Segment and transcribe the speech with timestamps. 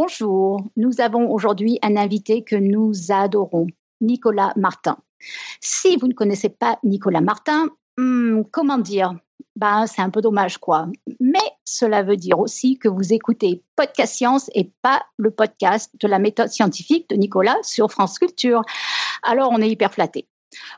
[0.00, 3.66] Bonjour, nous avons aujourd'hui un invité que nous adorons,
[4.00, 4.96] Nicolas Martin.
[5.60, 9.16] Si vous ne connaissez pas Nicolas Martin, hmm, comment dire?
[9.56, 10.86] Ben, c'est un peu dommage, quoi.
[11.18, 16.06] Mais cela veut dire aussi que vous écoutez Podcast Science et pas le podcast de
[16.06, 18.62] la méthode scientifique de Nicolas sur France Culture.
[19.24, 20.28] Alors, on est hyper flattés.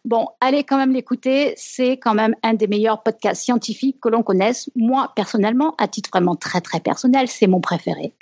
[0.07, 1.52] Bon, allez quand même l'écouter.
[1.59, 4.71] C'est quand même un des meilleurs podcasts scientifiques que l'on connaisse.
[4.77, 8.15] Moi, personnellement, à titre vraiment très, très personnel, c'est mon préféré.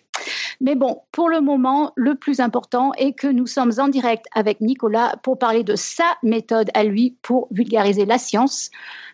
[0.61, 4.61] Mais bon, pour le moment, le plus important est que nous sommes en direct avec
[4.61, 8.71] Nicolas pour parler de sa méthode à lui pour vulgariser la science.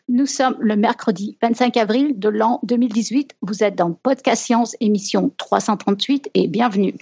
[0.09, 3.37] Nous sommes le mercredi 25 avril de l'an 2018.
[3.43, 6.95] Vous êtes dans Podcast Science, émission 338 et bienvenue.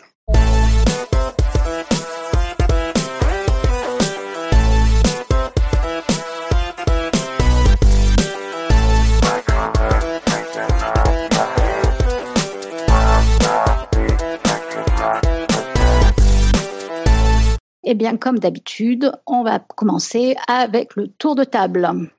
[17.92, 22.10] Eh bien, comme d'habitude, on va commencer avec le tour de table.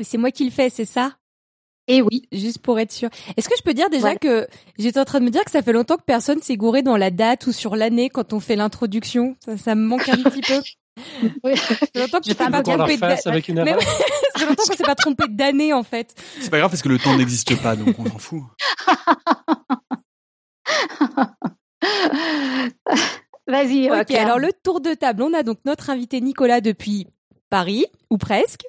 [0.00, 1.16] C'est moi qui le fais, c'est ça?
[1.88, 2.28] Eh oui.
[2.30, 3.08] Juste pour être sûr.
[3.36, 4.46] Est-ce que je peux dire déjà que
[4.78, 6.96] j'étais en train de me dire que ça fait longtemps que personne s'est gouré dans
[6.96, 9.34] la date ou sur l'année quand on fait l'introduction?
[9.56, 10.62] Ça, me manque un petit peu.
[11.42, 11.56] Oui.
[11.56, 13.16] Ça fait longtemps que je pas, pas trompé Mais
[14.46, 16.14] longtemps qu'on s'est pas trompé d'année en fait.
[16.38, 18.42] C'est pas grave parce que le temps n'existe pas donc on s'en fout.
[23.46, 23.90] Vas-y.
[23.90, 25.22] Ok, alors le tour de table.
[25.22, 27.06] On a donc notre invité Nicolas depuis
[27.50, 28.64] Paris, ou presque.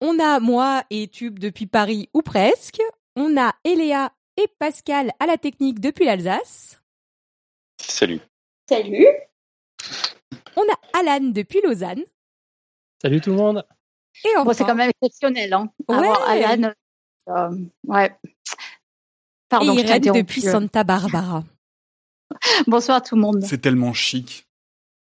[0.00, 2.80] On a moi et Tube depuis Paris, ou presque.
[3.16, 6.80] On a Eléa et Pascal à la technique depuis l'Alsace.
[7.80, 8.20] Salut.
[8.68, 9.06] Salut.
[10.56, 12.04] On a Alan depuis Lausanne.
[13.02, 13.66] Salut tout le monde.
[14.24, 14.52] Et enfin...
[14.52, 15.70] c'est quand même exceptionnel, hein.
[15.88, 16.08] Ouais.
[16.26, 16.72] Alan.
[17.28, 17.50] Euh,
[17.86, 18.14] ouais.
[19.48, 21.44] Pardon, et Irène depuis Santa Barbara.
[22.66, 23.42] Bonsoir tout le monde.
[23.44, 24.46] C'est tellement chic.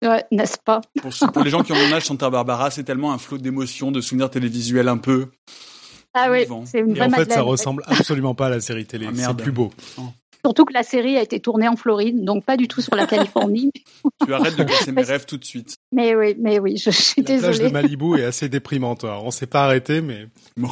[0.03, 0.81] Ouais, n'est-ce pas?
[1.01, 4.01] Pour, les gens qui ont mon âge, Santa Barbara, c'est tellement un flot d'émotions, de
[4.01, 5.27] souvenirs télévisuels un peu.
[6.13, 8.85] Ah oui, c'est une vraie Et en fait, ça ressemble absolument pas à la série
[8.85, 9.07] télé.
[9.09, 9.71] Ah, c'est plus beau.
[9.97, 10.03] Oh.
[10.43, 13.05] Surtout que la série a été tournée en Floride, donc pas du tout sur la
[13.05, 13.71] Californie.
[14.25, 15.75] tu arrêtes de casser mes rêves tout de suite.
[15.91, 17.51] Mais oui, mais oui, je, suis désolée.
[17.51, 19.03] La plage de Malibu est assez déprimante.
[19.03, 20.71] On s'est pas arrêté, mais bon.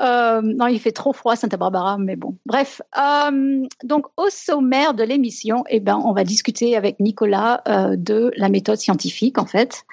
[0.00, 2.36] Euh, non, il fait trop froid à Santa Barbara, mais bon.
[2.46, 7.96] Bref, euh, donc au sommaire de l'émission, eh ben, on va discuter avec Nicolas euh,
[7.96, 9.84] de la méthode scientifique, en fait.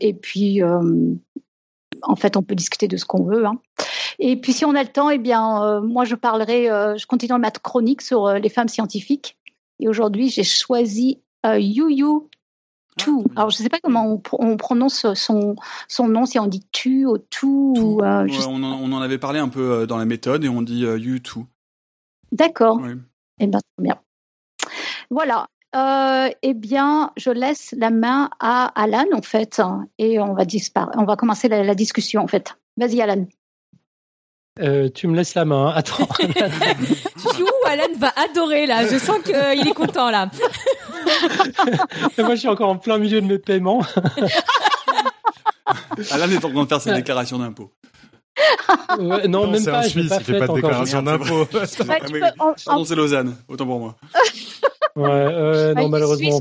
[0.00, 3.46] et puis, en fait, on peut discuter de ce qu'on veut.
[3.46, 3.58] Hein.
[4.18, 6.66] Et puis, si on a le temps, eh bien, moi, je parlerai,
[6.96, 9.36] je continue ma chronique sur les femmes scientifiques.
[9.80, 12.28] Et aujourd'hui, j'ai choisi Yu Yu
[13.00, 13.04] ah,
[13.36, 15.56] Alors, je ne sais pas comment on, prononce son,
[15.88, 17.74] son nom, si on dit tu ou tout.
[17.78, 20.84] Ou, euh, on, en, avait parlé un peu euh, dans la méthode et on dit
[20.84, 21.46] euh, you too.
[22.30, 22.80] D'accord.
[23.40, 23.98] Eh bien, très bien.
[25.10, 25.46] Voilà.
[26.42, 29.60] eh bien, je laisse la main à Alan, en fait,
[29.98, 30.44] et on va,
[30.96, 32.56] on va commencer la, discussion, en fait.
[32.76, 33.26] Vas-y, Alan.
[34.94, 35.68] tu me laisses la main.
[35.68, 35.72] Hein.
[35.76, 36.08] Attends.
[37.72, 38.86] Alan va adorer là.
[38.86, 39.34] Je sens qu'il
[39.66, 40.30] est content là.
[42.18, 43.82] Moi, je suis encore en plein milieu de mes paiements.
[46.10, 47.72] Alan est en train de faire sa déclaration d'impôt.
[48.98, 49.80] non, même pas.
[49.80, 51.46] En Suisse, il fait pas de déclaration d'impôt.
[52.64, 53.36] Pardon, c'est Lausanne.
[53.48, 53.96] Autant pour moi.
[54.96, 56.40] Ouais, non, malheureusement.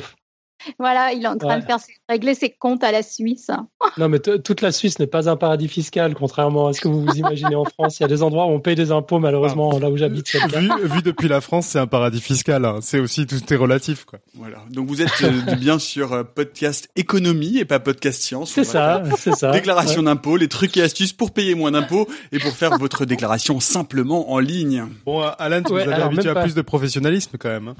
[0.79, 1.77] Voilà, il est en train de faire
[2.09, 3.49] régler ses comptes à la Suisse.
[3.97, 7.01] non, mais toute la Suisse n'est pas un paradis fiscal, contrairement à ce que vous
[7.01, 7.99] vous imaginez en France.
[7.99, 10.31] Il y a des endroits où on paye des impôts, malheureusement, là où j'habite.
[10.33, 12.65] Vu, vu, depuis la France, c'est un paradis fiscal.
[12.65, 12.79] Hein.
[12.81, 14.19] C'est aussi tout est relatif, quoi.
[14.35, 14.57] Voilà.
[14.69, 18.51] Donc vous êtes euh, bien sur euh, podcast économie et pas podcast science.
[18.51, 19.51] C'est ça, c'est ça.
[19.51, 23.59] Déclaration d'impôts, les trucs et astuces pour payer moins d'impôts et pour faire votre déclaration
[23.59, 24.85] simplement en ligne.
[25.05, 27.73] Bon, Alan, tu nous avais habitué à plus de professionnalisme quand même.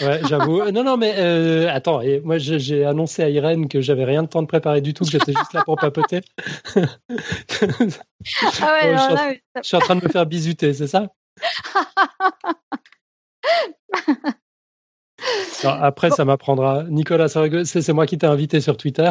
[0.00, 0.60] Ouais, j'avoue.
[0.60, 2.00] Euh, non, non, mais euh, attends.
[2.00, 5.04] Et moi, j'ai annoncé à Irène que j'avais rien de temps de préparer du tout,
[5.04, 6.20] que j'étais juste là pour papoter.
[6.76, 6.80] ah
[8.72, 8.96] ouais,
[9.56, 11.08] je, suis en, train de me faire bisuter, c'est ça?
[15.64, 16.84] Après, ça m'apprendra.
[16.84, 19.10] Nicolas, c'est moi qui t'ai invité sur Twitter.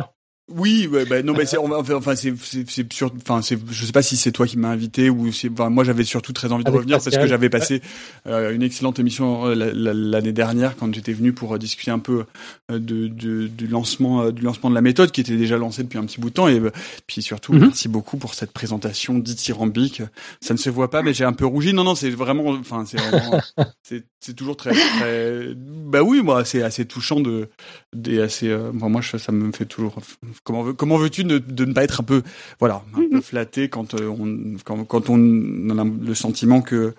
[0.55, 4.01] Oui, ouais, bah, non, mais c'est enfin c'est c'est sur enfin c'est je sais pas
[4.01, 6.69] si c'est toi qui m'as invité ou c'est enfin, moi j'avais surtout très envie de
[6.69, 7.81] revenir parce que j'avais passé
[8.27, 12.25] euh, une excellente émission euh, l'année dernière quand j'étais venu pour euh, discuter un peu
[12.69, 16.05] de, de, du lancement du lancement de la méthode qui était déjà lancée depuis un
[16.05, 16.61] petit bout de temps et
[17.07, 17.61] puis surtout mhm.
[17.67, 20.01] merci beaucoup pour cette présentation dithyrambique.
[20.41, 21.73] Ça ne se voit pas mais j'ai un peu rougi.
[21.73, 26.85] Non non, c'est vraiment enfin c'est c'est toujours très très bah oui, moi c'est assez
[26.85, 27.49] touchant de
[27.93, 29.95] des assez moi ça me fait toujours
[30.43, 32.21] comment comment veux-tu de, ne pas être un peu
[32.59, 33.21] voilà un peu mhm.
[33.21, 36.93] flatté quand euh, on quand, on a le sentiment que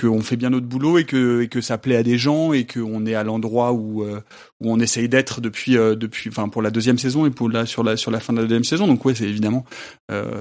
[0.00, 2.66] qu'on fait bien notre boulot et que et que ça plaît à des gens et
[2.66, 4.16] qu'on est à l'endroit où où
[4.60, 7.96] on essaye d'être depuis depuis enfin pour la deuxième saison et pour là sur la
[7.96, 9.64] sur la fin de la deuxième saison donc ouais c'est évidemment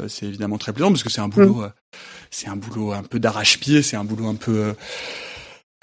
[0.07, 1.71] c'est évidemment très plaisant parce que c'est un boulot mmh.
[2.31, 4.73] c'est un boulot un peu d'arrache-pied c'est un boulot un peu euh,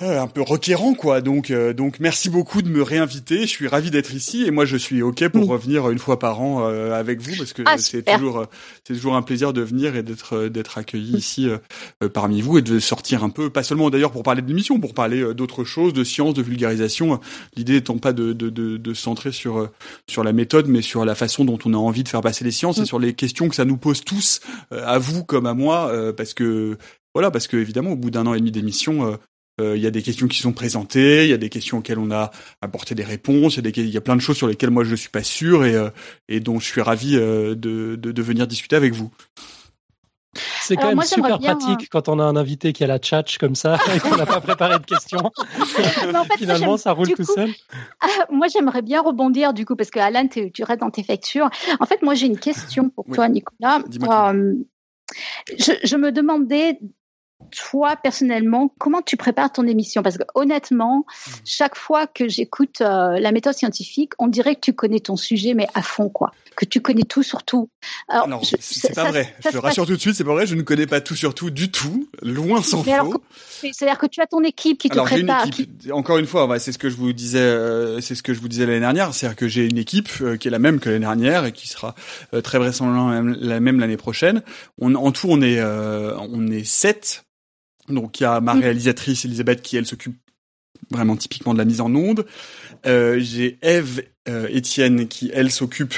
[0.02, 1.20] un peu requérant quoi.
[1.20, 3.42] Donc euh, donc merci beaucoup de me réinviter.
[3.42, 6.40] Je suis ravi d'être ici et moi je suis ok pour revenir une fois par
[6.40, 8.46] an euh, avec vous parce que ah, c'est toujours
[8.84, 11.48] c'est toujours un plaisir de venir et d'être d'être accueilli ici
[12.12, 14.94] parmi vous et de sortir un peu pas seulement d'ailleurs pour parler de l'émission pour
[14.94, 17.20] parler d'autres choses de science de vulgarisation.
[17.56, 19.68] L'idée étant pas de de de, de centrer sur
[20.08, 22.52] sur la méthode mais sur la façon dont on a envie de faire passer les
[22.52, 22.86] sciences et mm.
[22.86, 26.78] sur les questions que ça nous pose tous à vous comme à moi parce que
[27.14, 29.16] voilà, parce que évidemment, au bout d'un an et demi d'émission, euh,
[29.76, 32.10] il y a des questions qui sont présentées, il y a des questions auxquelles on
[32.10, 32.30] a
[32.60, 34.70] apporté des réponses, il y a, des, il y a plein de choses sur lesquelles
[34.70, 35.90] moi je ne suis pas sûr et, euh,
[36.28, 39.10] et dont je suis ravi euh, de, de, de venir discuter avec vous.
[40.62, 43.56] C'est quand même super pratique quand on a un invité qui a la tchatch comme
[43.56, 45.32] ça et qu'on n'a pas préparé de questions.
[46.38, 47.50] Finalement, ça roule tout seul.
[48.00, 51.50] Ah, moi, j'aimerais bien rebondir du coup parce que Alan, tu restes dans tes factures.
[51.80, 53.82] En fait, moi, j'ai une question pour toi, Nicolas.
[55.58, 56.78] je, je, me demandais
[57.50, 60.02] toi personnellement, comment tu prépares ton émission?
[60.02, 61.30] Parce que honnêtement, hmm.
[61.44, 65.54] chaque fois que j'écoute euh, la méthode scientifique, on dirait que tu connais ton sujet,
[65.54, 66.32] mais à fond, quoi.
[66.56, 67.70] Que tu connais tout sur tout.
[68.08, 69.34] Alors, non, c'est pas vrai.
[69.44, 70.46] je te rassure tout de suite, c'est pas vrai.
[70.46, 73.22] Je ne connais pas tout sur tout du tout, loin s'en faut.
[73.60, 75.44] C'est-à-dire que tu as ton équipe qui te prépare.
[75.44, 78.34] Une équipe, Encore une fois, c'est ce que je vous disais, euh, c'est ce que
[78.34, 79.14] je vous disais l'année dernière.
[79.14, 81.68] C'est-à-dire que j'ai une équipe euh, qui est la même que l'année dernière et qui
[81.68, 81.94] sera
[82.42, 84.42] très vraisemblablement la même l'année prochaine.
[84.78, 87.24] On, en tout, on est, on est sept
[87.94, 88.60] donc il y a ma mm.
[88.60, 90.16] réalisatrice Elisabeth qui elle s'occupe
[90.90, 92.26] vraiment typiquement de la mise en onde.
[92.86, 95.94] Euh, j'ai Eve euh, Étienne qui elle s'occupe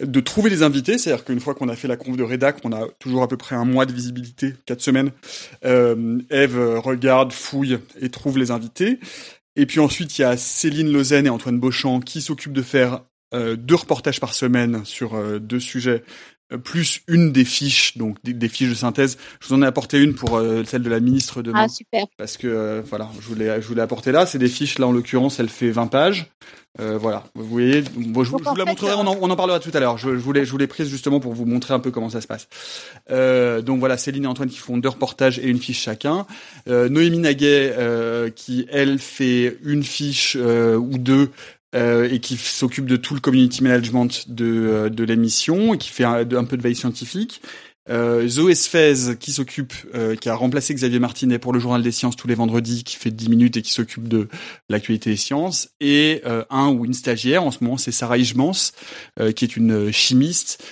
[0.00, 2.72] de trouver les invités, c'est-à-dire qu'une fois qu'on a fait la conf de rédac, on
[2.72, 5.10] a toujours à peu près un mois de visibilité, quatre semaines.
[5.64, 8.98] Euh, Eve regarde, fouille et trouve les invités.
[9.56, 13.02] Et puis ensuite il y a Céline Lausanne et Antoine Beauchamp qui s'occupent de faire
[13.32, 16.04] euh, deux reportages par semaine sur euh, deux sujets euh,
[16.58, 19.18] plus une des fiches, donc des, fiches de synthèse.
[19.40, 22.06] Je vous en ai apporté une pour euh, celle de la ministre de Ah super.
[22.16, 24.26] Parce que euh, voilà, je voulais je voulais apporter là.
[24.26, 26.30] C'est des fiches là en l'occurrence, elle fait 20 pages.
[26.78, 27.82] voilà, vous voyez.
[27.94, 28.94] Bon, je, vous la montrerai.
[28.94, 29.98] On en, on en, parlera tout à l'heure.
[29.98, 32.26] Je, je voulais je voulais prise justement pour vous montrer un peu comment ça se
[32.26, 32.48] passe.
[33.64, 36.26] donc voilà, Céline et Antoine qui font deux reportages et une fiche chacun.
[36.66, 37.74] Noémie Naguet
[38.34, 41.30] qui elle fait une fiche ou deux
[41.74, 45.90] euh, et qui s'occupe de tout le community management de, euh, de l'émission et qui
[45.90, 47.42] fait un, peu de veille scientifique.
[47.88, 51.92] Euh, Zoé Sfez qui s'occupe, euh, qui a remplacé Xavier Martinet pour le Journal des
[51.92, 54.28] Sciences tous les vendredis, qui fait 10 minutes et qui s'occupe de
[54.68, 58.72] l'actualité des sciences, et un ou une stagiaire, en ce moment c'est Sarah Ijmans,
[59.34, 60.62] qui est une chimiste,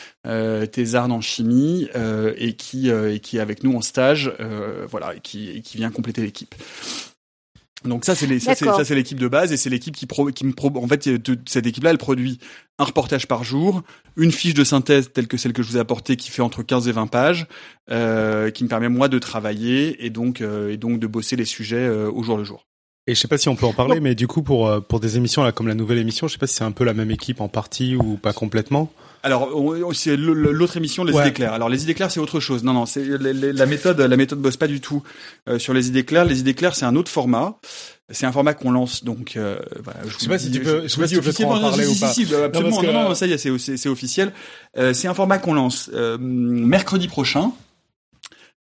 [0.70, 1.88] thésarde en chimie,
[2.36, 4.32] et, qui, et qui est avec nous en stage,
[4.88, 6.54] voilà, et qui, et qui vient compléter l'équipe.
[7.84, 10.44] Donc ça c'est les, ça c'est l'équipe de base et c'est l'équipe qui pro, qui
[10.44, 11.08] me pro, en fait
[11.46, 12.40] cette équipe là elle produit
[12.78, 13.82] un reportage par jour,
[14.16, 16.64] une fiche de synthèse telle que celle que je vous ai apportée qui fait entre
[16.64, 17.46] 15 et 20 pages
[17.90, 21.44] euh, qui me permet moi de travailler et donc euh, et donc de bosser les
[21.44, 22.66] sujets euh, au jour le jour.
[23.06, 24.98] Et je sais pas si on peut en parler mais du coup pour euh, pour
[24.98, 26.94] des émissions là comme la nouvelle émission, je sais pas si c'est un peu la
[26.94, 28.90] même équipe en partie ou pas complètement.
[29.22, 29.50] Alors
[29.94, 31.52] c'est l'autre émission les idées claires.
[31.52, 32.64] Alors les idées claires c'est autre chose.
[32.64, 35.02] Non non, c'est la méthode la méthode bosse pas du tout
[35.48, 36.24] euh, sur les idées claires.
[36.24, 37.58] Les idées claires c'est un autre format.
[38.10, 40.88] C'est un format qu'on lance donc euh, voilà, je, sais pas si tu peux je
[40.88, 42.08] sais pas si en parler ou pas.
[42.08, 42.82] Si, absolument.
[42.82, 44.32] Non, non, ça y est, c'est officiel.
[44.78, 47.52] Euh, c'est un format qu'on lance mercredi prochain.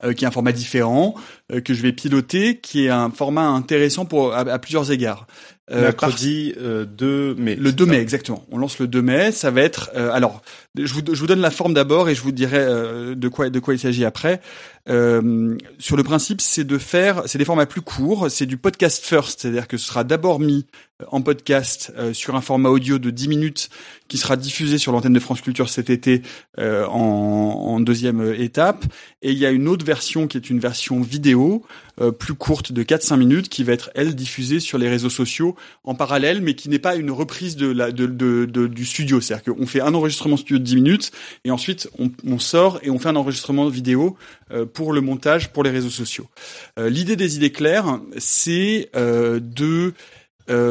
[0.03, 1.15] Euh, qui est un format différent
[1.63, 5.27] que je vais piloter, qui est un format intéressant pour à plusieurs égards.
[5.69, 7.55] Euh, Mercredi 2 euh, mai.
[7.55, 8.45] Le 2 mai, exactement.
[8.51, 9.31] On lance le 2 mai.
[9.33, 9.91] Ça va être.
[9.95, 10.41] Euh, alors,
[10.77, 12.65] je vous, je vous donne la forme d'abord et je vous dirai
[13.15, 14.39] de quoi de quoi il s'agit après.
[14.87, 17.23] sur le principe, c'est de faire.
[17.25, 18.31] C'est des formats plus courts.
[18.31, 20.65] C'est du podcast first, c'est-à-dire que ce sera d'abord mis
[21.11, 23.69] en podcast sur un format audio de 10 minutes
[24.07, 26.21] qui sera diffusé sur l'antenne de France Culture cet été
[26.57, 28.85] en, en, deuxième étape.
[29.21, 31.36] Et il y a une autre version qui est une version vidéo
[32.19, 35.95] plus courte de 4-5 minutes qui va être elle diffusée sur les réseaux sociaux en
[35.95, 39.21] parallèle, mais qui n'est pas une reprise de la, du studio.
[39.21, 41.11] C'est-à-dire qu'on fait un enregistrement studio de 10 minutes
[41.43, 44.15] et ensuite on, sort et on fait un enregistrement vidéo
[44.51, 46.27] euh, pour le montage pour les réseaux sociaux.
[46.77, 49.93] Euh, l'idée des idées claires, c'est euh, de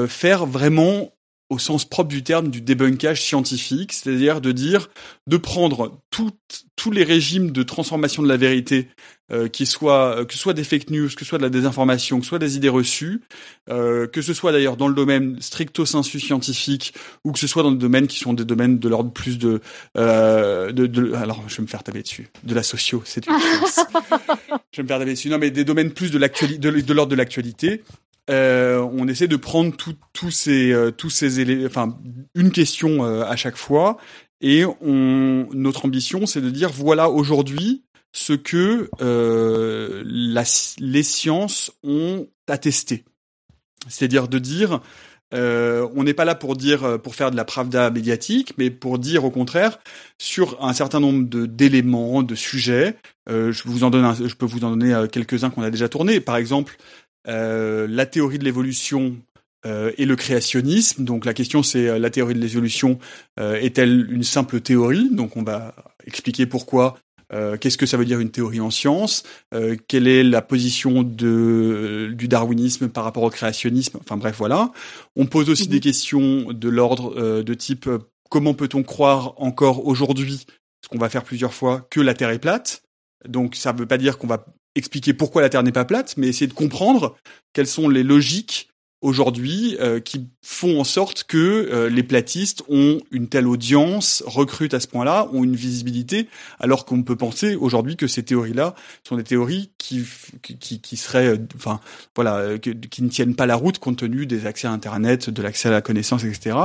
[0.08, 1.12] faire vraiment
[1.50, 4.88] au sens propre du terme du débunkage scientifique, c'est-à-dire de dire,
[5.26, 8.88] de prendre tous les régimes de transformation de la vérité,
[9.32, 12.18] euh, qui soient, que ce soit des fake news, que ce soit de la désinformation,
[12.18, 13.22] que ce soit des idées reçues,
[13.68, 17.62] euh, que ce soit d'ailleurs dans le domaine stricto sensu scientifique ou que ce soit
[17.62, 19.60] dans des domaines qui sont des domaines de l'ordre plus de,
[19.96, 23.38] euh, de, de, alors je vais me faire taper dessus, de la socio, c'est une
[23.38, 23.84] chose.
[24.72, 25.28] je vais me faire taper dessus.
[25.28, 27.82] Non, mais des domaines plus de l'actualité, de, de l'ordre de l'actualité.
[28.28, 31.96] Euh, on essaie de prendre tous ces euh, tous ces éléments, enfin
[32.34, 33.98] une question euh, à chaque fois,
[34.40, 40.44] et on, notre ambition c'est de dire voilà aujourd'hui ce que la,
[40.78, 43.04] les sciences ont attesté,
[43.88, 44.80] c'est-à-dire de dire
[45.32, 49.24] on n'est pas là pour dire pour faire de la pravda médiatique, mais pour dire
[49.24, 49.78] au contraire
[50.18, 52.96] sur un certain nombre d'éléments, de sujets.
[53.28, 56.20] je vous en donne, je peux vous en donner quelques uns qu'on a déjà tournés.
[56.20, 56.78] Par exemple,
[57.28, 59.16] euh, la théorie de l'évolution
[59.66, 61.04] euh, et le créationnisme.
[61.04, 62.98] Donc la question c'est euh, la théorie de l'évolution
[63.38, 65.08] est-elle une simple théorie?
[65.10, 65.74] Donc on va
[66.06, 66.98] expliquer pourquoi.
[67.30, 69.24] Qu'est-ce que ça veut dire une théorie en science?
[69.88, 73.98] Quelle est la position de, du darwinisme par rapport au créationnisme?
[74.00, 74.72] Enfin bref, voilà.
[75.16, 75.82] On pose aussi des mhm.
[75.82, 77.88] questions de l'ordre de type
[78.28, 80.46] comment peut-on croire encore aujourd'hui,
[80.82, 82.82] ce qu'on va faire plusieurs fois, que la Terre est plate?
[83.28, 86.16] Donc ça ne veut pas dire qu'on va expliquer pourquoi la Terre n'est pas plate,
[86.16, 87.16] mais essayer de comprendre
[87.52, 88.68] quelles sont les logiques
[89.02, 94.74] aujourd'hui euh, qui font en sorte que euh, les platistes ont une telle audience, recrutent
[94.74, 98.74] à ce point-là, ont une visibilité, alors qu'on peut penser aujourd'hui que ces théories-là
[99.06, 100.04] sont des théories qui
[100.42, 101.80] qui, qui seraient, euh, enfin
[102.14, 105.68] voilà, qui ne tiennent pas la route compte tenu des accès à Internet, de l'accès
[105.68, 106.56] à la connaissance, etc.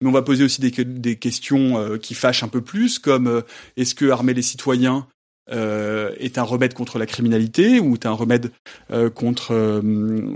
[0.00, 3.42] Mais on va poser aussi des, des questions qui fâchent un peu plus, comme
[3.76, 5.06] est-ce que armer les citoyens
[5.52, 8.50] euh, est un remède contre la criminalité ou est un remède
[8.90, 9.80] euh, contre euh,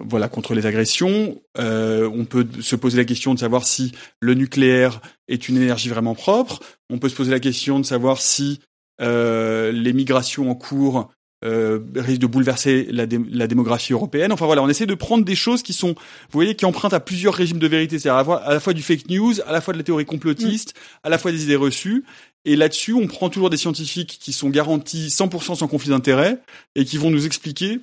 [0.08, 1.40] voilà contre les agressions.
[1.56, 6.14] on peut se poser la question de savoir si le nucléaire est une énergie vraiment
[6.14, 6.60] propre.
[6.90, 8.60] On peut se poser la question de savoir si
[9.00, 11.10] les migrations en cours
[11.42, 14.32] risquent de bouleverser la, la, démographie européenne.
[14.32, 17.00] Enfin voilà, on essaie de prendre des choses qui sont, vous voyez, qui empruntent à
[17.00, 19.78] plusieurs régimes de vérité, c'est-à-dire à, la fois du fake news, à la fois de
[19.78, 22.04] la théorie complotiste, à la fois des idées reçues,
[22.44, 26.38] et là-dessus, on prend toujours des scientifiques qui sont garantis 100% sans conflit d'intérêt
[26.74, 27.80] et qui vont nous expliquer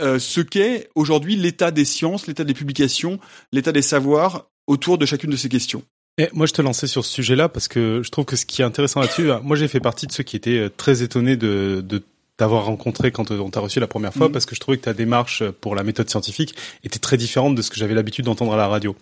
[0.00, 3.18] euh, ce qu'est aujourd'hui l'état des sciences, l'état des publications,
[3.52, 5.82] l'état des savoirs autour de chacune de ces questions.
[6.18, 8.62] Et moi, je te lançais sur ce sujet-là parce que je trouve que ce qui
[8.62, 11.84] est intéressant là-dessus, moi, j'ai fait partie de ceux qui étaient euh, très étonnés de,
[11.86, 12.02] de
[12.38, 14.32] d'avoir rencontré quand on t'a reçu la première fois, mm.
[14.32, 17.62] parce que je trouvais que ta démarche pour la méthode scientifique était très différente de
[17.62, 18.94] ce que j'avais l'habitude d'entendre à la radio.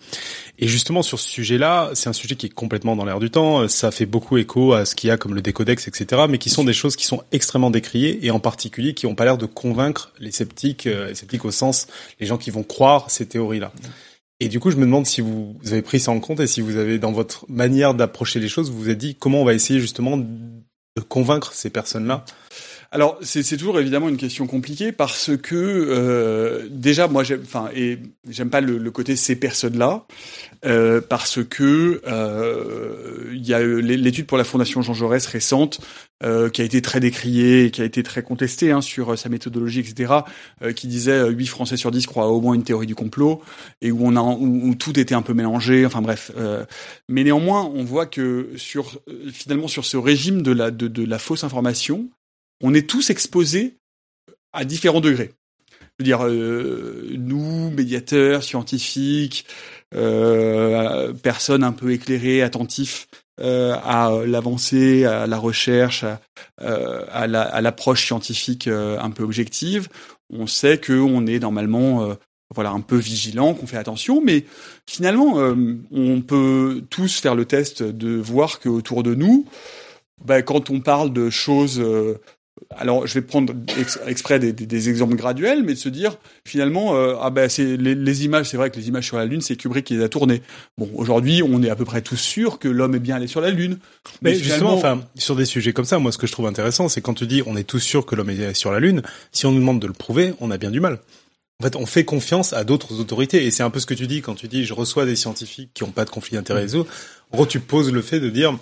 [0.57, 3.67] Et justement, sur ce sujet-là, c'est un sujet qui est complètement dans l'air du temps,
[3.67, 6.49] ça fait beaucoup écho à ce qu'il y a comme le décodex, etc., mais qui
[6.49, 9.45] sont des choses qui sont extrêmement décriées, et en particulier qui n'ont pas l'air de
[9.45, 11.87] convaincre les sceptiques, euh, les sceptiques au sens,
[12.19, 13.71] les gens qui vont croire ces théories-là.
[14.39, 16.59] Et du coup, je me demande si vous avez pris ça en compte et si
[16.59, 19.53] vous avez, dans votre manière d'approcher les choses, vous vous êtes dit comment on va
[19.53, 22.25] essayer justement de convaincre ces personnes-là?
[22.95, 27.99] Alors c'est toujours évidemment une question compliquée parce que euh, déjà moi j'aime enfin et
[28.29, 30.05] j'aime pas le, côté ces personnes là
[30.65, 35.81] euh, parce que euh, il y a l'étude pour la fondation Jean Jaurès récente
[36.53, 39.81] qui a été très décriée et qui a été très contestée hein, sur sa méthodologie
[39.81, 40.13] etc
[40.75, 43.43] qui disait 8 Français sur 10 croient au moins une théorie du complot
[43.81, 46.31] et où on a où, tout était un peu mélangé enfin bref
[47.09, 48.99] mais néanmoins on voit que sur
[49.31, 52.07] finalement sur ce régime de la de, de la fausse information
[52.61, 53.77] on est tous exposés
[54.53, 55.31] à différents degrés.
[55.97, 59.45] Je veux dire, euh, nous, médiateurs, scientifiques,
[59.93, 63.07] euh, personnes un peu éclairées, attentifs
[63.39, 66.03] euh, à l'avancée, à la recherche,
[66.57, 69.87] à, l'approche scientifique un peu objective,
[70.33, 72.17] on sait qu'on est normalement
[72.53, 74.45] voilà un peu vigilant, qu'on fait attention, mais
[74.87, 75.35] finalement,
[75.91, 79.45] on peut tous faire le test de voir qu'autour de nous,
[80.23, 81.83] bah, quand on parle de choses
[82.77, 83.53] alors, je vais prendre
[84.07, 88.49] exprès des, exemples graduels, mais de se dire finalement, euh, ah ben c'est les, images,
[88.49, 90.41] c'est vrai que les images sur la Lune, c'est Kubrick qui les a tournées.
[90.77, 93.41] Bon, aujourd'hui, on est à peu près tous sûrs que l'homme est bien allé sur
[93.41, 93.77] la Lune.
[94.21, 97.01] Mais, justement, enfin, sur des sujets comme ça, moi, ce que je trouve intéressant, c'est
[97.01, 99.01] quand tu dis on est tous sûrs que l'homme est allé sur la Lune.
[99.31, 100.99] Si on nous demande de le prouver, on a bien du mal.
[101.61, 104.07] En fait, on fait confiance à d'autres autorités, et c'est un peu ce que tu
[104.07, 106.65] dis quand tu dis je reçois des scientifiques qui n'ont pas de conflit d'intérêt.
[106.75, 106.85] En
[107.31, 108.57] gros, tu poses le fait de dire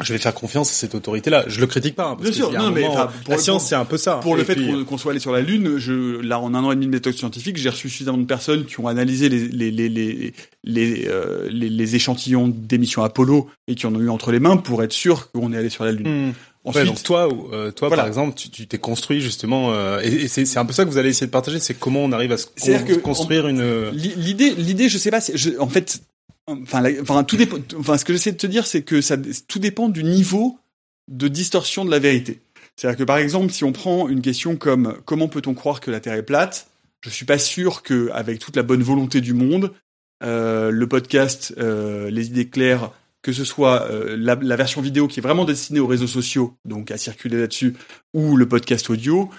[0.00, 1.44] je vais faire confiance à cette autorité-là.
[1.48, 2.10] Je le critique pas.
[2.10, 4.16] Hein, parce Bien sûr, non, mais pour la science, c'est un peu ça.
[4.16, 6.74] Pour le fait qu'on soit allé sur la Lune, je, là, en un an et
[6.74, 9.88] demi de méthode scientifique, j'ai reçu suffisamment de personnes qui ont analysé les les les
[9.88, 14.56] les les, euh, les, échantillons d'émissions Apollo et qui en ont eu entre les mains
[14.58, 16.28] pour être sûr qu'on est allé sur la Lune.
[16.28, 16.32] Hmm.
[16.64, 20.66] Ensuite, donc toi, euh, toi par exemple, tu t'es construit justement, euh, et, c'est un
[20.66, 22.46] peu ça que vous allez essayer de partager, c'est comment on arrive à se
[22.98, 23.90] construire une.
[23.92, 26.02] L'idée, l'idée, je sais pas, je, en fait,
[26.48, 27.58] enfin, enfin tout dépend.
[27.76, 30.58] Enfin, ce que j'essaie de te dire, c'est que ça, tout dépend du niveau
[31.08, 32.40] de distorsion de la vérité.
[32.76, 36.00] C'est-à-dire que par exemple, si on prend une question comme comment peut-on croire que la
[36.00, 36.68] Terre est plate,
[37.00, 39.72] je suis pas sûr que, avec toute la bonne volonté du monde,
[40.22, 42.90] euh, le podcast, euh, les idées claires,
[43.22, 46.56] que ce soit euh, la, la, version vidéo qui est vraiment destinée aux réseaux sociaux,
[46.64, 47.74] donc à circuler là-dessus,
[48.14, 49.30] ou le podcast audio,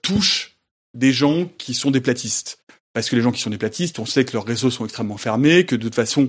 [0.00, 0.56] touche
[0.94, 2.62] des gens qui sont des platistes.
[2.92, 5.16] Parce que les gens qui sont des platistes, on sait que leurs réseaux sont extrêmement
[5.16, 6.28] fermés, que de toute façon,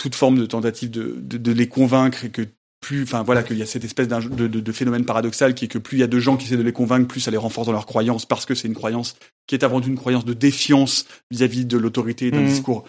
[0.00, 2.42] toute forme de tentative de, de, de les convaincre et que
[2.80, 5.68] plus, enfin voilà, qu'il y a cette espèce de, de, de, phénomène paradoxal qui est
[5.68, 7.36] que plus il y a de gens qui essaient de les convaincre, plus ça les
[7.36, 9.16] renforce dans leur croyance parce que c'est une croyance
[9.46, 12.46] qui est avant tout une croyance de défiance vis-à-vis de l'autorité d'un mmh.
[12.46, 12.84] discours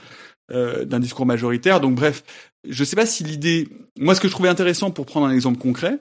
[0.52, 1.82] euh, d'un discours majoritaire.
[1.82, 2.24] Donc bref,
[2.68, 3.68] je sais pas si l'idée,
[4.00, 6.00] moi ce que je trouvais intéressant pour prendre un exemple concret,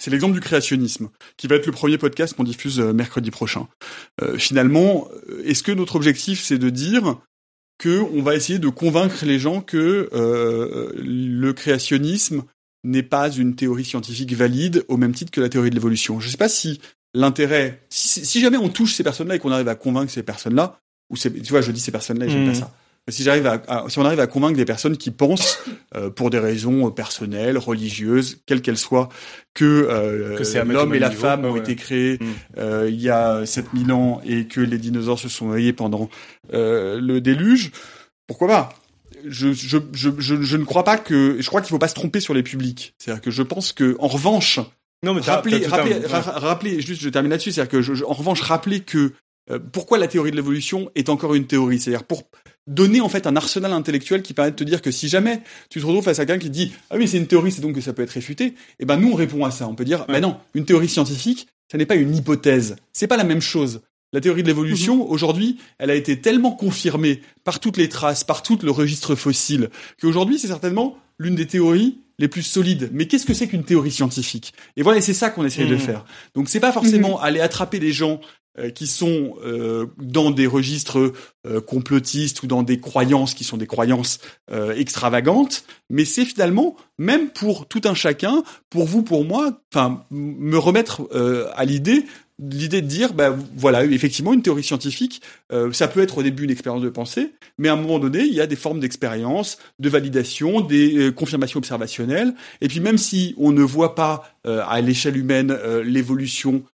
[0.00, 3.68] c'est l'exemple du créationnisme, qui va être le premier podcast qu'on diffuse euh, mercredi prochain.
[4.20, 5.08] Euh, finalement,
[5.44, 7.16] est-ce que notre objectif c'est de dire
[7.78, 12.42] que on va essayer de convaincre les gens que euh, le créationnisme
[12.84, 16.20] n'est pas une théorie scientifique valide au même titre que la théorie de l'évolution.
[16.20, 16.80] Je ne sais pas si
[17.14, 20.78] l'intérêt, si, si, jamais on touche ces personnes-là et qu'on arrive à convaincre ces personnes-là,
[21.10, 22.54] ou tu vois, je dis ces personnes-là, j'aime pas mmh.
[22.54, 22.74] ça
[23.08, 25.62] si j'arrive à, si on arrive à convaincre des personnes qui pensent
[25.94, 29.08] euh, pour des raisons personnelles, religieuses, quelles qu'elles soient,
[29.54, 32.26] que, euh, l'homme et la femme ont été créés mm.
[32.58, 36.08] euh, il y a 7000 ans et que les dinosaures se sont noyés pendant
[36.52, 37.70] le déluge,
[38.26, 38.68] pourquoi pas?
[39.24, 42.20] Je, je, je, je, ne crois pas que je crois qu'il faut pas se tromper
[42.20, 42.94] sur les publics.
[42.98, 44.60] C'est-à-dire que je pense que en revanche,
[45.04, 49.12] non mais rappelez, rappelez, juste je termine là-dessus, c'est-à-dire que je, en revanche rappelez que
[49.72, 52.24] pourquoi la théorie de l'évolution est encore une théorie, c'est-à-dire pour
[52.66, 55.80] donner en fait un arsenal intellectuel qui permet de te dire que si jamais tu
[55.80, 57.80] te retrouves face à quelqu'un qui dit ah oui c'est une théorie c'est donc que
[57.80, 60.04] ça peut être réfuté et eh ben nous on répond à ça on peut dire
[60.08, 63.82] ben non une théorie scientifique ça n'est pas une hypothèse c'est pas la même chose
[64.12, 65.10] la théorie de l'évolution mhm.
[65.10, 69.70] aujourd'hui elle a été tellement confirmée par toutes les traces par tout le registre fossile
[70.00, 72.90] qu'aujourd'hui c'est certainement l'une des théories les plus solides.
[72.92, 74.54] Mais qu'est-ce que c'est qu'une théorie scientifique?
[74.76, 75.80] Et voilà, c'est ça qu'on essaie de mhm.
[75.80, 76.04] faire.
[76.34, 77.24] Donc c'est pas forcément mhm.
[77.24, 78.20] aller attraper les gens
[78.74, 81.12] qui sont euh, dans des registres
[81.46, 84.18] euh, complotistes ou dans des croyances qui sont des croyances
[84.76, 90.56] extravagantes, mais c'est finalement même pour tout un chacun, pour vous, pour moi, enfin me
[90.56, 91.08] remettre
[91.54, 92.04] à l'idée
[92.38, 95.22] l'idée de dire, ben voilà, effectivement, une théorie scientifique,
[95.72, 98.34] ça peut être au début une expérience de pensée, mais à un moment donné, il
[98.34, 103.52] y a des formes d'expérience, de validation, des confirmations observationnelles, et puis même si on
[103.52, 106.75] ne voit pas à l'échelle humaine l'évolution euh,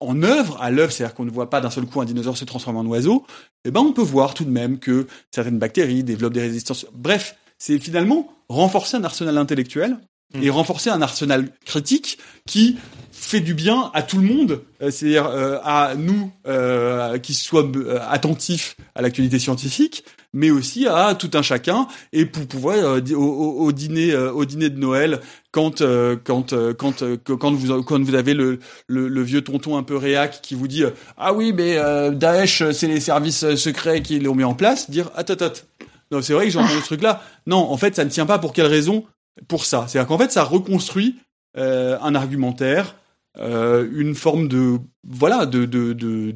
[0.00, 2.44] en œuvre, à l'œuvre, c'est-à-dire qu'on ne voit pas d'un seul coup un dinosaure se
[2.44, 3.26] transformer en oiseau,
[3.64, 6.86] eh ben on peut voir tout de même que certaines bactéries développent des résistances.
[6.92, 9.96] Bref, c'est finalement renforcer un arsenal intellectuel
[10.34, 10.42] mm.
[10.42, 12.76] et renforcer un arsenal critique qui
[13.10, 16.30] fait du bien à tout le monde, euh, c'est-à-dire euh, à nous
[17.22, 17.70] qui soient
[18.08, 23.72] attentifs à l'actualité scientifique, mais aussi à tout un chacun et pour pouvoir euh, au,
[23.72, 25.20] dîner euh, au dîner de Noël
[25.52, 27.02] quand euh, quand quand
[27.38, 30.84] quand vous quand vous avez le, le, vieux tonton un peu réac qui vous dit
[31.16, 31.78] ah oui mais
[32.12, 35.62] Daesh c'est les services secrets qui l'ont mis en place dire attends attends
[36.10, 38.26] non c'est vrai que j'ai entendu ce truc là non en fait ça ne tient
[38.26, 39.04] pas pour quelle raison?
[39.48, 39.86] Pour ça.
[39.88, 41.16] C'est à dire qu'en fait ça reconstruit
[41.56, 42.96] un argumentaire
[43.38, 46.32] euh, une forme de voilà de de de,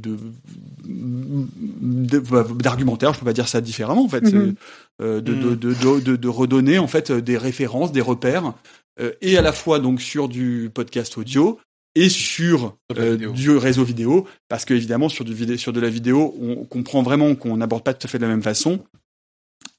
[2.61, 4.23] d'argumentaire je peux pas dire ça différemment en fait.
[4.25, 4.55] Mm-hmm.
[5.01, 8.55] euh, de, de, de, de, redonner en fait des références des repères
[9.01, 11.61] euh, et à la fois donc sur du podcast audio
[11.95, 15.91] et sur euh, du réseau vidéo parce que évidemment sur du vidéo sur de la
[15.91, 18.81] vidéo on comprend vraiment qu'on n'aborde pas tout à fait de la même façon.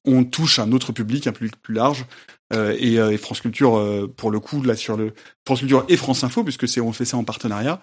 [0.06, 2.06] On touche un autre public un public plus large
[2.54, 5.14] euh, et, euh, et, France Culture euh, pour le coup là sur le
[5.46, 7.82] France Culture et France Info puisque c'est on fait ça en partenariat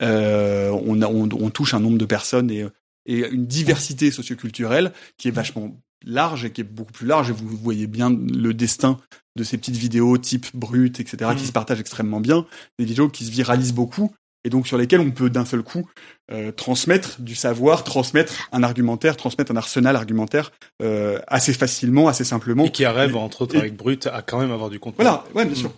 [0.00, 2.64] on, a, on, on, touche un nombre de personnes et,
[3.06, 7.30] et une diversité socioculturelle qui est vachement large et qui est beaucoup plus large.
[7.30, 8.98] Et vous voyez bien le destin
[9.34, 11.46] de ces petites vidéos type brut etc qui mmh.
[11.46, 12.46] se partagent extrêmement bien.
[12.78, 14.12] Des vidéos qui se viralisent beaucoup
[14.44, 15.88] et donc sur lesquels on peut d'un seul coup
[16.30, 22.24] euh, transmettre du savoir, transmettre un argumentaire, transmettre un arsenal argumentaire euh, assez facilement, assez
[22.24, 22.64] simplement.
[22.64, 25.02] Et qui arrive, entre autres, avec Brut, à quand même avoir du contenu.
[25.02, 25.72] Voilà, ouais, bien sûr.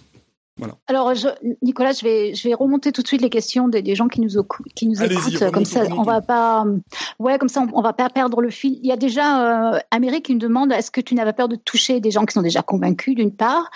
[0.86, 1.28] Alors, je,
[1.62, 4.30] Nicolas, je vais, je vais remonter tout de suite les questions des, gens qui nous,
[4.74, 5.50] qui nous écoutent.
[5.52, 6.64] Comme ça, on va pas,
[7.18, 8.78] ouais, comme ça, on, va pas perdre le fil.
[8.82, 11.56] Il y a déjà euh, Amérique qui nous demande est-ce que tu n'avais peur de
[11.56, 13.70] toucher des gens qui sont déjà convaincus, d'une part,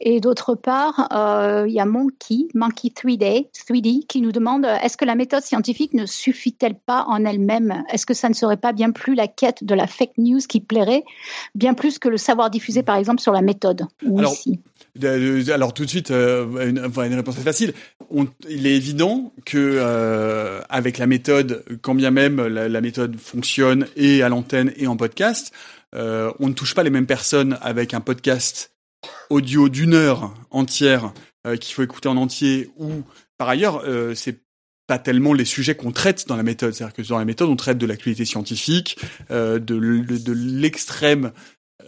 [0.00, 4.96] et d'autre part, euh, il y a Monkey, Monkey 3D, 3D, qui nous demande est-ce
[4.96, 7.84] que la méthode scientifique ne suffit-elle pas en elle-même?
[7.92, 10.60] Est-ce que ça ne serait pas bien plus la quête de la fake news qui
[10.60, 11.04] plairait,
[11.54, 13.86] bien plus que le savoir diffusé, par exemple, sur la méthode?
[14.04, 14.34] Alors,
[15.52, 16.78] alors tout de suite, euh, une,
[17.14, 17.74] réponse est facile.
[18.48, 24.22] Il est évident que euh, avec la méthode, quand bien même la, méthode fonctionne et
[24.22, 25.52] à l'antenne et en podcast,
[25.94, 28.72] euh, on ne touche pas les mêmes personnes avec un podcast
[29.30, 31.12] audio d'une heure entière
[31.46, 33.02] euh, qu'il faut écouter en entier ou
[33.38, 34.40] par ailleurs euh, c'est
[34.86, 36.72] pas tellement les sujets qu'on traite dans la méthode.
[36.72, 38.98] C'est-à-dire que dans la méthode, on traite de l'actualité scientifique,
[39.32, 41.32] euh, de l'extrême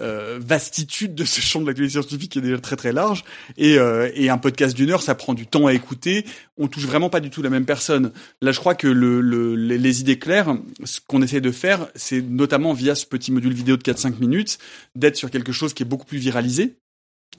[0.01, 3.25] euh, vastitude de ce champ de l'actualité scientifique qui est déjà très très large.
[3.57, 6.25] Et, euh, et un podcast d'une heure, ça prend du temps à écouter.
[6.57, 8.13] On touche vraiment pas du tout la même personne.
[8.41, 12.21] Là, je crois que le, le les, idées claires, ce qu'on essaie de faire, c'est
[12.23, 14.59] notamment via ce petit module vidéo de 4-5 minutes,
[14.95, 16.77] d'être sur quelque chose qui est beaucoup plus viralisé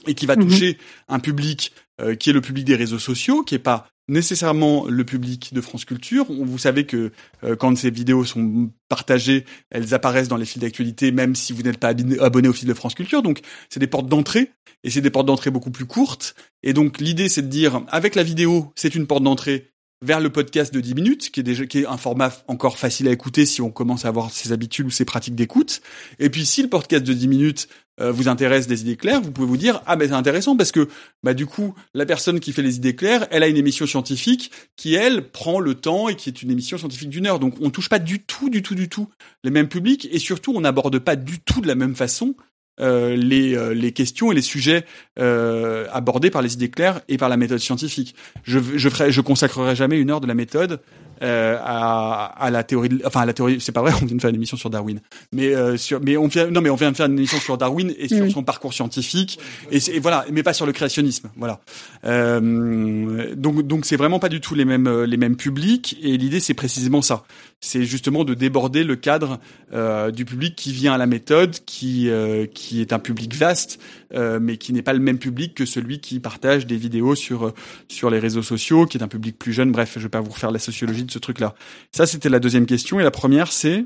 [0.06, 0.48] et qui va mhm.
[0.48, 4.86] toucher un public euh, qui est le public des réseaux sociaux, qui est pas nécessairement
[4.88, 6.26] le public de France Culture.
[6.28, 7.12] Vous savez que
[7.44, 11.62] euh, quand ces vidéos sont partagées, elles apparaissent dans les fils d'actualité, même si vous
[11.62, 13.22] n'êtes pas abonné au fil de France Culture.
[13.22, 14.50] Donc, c'est des portes d'entrée,
[14.82, 16.34] et c'est des portes d'entrée beaucoup plus courtes.
[16.62, 19.69] Et donc, l'idée, c'est de dire, avec la vidéo, c'est une porte d'entrée
[20.02, 23.08] vers le podcast de 10 minutes, qui est déjà qui est un format encore facile
[23.08, 25.82] à écouter si on commence à avoir ses habitudes ou ses pratiques d'écoute.
[26.18, 27.68] Et puis si le podcast de 10 minutes
[28.00, 30.72] euh, vous intéresse des idées claires, vous pouvez vous dire ah ben c'est intéressant parce
[30.72, 30.88] que
[31.22, 34.50] bah du coup la personne qui fait les idées claires, elle a une émission scientifique
[34.76, 37.38] qui elle prend le temps et qui est une émission scientifique d'une heure.
[37.38, 39.08] Donc on touche pas du tout, du tout, du tout
[39.44, 42.34] les mêmes publics et surtout on n'aborde pas du tout de la même façon
[42.80, 44.84] euh, les, euh, les questions et les sujets
[45.18, 48.14] euh, abordés par les idées claires et par la méthode scientifique.
[48.44, 50.80] Je je ferai je consacrerai jamais une heure de la méthode
[51.22, 54.20] euh, à, à, la théorie, enfin à la théorie, c'est pas vrai, on vient de
[54.22, 55.00] faire une émission sur Darwin,
[55.32, 57.58] mais euh, sur, mais on vient, non mais on vient de faire une émission sur
[57.58, 59.38] Darwin et sur son parcours scientifique
[59.70, 61.60] et, et, voilà, mais pas sur le créationnisme, voilà.
[62.06, 66.40] Euh, donc donc c'est vraiment pas du tout les mêmes les mêmes publics et l'idée
[66.40, 67.24] c'est précisément ça,
[67.60, 69.38] c'est justement de déborder le cadre
[69.72, 73.80] euh, du public qui vient à la méthode, qui euh, qui est un public vaste,
[74.14, 77.52] euh, mais qui n'est pas le même public que celui qui partage des vidéos sur
[77.88, 79.72] sur les réseaux sociaux, qui est un public plus jeune.
[79.72, 81.54] Bref, je vais pas vous refaire la sociologie de ce truc-là.
[81.92, 82.98] Ça, c'était la deuxième question.
[82.98, 83.84] Et la première, c'est?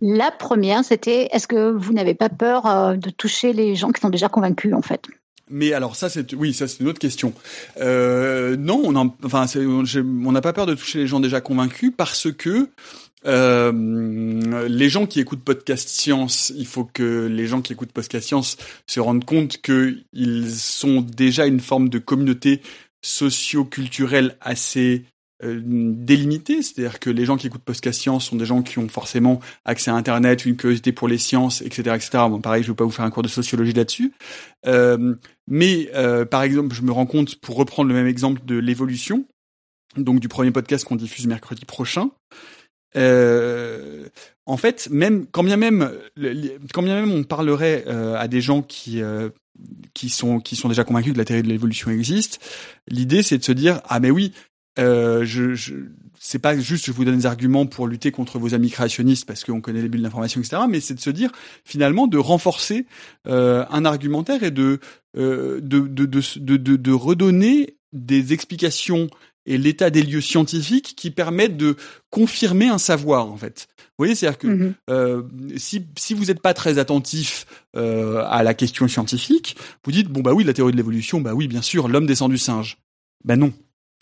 [0.00, 4.10] La première, c'était est-ce que vous n'avez pas peur de toucher les gens qui sont
[4.10, 5.06] déjà convaincus, en fait?
[5.50, 7.32] Mais alors ça c'est oui ça c'est une autre question.
[7.78, 12.32] Euh, non on enfin on n'a pas peur de toucher les gens déjà convaincus parce
[12.32, 12.68] que
[13.26, 18.26] euh, les gens qui écoutent Podcast Science, il faut que les gens qui écoutent Podcast
[18.26, 22.60] Science se rendent compte qu'ils sont déjà une forme de communauté
[23.02, 25.04] socio-culturelle assez
[25.44, 28.88] euh, délimitée, c'est-à-dire que les gens qui écoutent Podcast Science sont des gens qui ont
[28.88, 32.10] forcément accès à Internet, une curiosité pour les sciences, etc., etc.
[32.30, 34.12] Bon, pareil, je ne vais pas vous faire un cours de sociologie là-dessus.
[34.66, 35.14] Euh,
[35.46, 39.26] mais euh, par exemple, je me rends compte, pour reprendre le même exemple de l'évolution,
[39.96, 42.10] donc du premier podcast qu'on diffuse mercredi prochain,
[42.96, 44.08] euh,
[44.46, 45.90] en fait, même quand bien même,
[46.72, 49.02] quand même on parlerait à des gens qui
[49.94, 52.40] qui sont qui sont déjà convaincus que la théorie de l'évolution existe,
[52.88, 54.32] l'idée c'est de se dire ah mais oui,
[54.78, 55.74] euh, je, je
[56.18, 59.44] c'est pas juste je vous donne des arguments pour lutter contre vos amis créationnistes parce
[59.44, 60.62] qu'on connaît les bulles d'information etc.
[60.68, 61.30] Mais c'est de se dire
[61.64, 62.86] finalement de renforcer
[63.26, 64.80] euh, un argumentaire et de,
[65.16, 69.08] euh, de, de, de, de, de redonner des explications
[69.46, 71.76] et l'état des lieux scientifiques qui permettent de
[72.10, 73.68] confirmer un savoir en fait.
[73.76, 74.74] Vous voyez, c'est-à-dire que mhm.
[74.90, 75.22] euh,
[75.56, 80.20] si, si vous n'êtes pas très attentif euh, à la question scientifique, vous dites bon
[80.20, 82.78] bah oui la théorie de l'évolution, bah oui bien sûr l'homme descend du singe.
[83.24, 83.52] Ben non,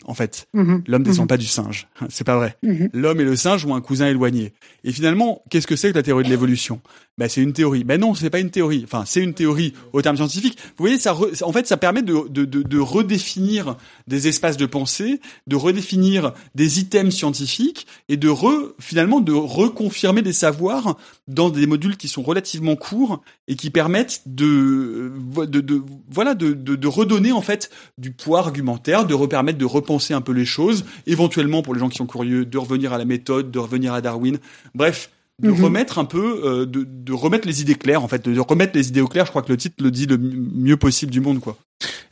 [0.05, 0.47] en fait.
[0.53, 0.83] Mhm.
[0.87, 1.27] L'homme descend mhm.
[1.27, 1.87] pas du singe.
[2.09, 2.57] C'est pas vrai.
[2.93, 4.53] L'homme et le singe ont un cousin éloigné.
[4.83, 6.81] Et finalement, qu'est-ce que c'est que la théorie de l'évolution?
[7.19, 7.83] Ben, c'est une théorie.
[7.83, 8.81] Ben non, c'est pas une théorie.
[8.85, 10.57] Enfin, c'est une théorie au terme scientifique.
[10.77, 14.65] Vous voyez, ça, en fait, ça permet de, de, de, de, redéfinir des espaces de
[14.65, 21.49] pensée, de redéfinir des items scientifiques et de re, finalement, de reconfirmer des savoirs dans
[21.49, 26.75] des modules qui sont relativement courts et qui permettent de, de, de voilà, de, de,
[26.75, 30.85] de, redonner en fait du poids argumentaire, de repermettre de repenser un peu les choses,
[31.07, 34.01] éventuellement pour les gens qui sont curieux, de revenir à la méthode, de revenir à
[34.01, 34.37] Darwin.
[34.75, 35.09] Bref
[35.41, 35.63] de mhm.
[35.63, 38.89] remettre un peu, euh, de, de, remettre les idées claires en fait, de remettre les
[38.89, 39.25] idées au clair.
[39.25, 41.57] Je crois que le titre le dit le mieux possible du monde, quoi.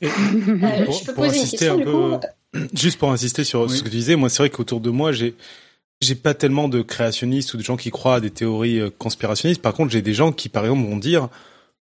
[0.01, 2.17] Et, euh, pour, insister un peu,
[2.73, 5.35] juste pour insister sur ce que tu disais, moi c'est vrai qu'autour de moi j'ai
[6.01, 9.61] j'ai pas tellement de créationnistes ou de gens qui croient à des théories euh, conspirationnistes.
[9.61, 11.29] Par contre, j'ai des gens qui, par exemple, vont dire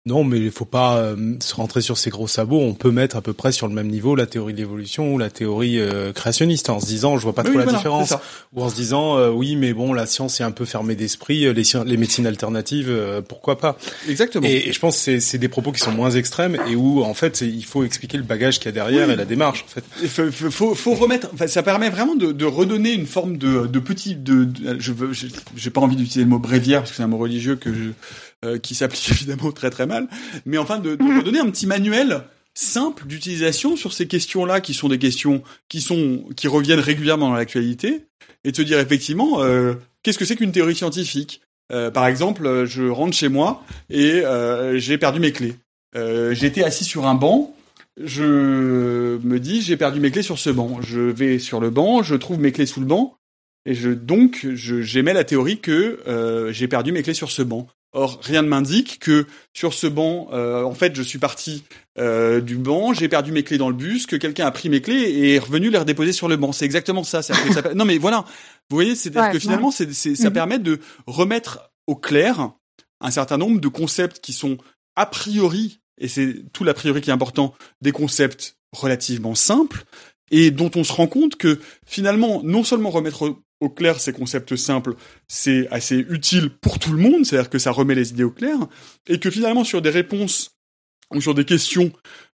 [0.08, 2.62] non, mais il faut pas euh, se rentrer sur ces gros sabots.
[2.62, 5.18] On peut mettre à peu près sur le même niveau la théorie de l'évolution ou
[5.18, 8.14] la théorie euh, créationniste, en se disant, je vois pas trop la différence,
[8.54, 11.54] ou en se disant, euh, oui, mais bon, la science est un peu fermée d'esprit,
[11.54, 12.90] les, les médecines alternatives,
[13.28, 13.78] pourquoi pas?
[14.08, 14.48] Exactement.
[14.48, 17.42] Et, je pense que c'est des propos qui sont moins extrêmes et où, en fait,
[17.42, 19.84] il faut expliquer le bagage qu'il y a derrière et la démarche, en fait.
[20.02, 21.30] Il faut, faut, remettre.
[21.34, 24.16] Enfin, ça permet vraiment de, de redonner une forme de, de petit.
[24.16, 24.48] De,
[24.80, 27.58] je veux, j'ai pas envie d'utiliser le mot bréviaire parce que c'est un mot religieux
[27.58, 27.90] que je,
[28.62, 30.08] qui s'applique évidemment très très mal.
[30.46, 32.24] Mais enfin, de, de donner un petit manuel
[32.58, 37.36] simple d'utilisation sur ces questions-là, qui sont des questions qui sont qui reviennent régulièrement dans
[37.36, 38.08] l'actualité,
[38.44, 41.42] et te dire effectivement euh, qu'est-ce que c'est qu'une théorie scientifique?
[41.72, 45.56] Euh, par exemple, je rentre chez moi et euh, j'ai perdu mes clés.
[46.32, 47.56] J'étais assis sur un banc.
[48.00, 50.80] Je me dis j'ai perdu mes clés sur ce banc.
[50.82, 53.18] Je vais sur le banc, je trouve mes clés sous le banc
[53.66, 56.00] et je donc j'émets la théorie que
[56.52, 57.68] j'ai perdu mes clés sur ce banc.
[57.98, 61.64] Or, rien ne m'indique que sur ce banc, euh, en fait, je suis parti
[61.98, 64.82] euh, du banc, j'ai perdu mes clés dans le bus, que quelqu'un a pris mes
[64.82, 66.52] clés et est revenu les redéposer sur le banc.
[66.52, 67.24] C'est exactement ça.
[67.24, 67.34] ça,
[67.76, 68.24] non, mais voilà.
[68.70, 70.32] Vous voyez, c'est que finalement, ça mhm.
[70.32, 72.52] permet de remettre au clair
[73.02, 74.58] un certain nombre de concepts qui sont
[74.96, 79.86] a priori, et c'est tout l'a priori qui est important, des concepts relativement simples
[80.30, 84.56] et dont on se rend compte que finalement, non seulement remettre au clair ces concepts
[84.56, 84.96] simples,
[85.28, 88.58] c'est assez utile pour tout le monde, c'est-à-dire que ça remet les idées au clair,
[89.08, 90.52] et que finalement sur des réponses
[91.14, 91.92] ou sur des questions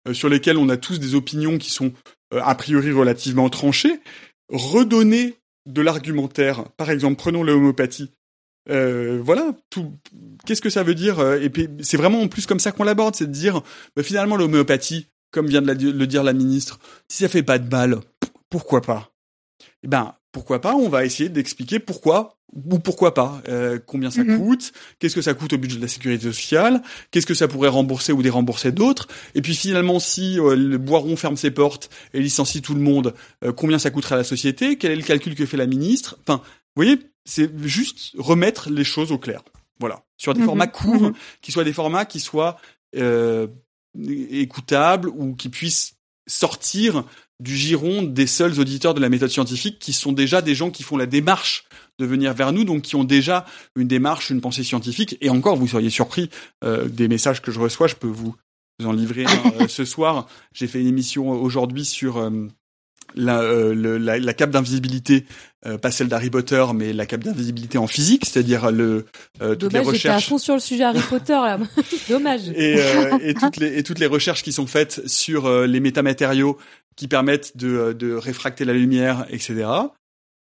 [0.08, 1.94] euh, sur lesquelles on a tous des opinions qui sont
[2.34, 4.00] euh, a priori relativement tranchées,
[4.50, 8.12] redonner de l'argumentaire, par exemple prenons l'homéopathie,
[8.70, 9.94] euh, voilà, tout.
[10.46, 13.16] Qu'est-ce que ça veut dire Et puis c'est vraiment en plus comme ça qu'on l'aborde,
[13.16, 13.62] c'est de dire
[13.96, 17.70] bah, finalement l'homéopathie, comme vient de le dire la ministre, si ça fait pas de
[17.70, 18.00] mal,
[18.50, 19.13] pourquoi pas?
[19.84, 24.24] Eh ben pourquoi pas On va essayer d'expliquer pourquoi ou pourquoi pas, euh, combien ça
[24.24, 24.38] mhm.
[24.38, 27.70] coûte, qu'est-ce que ça coûte au budget de la sécurité sociale, qu'est-ce que ça pourrait
[27.70, 32.22] rembourser ou dérembourser d'autres, et puis finalement si euh, le Boiron ferme ses portes et
[32.22, 35.36] licencie tout le monde, euh, combien ça coûterait à la société, quel est le calcul
[35.36, 36.44] que fait la ministre, enfin,
[36.76, 39.42] vous voyez, c'est juste remettre les choses au clair,
[39.80, 40.46] voilà, sur des mhm.
[40.46, 41.14] formats courts, mhm.
[41.42, 42.58] qui soient des formats qui soient
[43.96, 45.96] écoutables ou qui puissent
[46.28, 47.04] sortir
[47.44, 50.82] du giron des seuls auditeurs de la méthode scientifique qui sont déjà des gens qui
[50.82, 51.66] font la démarche
[52.00, 55.18] de venir vers nous, donc qui ont déjà une démarche, une pensée scientifique.
[55.20, 56.30] Et encore, vous seriez surpris
[56.64, 57.88] euh, des messages que je reçois.
[57.88, 58.34] Je peux vous,
[58.84, 60.28] en livrer un, euh, ce soir.
[60.54, 62.48] J'ai fait une émission aujourd'hui sur euh,
[63.16, 65.26] la, euh, la, la, cape d'invisibilité,
[65.66, 69.06] euh, pas celle d'Harry Potter, mais la cape d'invisibilité en physique, c'est-à-dire le
[69.42, 70.26] euh, toutes les recherches.
[70.26, 71.60] à fond sur le sujet Harry Potter là.
[72.10, 72.50] Dommage.
[72.56, 72.78] Et,
[73.22, 76.58] et toutes les et toutes les recherches qui sont faites sur les métamatériaux
[76.96, 79.68] qui permettent de, de réfracter la lumière, etc.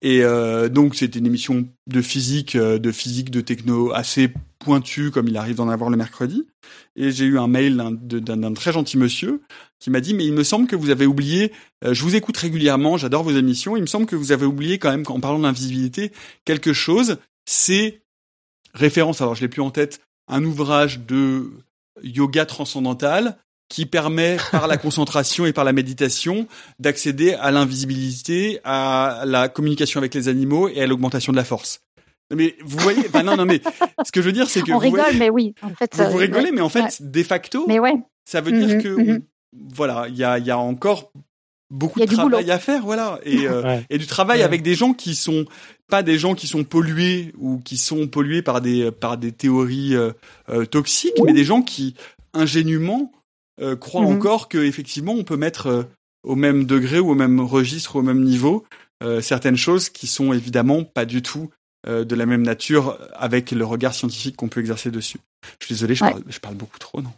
[0.01, 0.21] Et
[0.69, 5.55] donc c'était une émission de physique, de physique, de techno assez pointue comme il arrive
[5.55, 6.47] d'en avoir le mercredi.
[6.95, 9.41] Et j'ai eu un mail d'un très gentil monsieur
[9.79, 11.51] qui m'a dit mais il me semble que vous avez oublié,
[11.83, 14.79] euh, je vous écoute régulièrement, j'adore vos émissions, il me semble que vous avez oublié
[14.79, 16.11] quand même en parlant d'invisibilité
[16.45, 18.01] quelque chose, c'est
[18.73, 21.51] référence, alors je l'ai plus en tête, un ouvrage de
[22.01, 23.37] yoga transcendantal
[23.73, 26.47] qui permet par la concentration et par la méditation
[26.79, 31.81] d'accéder à l'invisibilité, à la communication avec les animaux et à l'augmentation de la force.
[32.33, 33.61] Mais vous voyez, enfin non, non, mais
[34.05, 36.51] ce que je veux dire, c'est que on rigole, mais oui, en fait, vous, rigolez,
[36.51, 37.95] mais en fait, de facto, mais ouais.
[38.25, 39.21] ça veut dire mhm, que mhm
[39.75, 41.11] voilà, il y a, y a encore
[41.69, 45.15] beaucoup de travail à faire, voilà, et, euh, et du travail avec des gens qui
[45.15, 45.45] sont
[45.89, 49.95] pas des gens qui sont pollués ou qui sont pollués par des par des théories
[49.95, 50.11] euh,
[50.49, 51.95] euh, toxiques, mais des gens qui
[52.33, 53.11] ingénument
[53.79, 54.15] croient mhm.
[54.15, 55.87] encore que effectivement on peut mettre
[56.23, 58.65] au même degré ou au même registre, au même niveau
[59.21, 61.49] certaines choses qui sont évidemment pas du tout
[61.85, 65.19] de la même nature avec le regard scientifique qu'on peut exercer dessus.
[65.59, 67.11] Je suis désolé, je, parle, je parle beaucoup trop, non?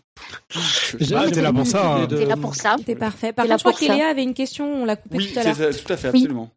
[1.14, 1.96] Ah, t'es là pour ça.
[1.96, 2.08] Hein.
[2.08, 2.76] T'es là pour ça.
[2.86, 3.34] T'es parfait.
[3.34, 5.56] Par contre, je crois qu'Eléa avait une question, on l'a coupée tout à l'heure.
[5.60, 6.52] Oui, tout à fait, absolument.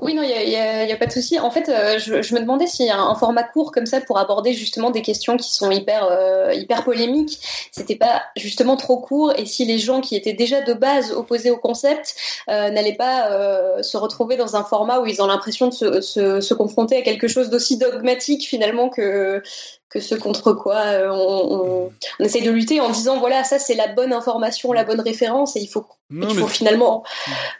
[0.00, 1.38] Oui, non, il n'y a, y a, pas de souci.
[1.38, 4.00] En fait, euh, je, je, me demandais s'il y a un, format court comme ça
[4.00, 7.38] pour aborder justement des questions qui sont hyper, euh, hyper polémiques,
[7.70, 11.50] c'était pas justement trop court et si les gens qui étaient déjà de base opposés
[11.50, 12.16] au concept
[12.48, 16.00] euh, n'allaient pas euh, se retrouver dans un format où ils ont l'impression de se,
[16.00, 19.42] se, se, confronter à quelque chose d'aussi dogmatique finalement que,
[19.90, 23.74] que ce contre quoi euh, on, on, essaye de lutter en disant voilà ça c'est
[23.74, 27.04] la bonne information, la bonne référence et il faut, il faut finalement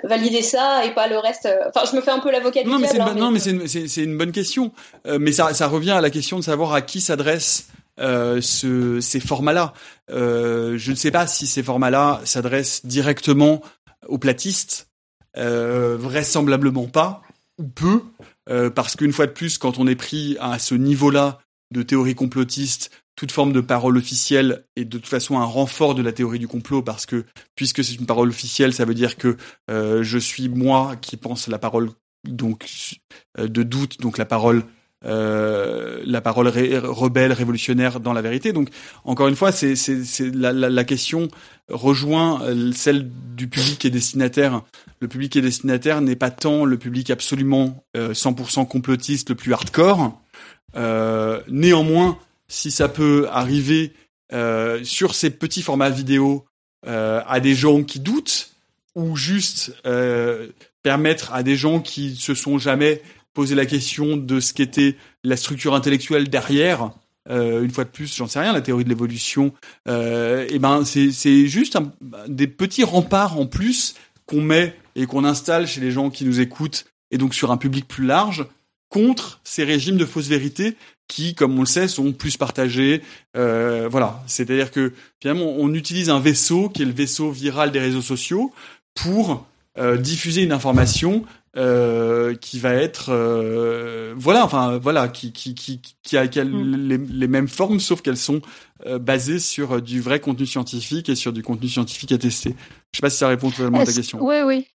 [0.05, 1.47] valider ça et pas le reste.
[1.47, 3.13] Euh, enfin je me fais un peu l'avocat du non, diable.
[3.15, 4.73] Mais non mais c'est une, une bonne question,
[5.07, 7.67] euh, mais ça, ça revient à la question de savoir à qui s'adresse
[8.01, 9.75] euh, ce, ces formats-là.
[10.11, 13.61] Euh, je ne sais pas si ces formats-là s'adressent directement
[14.09, 14.89] aux platistes,
[15.37, 17.23] euh, vraisemblablement pas
[17.59, 18.03] ou peu,
[18.75, 21.41] parce qu'une fois de plus, quand on est pris à ce niveau-là
[21.71, 26.01] de théorie complotiste, toute forme de parole officielle est de toute façon un renfort de
[26.01, 29.37] la théorie du complot parce que puisque c'est une parole officielle, ça veut dire que
[29.71, 31.91] euh, je suis moi qui pense la parole
[32.27, 32.67] donc
[33.39, 34.65] euh, de doute, donc la parole
[35.05, 38.53] euh, la parole rebelle, révolutionnaire dans la vérité.
[38.53, 38.69] Donc,
[39.05, 39.75] encore une fois, c'est,
[40.35, 41.29] la, la, question
[41.71, 42.43] rejoint
[42.75, 44.63] celle du public et destinataire.
[45.01, 50.21] Le public et destinataire n'est pas tant le public absolument 100% complotiste, le plus hardcore,
[50.75, 53.93] néanmoins, si ça peut arriver
[54.83, 56.45] sur ces petits formats vidéo
[56.87, 58.53] à des gens qui doutent
[58.95, 59.75] ou juste
[60.83, 63.03] permettre à des gens qui se sont jamais
[63.35, 66.91] posé la question de ce qu'était la structure intellectuelle derrière
[67.29, 69.53] euh, une fois de plus, j'en sais rien, la théorie de l'évolution,
[69.89, 71.79] euh, et ben c'est juste
[72.29, 73.95] des petits remparts en plus
[74.27, 77.57] qu'on met et qu'on installe chez les gens qui nous écoutent et donc sur un
[77.57, 78.47] public plus large
[78.91, 80.77] contre ces régimes de fausses vérités
[81.09, 83.03] qui, comme on le sait, sont plus partagés.
[83.37, 87.81] Euh, voilà, c'est-à-dire que finalement on utilise un vaisseau qui est le vaisseau viral des
[87.81, 88.53] réseaux sociaux
[88.95, 89.47] pour
[89.79, 91.25] euh, diffuser une information
[91.57, 96.89] euh, qui va être euh, voilà enfin voilà qui qui qui qui a, mm.
[96.89, 98.41] les, les, mêmes formes sauf qu'elles sont
[98.87, 102.55] euh, basées sur du vrai contenu scientifique et sur du contenu scientifique attesté.
[102.93, 104.21] Je sais pas si ça répond totalement à ta question.
[104.23, 104.69] Oui oui.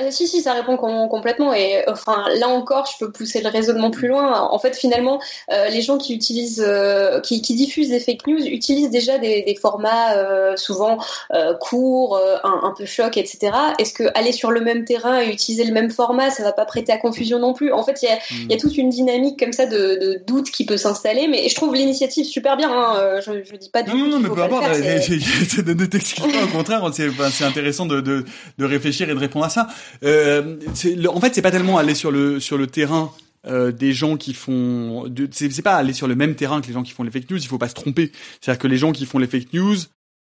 [0.00, 1.52] Euh, si, si, ça répond complètement.
[1.52, 4.40] Et enfin, là encore, je peux pousser le raisonnement plus loin.
[4.40, 8.44] En fait, finalement, euh, les gens qui utilisent, euh, qui, qui, diffusent des fake news
[8.46, 10.98] utilisent déjà des, des formats euh, souvent
[11.60, 13.52] courts, un, un, peu choc, etc.
[13.78, 16.64] Est-ce que aller sur le même terrain et utiliser le même format, ça va pas
[16.64, 18.60] prêter à confusion non plus En fait, il y a, y a, hmm.
[18.60, 21.26] toute une dynamique comme ça de, de doute qui peut s'installer.
[21.28, 22.70] Mais je trouve l'initiative super bien.
[22.70, 23.20] Hein.
[23.20, 24.10] Je, je dis pas du non, tout.
[24.10, 25.90] Non, non, mais peu importe.
[25.90, 26.44] T'excuse pas.
[26.44, 28.24] Au contraire, c'est intéressant de, de,
[28.58, 29.68] de réfléchir et de répondre à ça.
[30.04, 30.56] Euh,
[31.08, 33.12] en fait, c'est pas tellement aller sur le sur le terrain
[33.46, 36.82] euh, des gens qui font, c'est pas aller sur le même terrain que les gens
[36.82, 37.38] qui font les fake news.
[37.38, 38.12] Il faut pas se tromper.
[38.40, 39.76] C'est-à-dire que les gens qui font les fake news,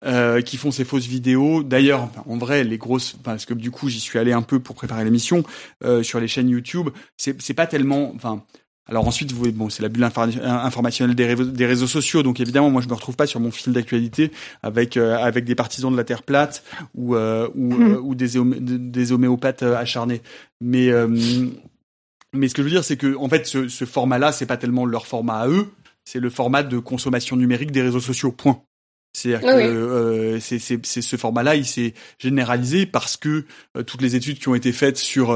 [0.05, 1.63] euh, qui font ces fausses vidéos.
[1.63, 4.75] D'ailleurs, en vrai, les grosses, parce que du coup, j'y suis allé un peu pour
[4.75, 5.43] préparer l'émission
[5.83, 6.89] euh, sur les chaînes YouTube.
[7.17, 8.43] C'est c'est pas tellement, enfin.
[8.85, 12.69] Alors ensuite, vous, bon, c'est la bulle informationnelle des réseaux, des réseaux sociaux, donc évidemment,
[12.69, 15.95] moi, je me retrouve pas sur mon fil d'actualité avec euh, avec des partisans de
[15.95, 17.93] la Terre plate ou euh, ou, hmm.
[17.93, 20.21] euh, ou des, des homéopathes acharnés.
[20.59, 20.89] Mais
[22.35, 24.57] mais ce que je veux dire, c'est que en fait, ce, ce format-là, c'est pas
[24.57, 25.67] tellement leur format à eux,
[26.03, 28.31] c'est le format de consommation numérique des réseaux sociaux.
[28.33, 28.61] Point.
[29.15, 33.45] C'est-à-dire que c'est c'est ce format-là, il s'est généralisé parce que
[33.85, 35.31] toutes les études qui ont été faites sur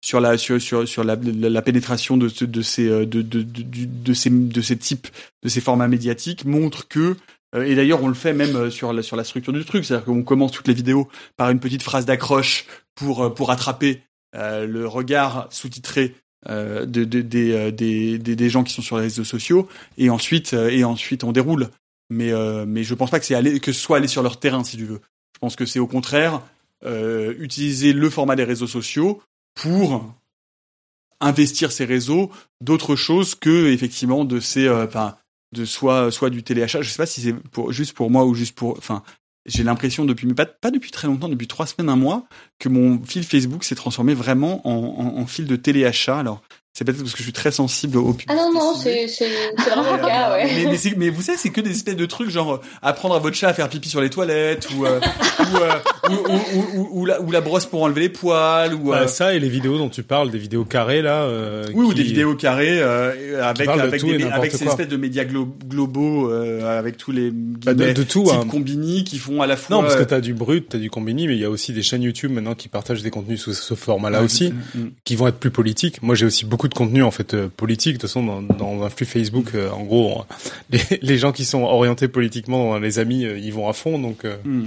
[0.00, 4.12] sur la sur sur, sur la, la, pénétration de, de ces euh, de, de, de,
[4.14, 5.08] ces de ces types
[5.42, 7.16] de ces formats médiatiques montre que
[7.54, 9.84] euh, et d'ailleurs on le fait même euh, sur la sur la structure du truc.
[9.84, 14.02] C'est-à-dire qu'on commence toutes les vidéos par une petite phrase d'accroche pour pour attraper
[14.34, 16.14] le regard sous-titré
[16.46, 19.68] de, de, des, des, des, gens qui sont sur les réseaux sociaux.
[19.96, 21.70] Et ensuite et ensuite on déroule.
[22.10, 22.30] Mais
[22.66, 24.76] mais je pense pas que c'est aller que ce soit aller sur leur terrain si
[24.76, 25.00] tu veux.
[25.34, 26.42] Je pense que c'est au contraire
[26.84, 29.22] utiliser le format des réseaux sociaux
[29.58, 30.14] pour
[31.20, 32.30] investir ces réseaux.
[32.60, 35.16] D'autres choses que effectivement de ces euh, enfin
[35.52, 36.82] de soit soit du téléachat.
[36.82, 39.02] Je sais pas si c'est pour juste pour moi ou juste pour enfin
[39.46, 42.26] j'ai l'impression depuis pas pas depuis très longtemps depuis trois semaines un mois
[42.58, 46.18] que mon fil Facebook s'est transformé vraiment en, en, fil de téléachat.
[46.18, 46.42] Alors
[46.74, 48.28] c'est peut-être parce que je suis très sensible au public.
[48.30, 49.06] Ah non, non, c'est
[49.68, 50.44] vraiment le cas, ouais.
[50.54, 53.18] Mais, mais, mais, vous savez, c'est que des espèces de trucs genre euh, apprendre à
[53.18, 55.00] votre chat à faire pipi sur les toilettes ou, euh,
[55.40, 55.70] ou, euh,
[56.08, 58.74] ou, ou, ou, la, ou, la, brosse pour enlever les poils.
[58.74, 61.28] ou bah, Ça et les vidéos dont tu parles, des vidéos carrées là.
[61.74, 66.96] oui, ou des vidéos carrées avec, avec, des, avec ces espèces de médias globaux avec
[66.96, 68.46] tous les bah, de, de, tout, types hein.
[68.48, 69.76] combini qui font à la fois...
[69.76, 71.82] Non, parce que t'as du brut, t'as du combini, mais il y a aussi des
[71.82, 74.90] chaînes YouTube maintenant qui partagent des contenus sous ce format-là aussi, mm, mm.
[75.04, 76.02] qui vont être plus politiques.
[76.02, 77.94] Moi, j'ai aussi beaucoup de contenu en fait euh, politique.
[77.94, 80.24] De toute façon, dans, dans un flux Facebook, euh, en gros,
[80.70, 83.98] les, les, gens qui sont orientés politiquement, les amis, euh, ils vont à fond.
[83.98, 84.66] Donc, hmm.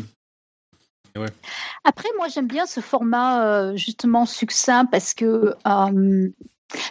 [1.17, 1.30] ouais.
[1.84, 5.54] Après, moi, j'aime bien ce format justement succinct parce que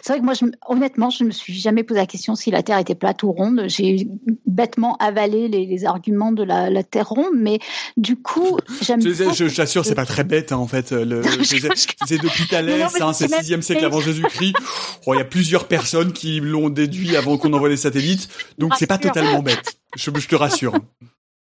[0.01, 2.51] c'est vrai que moi, je, honnêtement, je ne me suis jamais posé la question si
[2.51, 3.63] la Terre était plate ou ronde.
[3.67, 4.07] J'ai
[4.45, 7.59] bêtement avalé les, les arguments de la, la, Terre ronde, mais
[7.97, 9.01] du coup, j'aime.
[9.01, 10.91] Je, je, j'assure, c'est pas très bête hein, en fait.
[10.91, 14.55] Le, c'est depuis Thalès, hein, c'est sixième siècle avant Jésus-Christ.
[15.07, 18.73] Oh, il y a plusieurs personnes qui l'ont déduit avant qu'on envoie les satellites, donc
[18.77, 19.79] c'est pas totalement bête.
[19.95, 20.73] Je, je te rassure.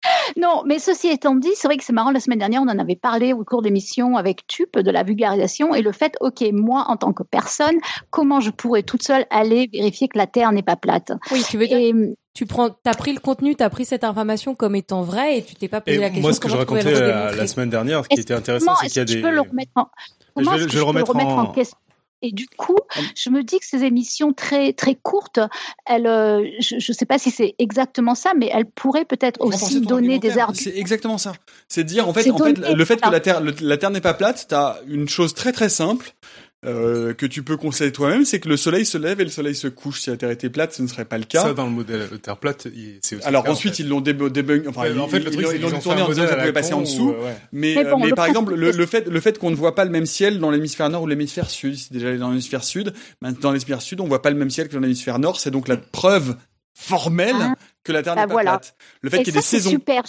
[0.37, 2.79] Non, mais ceci étant dit, c'est vrai que c'est marrant, la semaine dernière, on en
[2.79, 6.85] avait parlé au cours d'émission avec TUP de la vulgarisation et le fait, OK, moi,
[6.87, 7.75] en tant que personne,
[8.09, 11.11] comment je pourrais toute seule aller vérifier que la Terre n'est pas plate?
[11.31, 11.93] Oui, tu veux dire
[12.35, 15.55] tu prends, t'as pris le contenu, t'as pris cette information comme étant vraie et tu
[15.55, 16.21] t'es pas posé la question.
[16.21, 18.99] Moi, ce que je racontais la, semaine dernière, ce qui était intéressant, c'est qu'il y
[18.99, 19.21] a des.
[19.21, 19.87] le remettre en...
[20.35, 21.53] Je vais, je le remettre en...
[21.53, 21.77] question?
[22.25, 22.77] Et du coup,
[23.15, 25.39] je me dis que ces émissions très très courtes,
[25.85, 29.79] elles, euh, je ne sais pas si c'est exactement ça, mais elles pourraient peut-être aussi
[29.81, 30.59] donner des arguments.
[30.59, 31.33] C'est exactement ça.
[31.67, 34.15] C'est dire en fait, en fait, le fait que la Terre, la Terre n'est pas
[34.15, 36.13] plate, tu as une chose très très simple
[36.65, 39.55] euh, que tu peux conseiller toi-même, c'est que le soleil se lève et le soleil
[39.55, 40.01] se couche.
[40.01, 41.41] Si la Terre était plate, ce ne serait pas le cas.
[41.41, 42.67] Ça, dans le modèle de Terre plate,
[43.01, 46.01] c'est aussi Alors ensuite, ils l'ont débunk, enfin, en fait, le truc, ils l'ont tourné
[46.01, 47.13] en disant que ça pouvait passer en dessous.
[47.51, 49.91] Mais, mais, euh, par exemple, le, le, fait, le fait qu'on ne voit pas le
[49.91, 52.93] même ciel dans l'hémisphère nord ou l'hémisphère sud, c'est déjà dans l'hémisphère sud.
[53.21, 55.39] Maintenant, dans l'hémisphère sud, on voit pas le même ciel que dans l'hémisphère nord.
[55.39, 56.35] C'est donc la preuve
[56.73, 57.55] formel ah.
[57.83, 58.75] que la Terre n'est bah pas plate.
[59.01, 59.69] Le fait qu'il y ait des saisons.
[59.71, 60.03] Super.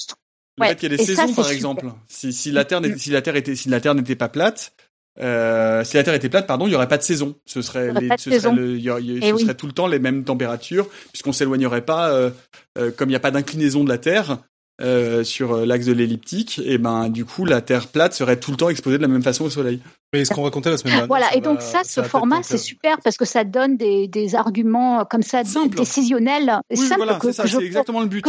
[0.58, 1.86] Le fait qu'il y ait des saisons, par exemple.
[2.08, 4.72] Si, si la Terre, si la Terre était, si la Terre n'était pas plate,
[5.20, 7.36] euh, si la Terre était plate, pardon, il y aurait pas de saison.
[7.46, 10.24] Ce serait, les, ce, serait, le, y aurait, ce serait tout le temps les mêmes
[10.24, 12.30] températures, puisqu'on s'éloignerait pas, euh,
[12.78, 14.38] euh, comme il n'y a pas d'inclinaison de la Terre,
[14.82, 18.58] euh, sur l'axe de l'elliptique, et ben du coup la Terre plate serait tout le
[18.58, 19.80] temps exposée de la même façon au Soleil.
[20.12, 21.08] Mais ce qu'on racontait la semaine dernière.
[21.08, 25.04] Voilà, et donc ça, ce format, c'est super parce que ça donne des, des arguments
[25.04, 25.76] comme ça Simple.
[25.76, 26.60] décisionnels.
[26.70, 28.24] Oui, voilà, c'est ça, c'est exactement le but.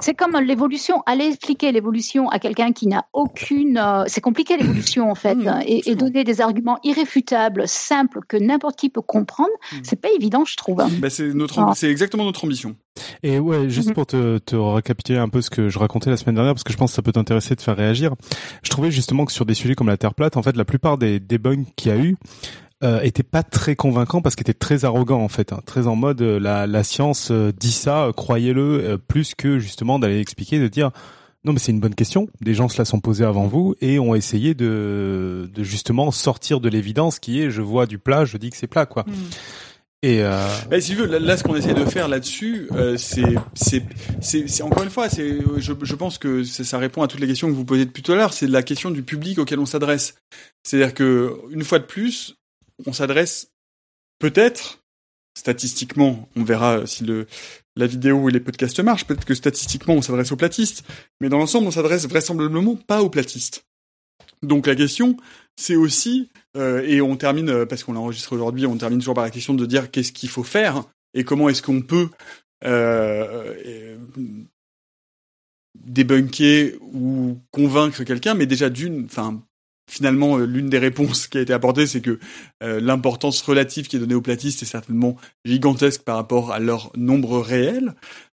[0.00, 1.02] C'est comme l'évolution.
[1.06, 3.78] Aller expliquer l'évolution à quelqu'un qui n'a aucune.
[3.78, 8.76] Euh, c'est compliqué l'évolution en fait, mmh, et, donner des arguments irréfutables, simples que n'importe
[8.76, 9.50] qui peut comprendre.
[9.72, 9.76] Mmh.
[9.82, 10.76] C'est pas évident, je trouve.
[10.76, 12.76] Bah, c'est notre, c'est exactement notre ambition.
[13.22, 13.94] Et ouais, juste mmh.
[13.94, 16.72] pour te, te récapituler un peu ce que je racontais la semaine dernière, parce que
[16.72, 18.14] je pense que ça peut t'intéresser de faire réagir.
[18.62, 20.98] Je trouvais justement que sur des sujets comme la Terre plate, en fait, la plupart
[20.98, 22.16] des bugs qu'il y a eu
[22.84, 25.60] euh, étaient pas très convaincants parce qu'ils étaient très arrogants en fait, hein.
[25.64, 30.20] très en mode euh, la, science euh, dit ça, euh, croyez-le, plus que justement d'aller
[30.20, 30.90] expliquer, de dire
[31.44, 32.28] non mais c'est une bonne question.
[32.40, 36.68] Des gens se la sont posés avant vous et ont essayé de, justement sortir de
[36.68, 39.04] l'évidence qui est je vois du plat, je dis que c'est plat quoi.
[39.06, 39.12] Hmm.
[40.04, 40.46] Et euh...
[40.68, 44.90] bah, si tu veux, là, ce qu'on essaie de faire là-dessus, euh, c'est, encore une
[44.90, 48.12] fois, je, pense que ça répond à toutes les questions que vous posez depuis tout
[48.12, 48.34] à l'heure.
[48.34, 50.14] C'est la question du public auquel on s'adresse.
[50.62, 52.36] C'est-à-dire que une fois de plus,
[52.84, 53.48] on s'adresse
[54.18, 54.80] peut-être
[55.38, 57.06] statistiquement, on verra si
[57.74, 59.06] la vidéo et les podcasts marchent.
[59.06, 60.84] Peut-être que statistiquement, on s'adresse aux platistes,
[61.22, 63.64] mais dans l'ensemble, on s'adresse vraisemblablement pas aux platistes.
[64.42, 65.16] Donc la question,
[65.56, 69.24] c'est aussi, euh, et on termine, euh, parce qu'on l'enregistre aujourd'hui, on termine toujours par
[69.24, 70.84] la question de dire qu'est-ce qu'il faut faire
[71.14, 72.08] et comment est-ce qu'on peut
[72.64, 73.96] euh, euh,
[75.86, 79.42] débunker ou convaincre quelqu'un, mais déjà d'une, enfin,
[79.90, 82.18] finalement, l'une des réponses qui a été apportée, c'est que
[82.62, 87.38] l'importance relative qui est donnée aux platistes est certainement gigantesque par rapport à leur nombre
[87.40, 87.94] réel.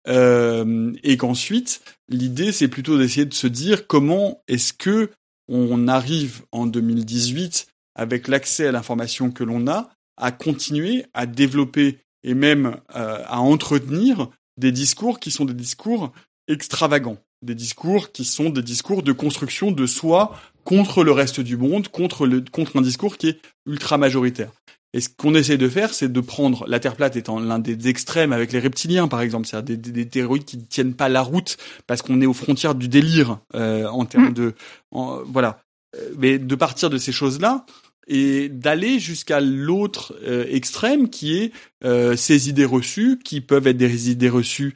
[0.07, 5.09] Et qu'ensuite, l'idée, c'est plutôt d'essayer de se dire comment est-ce que
[5.47, 11.99] on arrive en 2018 avec l'accès à l'information que l'on a à continuer à développer
[12.23, 16.11] et même euh, à entretenir des discours qui sont des discours
[16.47, 21.55] extravagants, des discours qui sont des discours de construction de soi contre le reste du
[21.55, 22.27] monde, contre,
[22.75, 24.51] un discours qui est ultra majoritaire.
[24.97, 27.87] Et ce qu'on essaie de faire, c'est de prendre la Terre plate étant l'un des
[27.87, 31.21] extrêmes avec les reptiliens, par exemple, c'est-à-dire des, des, théories qui ne tiennent pas la
[31.21, 34.33] route parce qu'on est aux frontières du délire euh, en termes mm.
[34.33, 34.55] de,
[34.91, 35.59] voilà.
[35.95, 37.63] Euh, mais de partir de ces choses-là
[38.07, 41.51] et d'aller jusqu'à l'autre euh, extrême qui est
[42.15, 44.73] ces idées reçues, qui peuvent être des idées reçues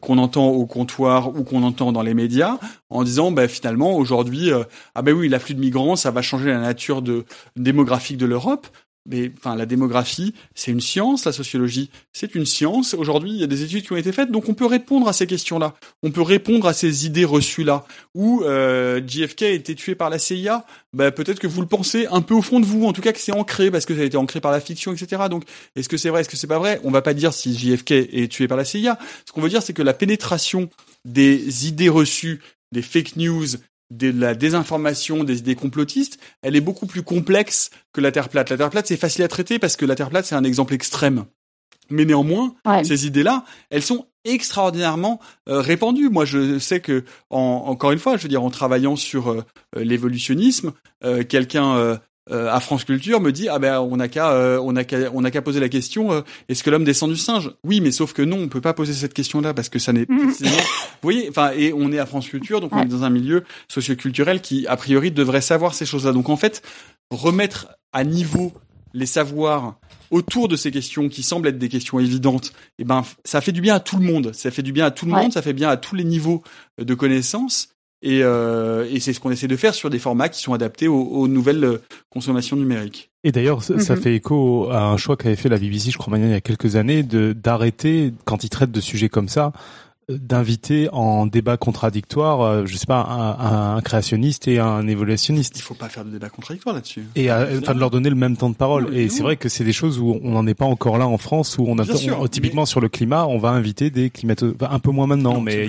[0.00, 2.60] qu'on entend au comptoir ou qu'on entend dans les médias,
[2.90, 4.52] en disant bah, finalement aujourd'hui
[4.94, 7.24] ah ben oui l'afflux de migrants ça va changer la nature de
[7.56, 8.68] démographique de l'Europe
[9.06, 12.94] mais enfin la démographie, c'est une science, la sociologie, c'est une science.
[12.94, 15.12] Aujourd'hui, il y a des études qui ont été faites, donc on peut répondre à
[15.12, 15.74] ces questions-là.
[16.02, 17.84] On peut répondre à ces idées reçues-là.
[18.14, 22.06] Ou euh, JFK a été tué par la CIA, bah, peut-être que vous le pensez
[22.10, 24.00] un peu au fond de vous, en tout cas que c'est ancré parce que ça
[24.00, 25.24] a été ancré par la fiction, etc.
[25.28, 25.44] Donc,
[25.76, 26.80] est-ce que c'est vrai, est-ce que c'est pas vrai?
[26.84, 28.98] On va pas dire si JFK est tué par la CIA.
[29.26, 30.70] Ce qu'on veut dire, c'est que la pénétration
[31.04, 32.40] des idées reçues,
[32.72, 33.46] des fake news,
[33.90, 38.50] de la désinformation, des idées complotistes, elle est beaucoup plus complexe que la Terre plate.
[38.50, 40.74] La Terre plate, c'est facile à traiter parce que la Terre plate, c'est un exemple
[40.74, 41.24] extrême.
[41.90, 46.08] Mais néanmoins, ces idées-là, elles sont extraordinairement euh, répandues.
[46.08, 49.44] Moi, je sais que, encore une fois, je veux dire, en travaillant sur euh,
[49.76, 50.72] l'évolutionnisme,
[51.04, 51.98] euh, quelqu'un
[52.30, 55.10] euh, à France Culture me dit ah ben on n'a qu'à euh, on a qu'à
[55.12, 57.50] on a qu'à poser la question euh, est-ce que l'homme descend du singe?
[57.64, 60.06] Oui, mais sauf que non, on peut pas poser cette question-là parce que ça n'est
[60.08, 60.28] mm.
[60.28, 63.10] précisément vous voyez enfin et on est à France Culture donc on est dans un
[63.10, 66.12] milieu socioculturel qui a priori devrait savoir ces choses-là.
[66.12, 66.62] Donc en fait,
[67.10, 68.54] remettre à niveau
[68.94, 69.76] les savoirs
[70.10, 73.60] autour de ces questions qui semblent être des questions évidentes, eh ben ça fait du
[73.60, 75.52] bien à tout le monde, ça fait du bien à tout le monde, ça fait
[75.52, 76.42] bien à tous les niveaux
[76.78, 77.73] de connaissances
[78.04, 80.88] et, euh, et c'est ce qu'on essaie de faire sur des formats qui sont adaptés
[80.88, 83.10] aux, nouvelles euh, consommations numériques.
[83.24, 83.96] Et d'ailleurs, ça, mhm.
[83.96, 86.76] fait écho à un choix qu'avait fait la BBC, je crois, il y a quelques
[86.76, 89.52] années, de d'arrêter quand ils traitent de sujets comme ça,
[90.08, 95.56] d'inviter en débat contradictoire, euh, je sais pas, un, un, créationniste et un évolutionniste.
[95.56, 97.04] Il faut pas faire de débat contradictoire là-dessus.
[97.16, 98.94] Et euh, enfin de leur donner le même temps de parole.
[98.96, 101.18] et c'est vrai que c'est des choses où on n'en est pas encore là en
[101.18, 101.86] France, où on a
[102.28, 105.68] typiquement sur le climat, on va inviter des climato, un peu moins maintenant, mais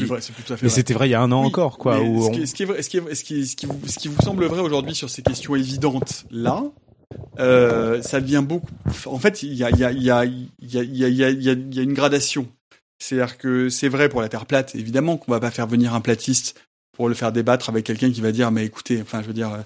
[0.61, 2.01] mais c'était vrai il y a un an encore, quoi.
[2.01, 4.21] Où ce, qui, est ce qui est ce qui ce qui vous, ce qui vous
[4.21, 6.63] semble vrai aujourd'hui sur ces questions évidentes là,
[7.39, 8.69] euh, ça devient beaucoup.
[9.05, 12.47] En fait, il y a, y a, y a, y a une gradation.
[12.99, 16.01] C'est-à-dire que c'est vrai pour la Terre plate, évidemment qu'on va pas faire venir un
[16.01, 16.59] platiste
[16.93, 19.65] pour le faire débattre avec quelqu'un qui va dire mais écoutez, enfin je veux dire,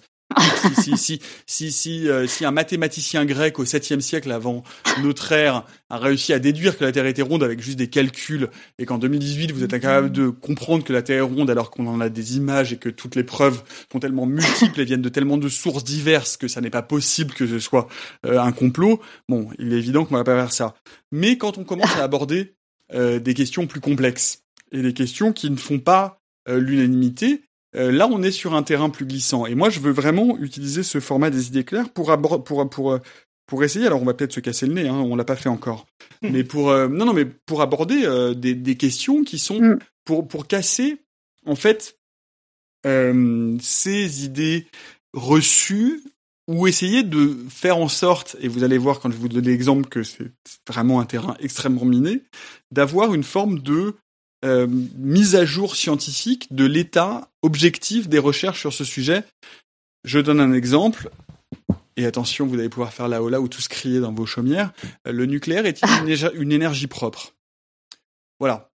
[0.75, 4.63] si si si si euh, si, un mathématicien grec au 7e siècle avant
[5.01, 8.49] notre ère a réussi à déduire que la Terre était ronde avec juste des calculs
[8.77, 11.87] et qu'en 2018 vous êtes incapable de comprendre que la Terre est ronde alors qu'on
[11.87, 15.09] en a des images et que toutes les preuves sont tellement multiples et viennent de
[15.09, 17.87] tellement de sources diverses que ça n'est pas possible que ce soit
[18.25, 18.99] euh, un complot.
[19.27, 20.75] Bon, il est évident qu'on va pas faire ça.
[21.11, 22.53] Mais quand on commence à aborder
[22.93, 27.43] euh, des questions plus complexes et des questions qui ne font pas l'unanimité,
[27.75, 29.45] euh, là, on est sur un terrain plus glissant.
[29.45, 32.99] Et moi, je veux vraiment utiliser ce format des idées claires pour pour pour euh,
[33.45, 33.85] pour essayer.
[33.85, 34.87] Alors, on va peut-être se casser le nez.
[34.87, 35.85] Hein, on l'a pas fait encore.
[36.21, 36.29] Hmm.
[36.31, 39.79] mais pour euh, non non, mais pour aborder des, des questions qui sont hmm.
[40.03, 40.97] pour pour casser
[41.45, 41.95] en fait
[42.83, 44.67] ces idées
[45.13, 46.01] reçues
[46.49, 49.87] ou essayer de faire en sorte, et vous allez voir quand je vous donne l'exemple
[49.87, 50.31] que c'est
[50.67, 52.23] vraiment un terrain extrêmement miné,
[52.71, 53.93] d'avoir une forme de
[54.43, 54.65] euh,
[54.97, 59.23] mise à jour scientifique de l'état objectif des recherches sur ce sujet.
[60.05, 61.11] Je donne un exemple.
[61.97, 64.71] Et attention, vous allez pouvoir faire la hola ou tous crier dans vos chaumières.
[65.05, 65.87] Euh, le nucléaire est-il
[66.33, 67.35] une, énergie propre?
[68.39, 68.71] Voilà.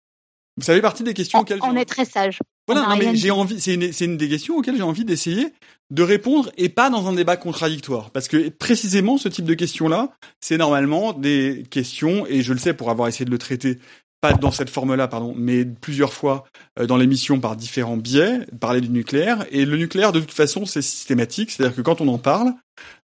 [0.61, 2.39] Ça fait partie des questions auxquelles on est très sage.
[2.68, 3.61] Voilà, j'ai envie.
[3.61, 5.53] C'est une, une, des questions auxquelles j'ai envie d'essayer
[5.91, 10.11] de répondre et pas dans un débat contradictoire, parce que précisément ce type de questions-là,
[10.41, 13.78] c'est normalement des questions et je le sais pour avoir essayé de le traiter
[14.24, 16.45] pas dans cette forme-là, pardon, mais plusieurs fois
[16.78, 19.45] euh, dans l'émission par différents biais, parler du nucléaire.
[19.51, 21.51] Et le nucléaire, de toute façon, c'est systématique.
[21.51, 22.55] C'est-à-dire que quand on en parle,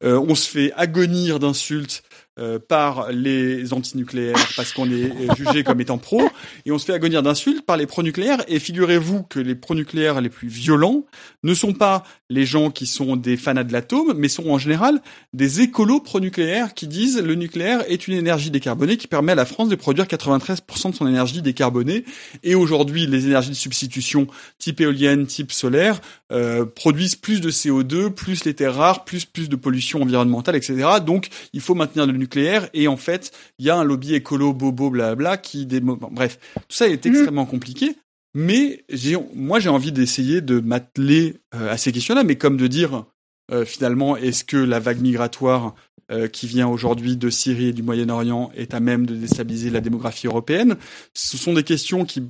[0.04, 2.04] euh, on se fait agonir d'insultes
[2.40, 6.22] euh, par les antinucléaires parce qu'on est euh, jugé comme étant pro
[6.66, 10.30] et on se fait agonir d'insultes par les pro-nucléaires et figurez-vous que les pro-nucléaires les
[10.30, 11.06] plus violents
[11.42, 15.02] ne sont pas les gens qui sont des fanats de l'atome mais sont en général
[15.34, 19.46] des écolos pro-nucléaires qui disent le nucléaire est une énergie décarbonée qui permet à la
[19.46, 22.06] France de produire 93% de son énergie décarbonée
[22.44, 24.28] et aujourd'hui les énergies de substitution
[24.60, 29.50] type éolienne, type solaire euh, produisent plus de CO2, plus les terres rares, plus plus
[29.50, 30.88] de pollution environnementale, etc.
[31.04, 34.14] Donc il faut maintenir le nucléaire nucléaire et en fait il y a un lobby
[34.14, 37.14] écolo bobo blabla qui bref tout ça est mhm.
[37.14, 37.96] extrêmement compliqué
[38.34, 42.68] mais j'ai moi j'ai envie d'essayer de m'atteler euh, à ces questions-là mais comme de
[42.68, 43.06] dire
[43.52, 45.74] euh, finalement est-ce que la vague migratoire
[46.12, 49.82] euh, qui vient aujourd'hui de Syrie et du Moyen-Orient est à même de déstabiliser la
[49.82, 50.78] démographie européenne?
[51.14, 52.24] Ce sont des questions qui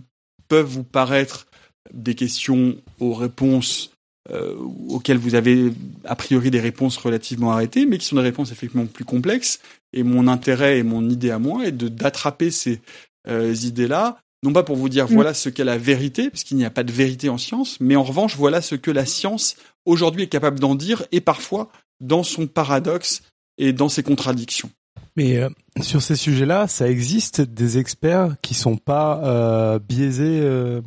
[0.48, 1.46] peuvent vous paraître
[1.94, 3.92] des questions aux réponses
[4.32, 4.56] euh,
[4.90, 5.72] auxquelles vous avez
[6.04, 9.60] a priori des réponses relativement arrêtées, mais qui sont des réponses effectivement plus complexes.
[9.94, 12.82] Et mon intérêt et mon idée à moi est de d'attraper ces
[13.28, 16.66] euh, idées-là, non pas pour vous dire voilà ce qu'est la vérité, parce qu'il n'y
[16.66, 20.24] a pas de vérité en science, mais en revanche voilà ce que la science aujourd'hui
[20.24, 21.70] est capable d'en dire, et parfois
[22.00, 23.22] dans son paradoxe
[23.58, 24.70] et dans ses contradictions.
[25.16, 25.50] Mais euh,
[25.82, 30.82] sur ces sujets-là, ça existe des experts qui sont pas euh, biaisés euh,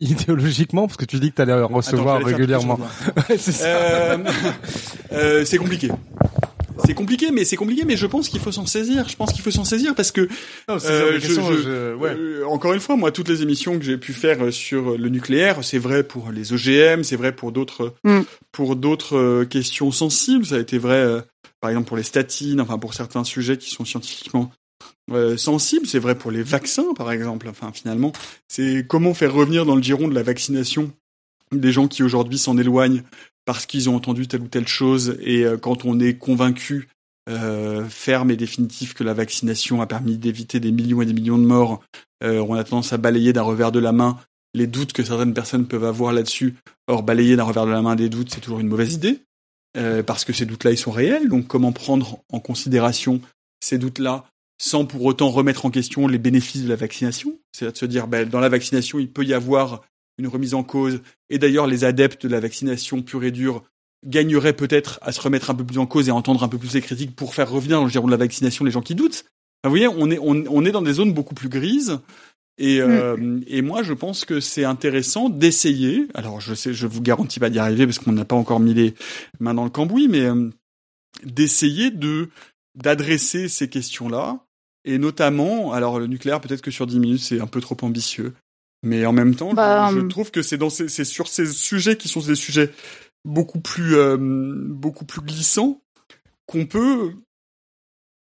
[0.00, 0.88] idéologiquement?
[0.88, 2.80] Parce que tu dis que tu allais en recevoir régulièrement.
[3.38, 5.90] C'est compliqué.
[6.84, 9.08] C'est compliqué, mais c'est compliqué, mais je pense qu'il faut s'en saisir.
[9.08, 10.28] Je pense qu'il faut s'en saisir parce que
[10.70, 12.10] euh, je, ouais.
[12.16, 15.64] Euh, encore une fois, moi, toutes les émissions que j'ai pu faire sur le nucléaire,
[15.64, 18.20] c'est vrai pour les OGM, c'est vrai pour d'autres, mm.
[18.52, 20.46] pour d'autres questions sensibles.
[20.46, 21.24] Ça a été vrai,
[21.60, 24.50] par exemple, pour les statines, enfin pour certains sujets qui sont scientifiquement
[25.10, 25.86] euh, sensible.
[25.86, 27.48] C'est vrai pour les vaccins, par exemple.
[27.48, 28.12] Enfin, finalement,
[28.46, 30.92] c'est comment faire revenir dans le giron de la vaccination
[31.52, 33.02] des gens qui aujourd'hui s'en éloignent
[33.44, 35.16] parce qu'ils ont entendu telle ou telle chose.
[35.22, 36.88] Et euh, quand on est convaincu
[37.30, 41.38] euh, ferme et définitif que la vaccination a permis d'éviter des millions et des millions
[41.38, 41.82] de morts,
[42.20, 44.18] on a tendance à balayer d'un revers de la main
[44.52, 46.56] les doutes que certaines personnes peuvent avoir là-dessus.
[46.88, 49.20] Or, balayer d'un revers de la main des doutes, c'est toujours une mauvaise idée.
[50.04, 51.28] parce que ces doutes-là, ils sont réels.
[51.28, 53.20] Donc, comment prendre en considération
[53.60, 54.24] ces doutes-là
[54.60, 57.38] sans pour autant remettre en question les bénéfices de la vaccination?
[57.52, 59.82] C'est-à-dire se dire, ben, dans la vaccination, il peut y avoir
[60.18, 61.00] une remise en cause.
[61.30, 63.62] Et d'ailleurs, les adeptes de la vaccination pure et dure
[64.06, 66.58] gagneraient peut-être à se remettre un peu plus en cause et à entendre un peu
[66.58, 68.94] plus les critiques pour faire revenir dans le giron de la vaccination les gens qui
[68.94, 69.24] doutent.
[69.64, 71.98] vous voyez, on est, on, est dans des zones beaucoup plus grises.
[72.58, 73.44] Et, euh, mm.
[73.46, 76.08] et moi, je pense que c'est intéressant d'essayer.
[76.14, 78.74] Alors, je sais, je vous garantis pas d'y arriver parce qu'on n'a pas encore mis
[78.74, 78.94] les
[79.40, 80.50] mains dans le cambouis, mais euh,
[81.24, 82.28] d'essayer de
[82.74, 84.44] d'adresser ces questions-là
[84.84, 88.32] et notamment, alors le nucléaire, peut-être que sur 10 minutes, c'est un peu trop ambitieux.
[88.82, 90.08] Mais en même temps, je, bah, hum.
[90.08, 92.70] trouve que c'est dans ces, c'est sur ces sujets qui sont des sujets
[93.24, 95.82] beaucoup plus, euh, beaucoup plus glissants
[96.46, 97.12] qu'on peut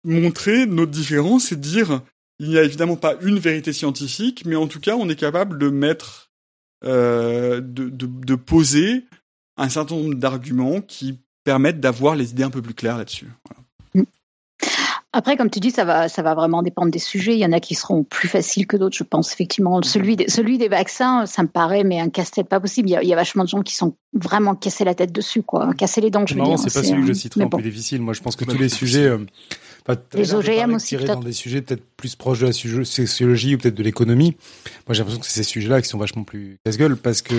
[0.03, 2.01] montrer notre différence et dire
[2.39, 5.57] il n'y a évidemment pas une vérité scientifique, mais en tout cas, on est capable
[5.57, 6.31] de mettre,
[6.83, 9.05] euh, de, de, de, poser
[9.57, 13.27] un certain nombre d'arguments qui permettent d'avoir les idées un peu plus claires là-dessus.
[13.45, 13.66] Voilà.
[15.17, 17.33] Après, comme tu dis, ça va, ça va vraiment dépendre des sujets.
[17.33, 19.33] Il y en a qui seront plus faciles que d'autres, je pense.
[19.33, 22.87] Effectivement, celui des, celui des vaccins, ça me paraît, mais un casse-tête pas possible.
[22.87, 25.73] Il y, a, vachement de gens qui sont vraiment cassés la tête dessus, quoi.
[25.73, 26.59] Casser les dents, je veux dire.
[26.59, 27.99] C'est pas celui que je citerai en plus difficile.
[27.99, 29.17] Moi, je pense que tous les sujets, euh,
[30.13, 33.83] les OGM aussi, dans des sujets peut-être plus proches de la sociologie ou peut-être de
[33.83, 34.37] l'économie.
[34.85, 37.33] Moi, j'ai l'impression que c'est ces sujets-là qui sont vachement plus casse-gueule parce que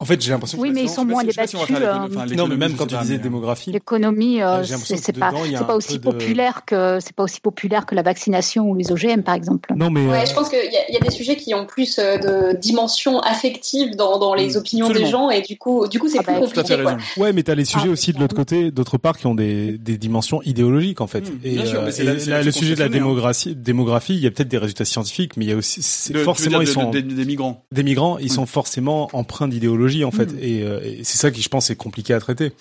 [0.00, 0.58] en fait, j'ai l'impression.
[0.58, 1.58] Oui, mais ils sont moins débattus.
[1.70, 3.70] Euh, non, mais même quand tu disais démographie.
[3.70, 8.02] L'économie, euh, c'est pas, c'est pas aussi populaire que c'est pas aussi populaire que la
[8.02, 9.72] vaccination ou les OGM, par exemple.
[9.76, 10.04] Non, mais.
[10.06, 13.20] Ouais, euh, je pense qu'il y, y, a des sujets qui ont plus de dimension
[13.20, 16.22] affective dans, dans les mm, opinions des gens, et du coup, du coup, c'est ah
[16.24, 16.82] plus bah, compliqué.
[16.82, 16.96] Quoi.
[17.16, 19.78] Ouais, mais t'as les sujets ah, aussi de l'autre côté, d'autre part, qui ont des,
[19.78, 21.20] des dimensions idéologiques en fait.
[21.20, 24.48] Mm, et, bien sûr, mais le sujet de la démographie, démographie, il y a peut-être
[24.48, 25.82] des résultats scientifiques, mais il y a aussi
[26.14, 27.64] forcément ils sont des migrants.
[27.70, 30.38] Des migrants, ils sont forcément empreints d'idéologie en fait, mm.
[30.40, 32.52] et euh, et c'est ça qui, je pense, est compliqué à traiter.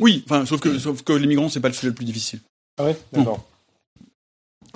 [0.00, 2.40] Oui, enfin, sauf que, sauf que les migrants, c'est pas le sujet le plus difficile.
[2.78, 3.46] Ah ouais, d'accord.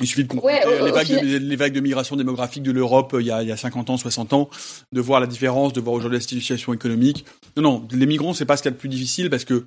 [0.00, 0.54] Il suffit de comprendre
[0.84, 3.48] les, vagues de, les, vagues de, migration démographique de l'Europe euh, il, y a, il
[3.48, 4.48] y a 50 ans, 60 ans,
[4.92, 7.24] de voir la différence, de voir aujourd'hui la situation économique.
[7.56, 9.66] Non, non, les migrants, c'est pas ce qu'il y a de plus difficile parce que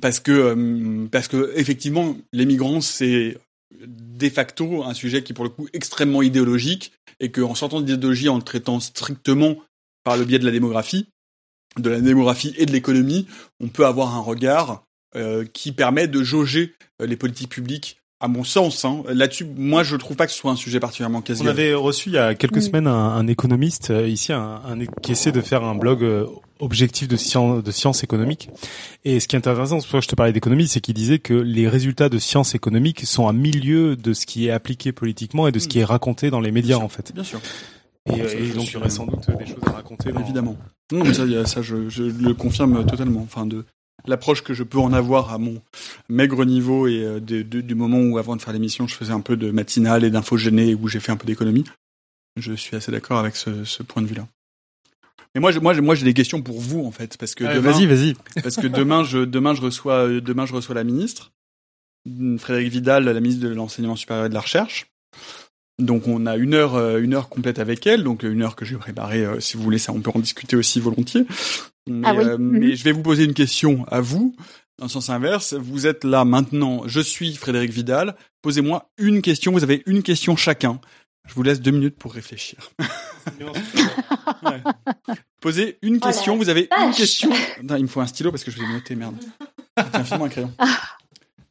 [0.00, 3.38] parce que euh, parce que effectivement, les migrants, c'est
[3.86, 8.28] de facto un sujet qui est pour le coup extrêmement idéologique et qu'en sortant d'idéologie,
[8.28, 9.56] en le traitant strictement
[10.04, 11.08] par le biais de la démographie,
[11.78, 13.26] de la démographie et de l'économie,
[13.60, 14.84] on peut avoir un regard
[15.16, 18.84] euh, qui permet de jauger euh, les politiques publiques à mon sens.
[18.84, 19.02] Hein.
[19.08, 22.08] Là-dessus, moi, je trouve pas que ce soit un sujet particulièrement casse On avait reçu
[22.08, 24.60] il y a quelques semaines un, économiste euh, ici, un,
[25.02, 26.28] qui essaie de faire un blog
[26.60, 28.48] objectif de science, de sciences économiques.
[29.04, 30.94] Et ce qui est intéressant, c'est pour ça que je te parlais d'économie, c'est qu'il
[30.94, 34.92] disait que les résultats de sciences économiques sont à milieu de ce qui est appliqué
[34.92, 37.12] politiquement et de ce qui est raconté dans les médias, en fait.
[37.12, 37.40] Bien sûr.
[38.06, 40.10] Et, donc il y aurait sans doute des choses à raconter.
[40.10, 40.56] Évidemment.
[40.92, 43.22] Non, mais ça, ça je, je, le confirme totalement.
[43.22, 43.64] Enfin, de
[44.06, 45.62] l'approche que je peux en avoir à mon
[46.08, 49.20] maigre niveau et euh, de, du moment où, avant de faire l'émission, je faisais un
[49.20, 51.64] peu de matinale et d'infogéné où j'ai fait un peu d'économie.
[52.36, 54.26] Je suis assez d'accord avec ce, ce, point de vue-là.
[55.34, 58.14] Mais moi, moi, moi, j'ai des questions pour vous en fait, parce que vas-y, vas-y.
[58.42, 61.32] Parce que demain, je, demain, je reçois, demain, je reçois la ministre,
[62.38, 64.86] Frédéric Vidal, la ministre de l'enseignement supérieur et de la recherche.
[65.78, 68.64] Donc on a une heure, euh, une heure complète avec elle, donc une heure que
[68.64, 69.24] j'ai préparée.
[69.24, 71.26] Euh, si vous voulez, ça, on peut en discuter aussi volontiers.
[71.88, 72.74] Mais, ah euh, mais mhm.
[72.74, 74.36] je vais vous poser une question à vous,
[74.78, 75.54] dans le sens inverse.
[75.54, 76.82] Vous êtes là maintenant.
[76.86, 78.14] Je suis Frédéric Vidal.
[78.42, 79.52] Posez-moi une question.
[79.52, 80.80] Vous avez une question chacun.
[81.26, 82.70] Je vous laisse deux minutes pour réfléchir.
[84.42, 84.62] ouais.
[85.40, 86.36] Posez une oh question.
[86.36, 87.30] vous avez une question.
[87.62, 88.94] Non, il me faut un stylo parce que je vais noter.
[88.94, 89.16] Merde.
[89.76, 90.52] Tiens, un crayon.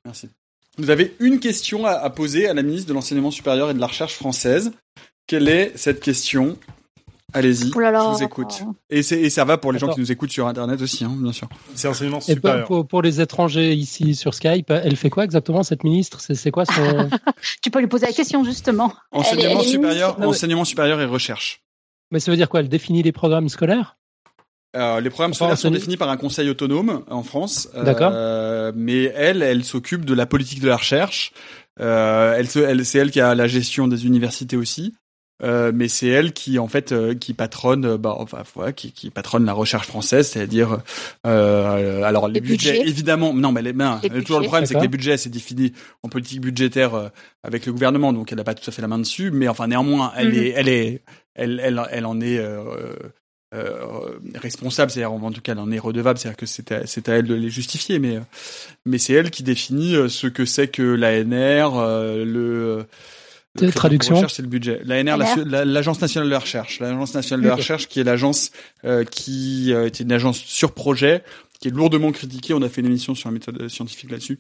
[0.05, 0.29] Merci.
[0.77, 3.87] Vous avez une question à, poser à la ministre de l'Enseignement supérieur et de la
[3.87, 4.71] Recherche française.
[5.27, 6.57] Quelle est cette question?
[7.35, 8.63] Allez-y, je vous écoute.
[8.91, 11.31] Et, et, ça va pour les gens qui nous écoutent sur Internet aussi, hein, bien
[11.31, 11.49] sûr.
[11.73, 12.71] C'est enseignement supérieur.
[12.71, 16.19] Et pour, les étrangers ici sur Skype, elle fait quoi exactement cette ministre?
[16.21, 17.09] C'est quoi son
[17.63, 18.93] Tu peux lui poser la question justement.
[19.11, 21.63] Enseignement supérieur, enseignement supérieur et recherche.
[22.11, 22.59] Mais ça veut dire quoi?
[22.59, 23.97] Elle définit les programmes scolaires?
[24.75, 27.69] Euh, les programmes scolaires sont définis par un conseil autonome en France.
[27.75, 31.31] Euh, mais elle, elle s'occupe de la politique de la recherche.
[31.79, 34.93] Euh, elle, elle c'est elle qui a la gestion des universités aussi.
[35.41, 39.09] Euh, mais c'est elle qui en fait euh, qui patronne bah enfin voilà, qui, qui
[39.09, 40.77] patronne la recherche française c'est-à-dire
[41.25, 44.87] euh, alors les, budgets, évidemment non mais les, ben, toujours le problème c'est que les
[44.87, 47.11] budgets c'est défini en politique budgétaire
[47.43, 49.67] avec le gouvernement donc elle n'a pas tout à fait la main dessus mais enfin
[49.67, 50.35] néanmoins elle mhm.
[50.35, 51.01] est elle est
[51.33, 52.93] elle elle elle en est euh,
[54.35, 57.13] responsable, c'est-à-dire en tout cas elle en est redevable, c'est-à-dire que c'est à, c'est à
[57.13, 58.19] elle de les justifier, mais
[58.85, 62.85] mais c'est elle qui définit euh, ce que c'est que l'ANR, euh, le
[63.61, 64.27] le traduction.
[64.29, 64.81] c'est le budget.
[64.83, 66.79] L'ANR, l'Agence nationale de la recherche.
[66.79, 68.51] L'Agence nationale de la recherche, qui est l'agence
[68.83, 71.23] euh, qui euh, était une agence sur projet,
[71.59, 72.53] qui est lourdement critiquée.
[72.53, 74.39] On a fait une émission sur la méthode scientifique là-dessus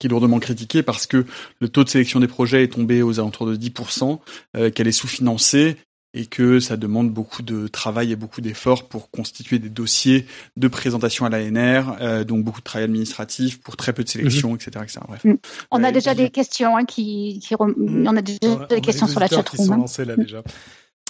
[0.00, 1.24] qui est lourdement critiquée parce que
[1.60, 4.18] le taux de sélection des projets est tombé aux alentours de 10%,
[4.56, 5.76] euh, qu'elle est sous-financée
[6.14, 10.68] et que ça demande beaucoup de travail et beaucoup d'efforts pour constituer des dossiers de
[10.68, 14.54] présentation à l'ANR, euh, donc beaucoup de travail administratif pour très peu de sélection, mhm.
[14.54, 15.00] etc., etc.
[15.08, 15.24] Bref.
[15.24, 15.34] Mm.
[15.72, 18.06] On a déjà des questions hein, qui, qui mm.
[18.06, 19.72] on a déjà des questions sur la chatroom.
[19.72, 20.04] Hein.
[20.04, 20.42] là déjà.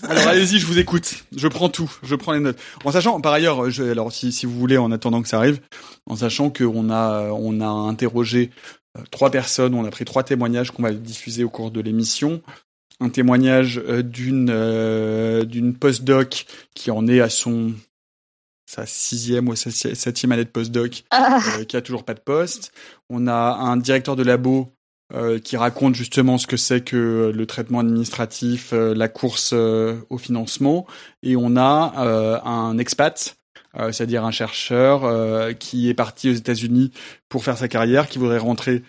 [0.09, 1.25] Alors allez-y, je vous écoute.
[1.37, 1.91] Je prends tout.
[2.03, 2.59] Je prends les notes.
[2.85, 5.61] En sachant, par ailleurs, je, alors si, si vous voulez, en attendant que ça arrive,
[6.07, 8.51] en sachant qu'on a on a interrogé
[8.99, 12.43] euh, trois personnes, on a pris trois témoignages qu'on va diffuser au cours de l'émission
[13.01, 17.73] un témoignage euh, d'une euh, d'une postdoc qui en est à son
[18.67, 21.39] sa sixième ou sa septième année de postdoc, ah.
[21.59, 22.73] euh, qui a toujours pas de poste.
[23.11, 24.69] On a un directeur de labo
[25.45, 30.87] qui raconte justement ce que c'est que le traitement administratif, la course au financement,
[31.23, 33.37] et on a un expat
[33.93, 36.91] c'est-à-dire un chercheur qui est parti aux États-Unis
[37.29, 38.83] pour faire sa carrière, qui voudrait rentrer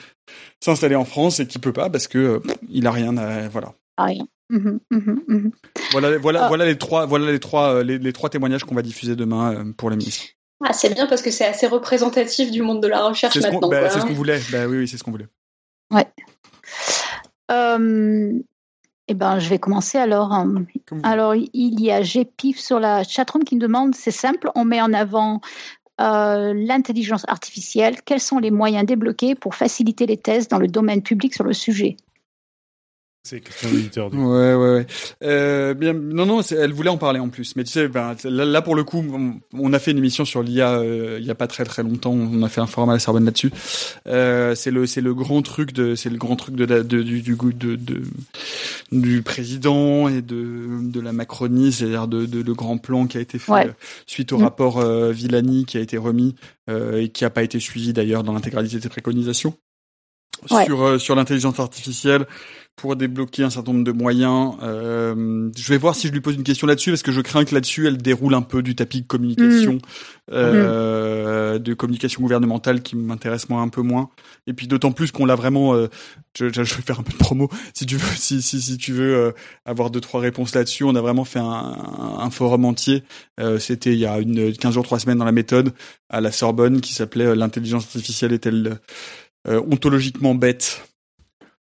[0.64, 3.76] s'installer en France et qui peut pas parce que il a rien à voilà.
[3.98, 4.28] Rien.
[4.50, 5.50] Mmh mmh mmh
[5.92, 6.48] voilà, voilà, ah.
[6.50, 9.98] voilà les trois, voilà les trois, les, trois témoignages qu'on va diffuser demain pour les
[9.98, 10.26] ministres.
[10.64, 13.68] Ah, c'est bien parce que c'est assez représentatif du monde de la recherche maintenant.
[13.70, 14.40] Bah, c'est ce qu'on voulait.
[14.52, 15.28] Bah, oui, oui, c'est ce qu'on voulait.
[15.92, 16.08] Ouais.
[17.52, 18.34] Euh,
[19.08, 20.34] eh ben, je vais commencer alors.
[21.04, 24.82] Alors, il y a GPIF sur la chatroom qui me demande, c'est simple, on met
[24.82, 25.42] en avant
[26.02, 28.02] euh, l'intelligence artificielle.
[28.04, 31.54] Quels sont les moyens débloqués pour faciliter les tests dans le domaine public sur le
[31.54, 31.98] sujet?
[33.26, 34.14] C'est question d'éditeur.
[34.14, 34.88] Ouais, ouais, ouais.
[35.24, 37.56] Euh, bien, non, non, elle voulait en parler en plus.
[37.56, 39.04] Mais tu sais, ben, là, pour le coup,
[39.54, 42.12] on, a fait une émission sur l'IA euh, il y a pas très très longtemps.
[42.12, 43.52] On a fait un forum à la Sorbonne là-dessus.
[44.08, 47.22] Euh, c'est le, c'est le grand truc de, c'est le grand truc de, de du,
[47.22, 48.02] du, de, de,
[48.92, 53.22] du président et de, de la Macronie, c'est-à-dire de, de, le grand plan qui a
[53.22, 54.44] été fait suite au mm.
[54.44, 56.36] rapport euh, Villani qui a été remis
[56.70, 59.56] euh, et qui a pas été suivi d'ailleurs dans l'intégralité des préconisations.
[60.46, 62.26] Sur, euh, sur l'intelligence artificielle,
[62.76, 64.56] pour débloquer un certain nombre de moyens.
[64.62, 67.46] Euh, je vais voir si je lui pose une question là-dessus parce que je crains
[67.46, 69.80] que là-dessus elle déroule un peu du tapis de communication, mmh.
[70.34, 74.10] euh, de communication gouvernementale qui m'intéresse moi un peu moins.
[74.48, 75.74] Et puis d'autant plus qu'on l'a vraiment.
[75.74, 75.88] Euh,
[76.38, 78.16] je, je, vais faire un peu de promo si tu veux.
[78.16, 79.32] Si si, si tu veux euh,
[79.66, 81.78] avoir deux trois réponses là-dessus, on a vraiment fait un,
[82.20, 83.04] un forum entier.
[83.40, 85.72] Euh, C'était il y a une 15 jours trois semaines dans la méthode
[86.10, 88.80] à la Sorbonne qui s'appelait l'intelligence artificielle est-elle
[89.48, 90.82] ontologiquement bête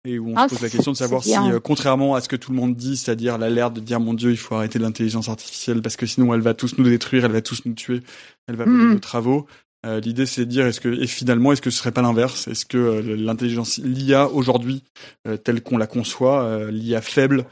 [0.05, 2.29] et où on se ah, pose la question de savoir si, euh, contrairement à ce
[2.29, 5.29] que tout le monde dit, c'est-à-dire l'alerte de dire mon Dieu, il faut arrêter l'intelligence
[5.29, 8.01] artificielle parce que sinon elle va tous nous détruire, elle va tous nous tuer,
[8.47, 9.45] elle va voler nos travaux.
[9.85, 12.47] Euh, L'idée c'est de dire est-ce que et finalement est-ce que ce serait pas l'inverse?
[12.47, 14.83] Est-ce que euh, l'intelligence, l'IA aujourd'hui,
[15.27, 17.45] euh, telle qu'on la conçoit, l'IA faible,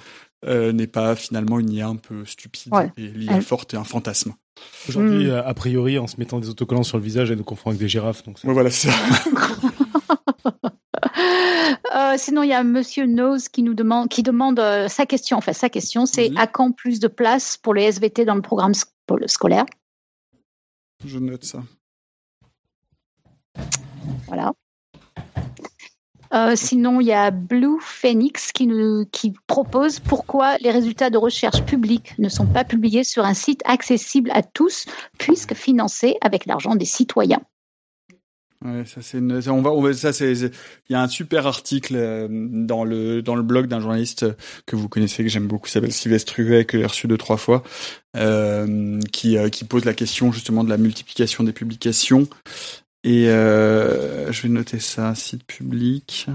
[0.45, 4.33] n'est pas finalement une IA un peu stupide et l'IA forte est un fantasme?
[4.87, 5.41] Aujourd'hui, hmm.
[5.45, 7.87] a priori, en se mettant des autocollants sur le visage, elle nous confond avec des
[7.87, 8.23] girafes.
[8.23, 8.93] Donc ouais, voilà, c'est ça.
[11.95, 15.37] Euh, sinon, il y a Monsieur Nose qui nous demande, qui demande euh, sa question.
[15.37, 18.73] Enfin, sa question, c'est à quand plus de place pour les SVT dans le programme
[19.27, 19.65] scolaire?
[21.05, 21.63] Je note ça.
[24.27, 24.53] Voilà.
[26.33, 31.17] Euh, sinon, il y a Blue Phoenix qui, nous, qui propose pourquoi les résultats de
[31.17, 34.85] recherche publique ne sont pas publiés sur un site accessible à tous,
[35.19, 37.41] puisque financé avec l'argent des citoyens.
[38.63, 40.51] Ouais, ça c'est on va, on va ça c'est il
[40.89, 44.25] y a un super article euh, dans le dans le blog d'un journaliste
[44.65, 47.63] que vous connaissez que j'aime beaucoup s'appelle Sylvestre Huet que j'ai reçu deux trois fois
[48.15, 52.27] euh, qui euh, qui pose la question justement de la multiplication des publications
[53.03, 56.27] et euh, je vais noter ça site public.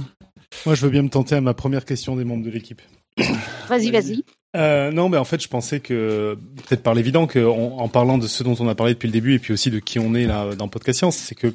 [0.66, 2.82] Moi je veux bien me tenter à ma première question des membres de l'équipe.
[3.68, 4.24] Vas-y vas-y.
[4.56, 8.26] Euh, non, mais en fait, je pensais que peut-être par l'évident que en, parlant de
[8.26, 10.24] ce dont on a parlé depuis le début et puis aussi de qui on est
[10.24, 11.52] là dans Podcast Science, c'est que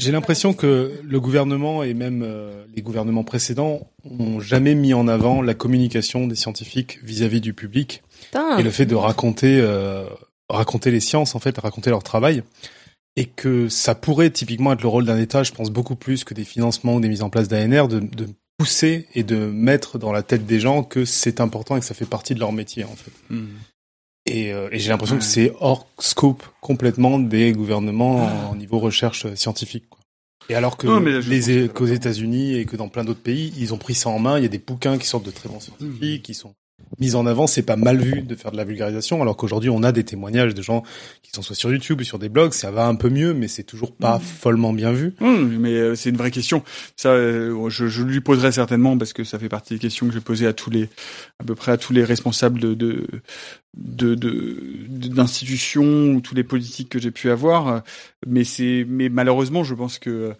[0.00, 5.06] j'ai l'impression que le gouvernement et même euh, les gouvernements précédents ont jamais mis en
[5.08, 8.02] avant la communication des scientifiques vis-à-vis du public
[8.58, 10.06] et le fait de raconter euh,
[10.48, 12.42] raconter les sciences en fait, raconter leur travail
[13.16, 16.32] et que ça pourrait typiquement être le rôle d'un État, je pense beaucoup plus que
[16.32, 20.12] des financements ou des mises en place d'ANR, de, de pousser et de mettre dans
[20.12, 22.84] la tête des gens que c'est important et que ça fait partie de leur métier
[22.84, 23.12] en fait.
[23.28, 23.48] Hmm.
[24.26, 29.32] Et, euh, et j'ai l'impression que c'est hors scope complètement des gouvernements au niveau recherche
[29.34, 29.88] scientifique.
[29.88, 30.00] Quoi.
[30.48, 30.88] Et alors que
[31.28, 34.36] les qu'aux États-Unis et que dans plein d'autres pays, ils ont pris ça en main.
[34.38, 36.54] Il y a des bouquins qui sortent de très bons scientifiques, qui sont
[36.98, 39.82] mise en avant, c'est pas mal vu de faire de la vulgarisation, alors qu'aujourd'hui on
[39.82, 40.82] a des témoignages de gens
[41.22, 43.48] qui sont soit sur YouTube ou sur des blogs, ça va un peu mieux, mais
[43.48, 44.22] c'est toujours pas mmh.
[44.22, 45.14] follement bien vu.
[45.20, 46.62] Mmh, mais euh, c'est une vraie question.
[46.96, 50.12] Ça, euh, je, je, lui poserai certainement parce que ça fait partie des questions que
[50.12, 50.88] j'ai posées à tous les,
[51.38, 53.06] à peu près à tous les responsables de, de
[53.74, 57.82] de d'institutions ou tous les politiques que j'ai pu avoir
[58.26, 60.32] mais c'est mais malheureusement je pense que euh,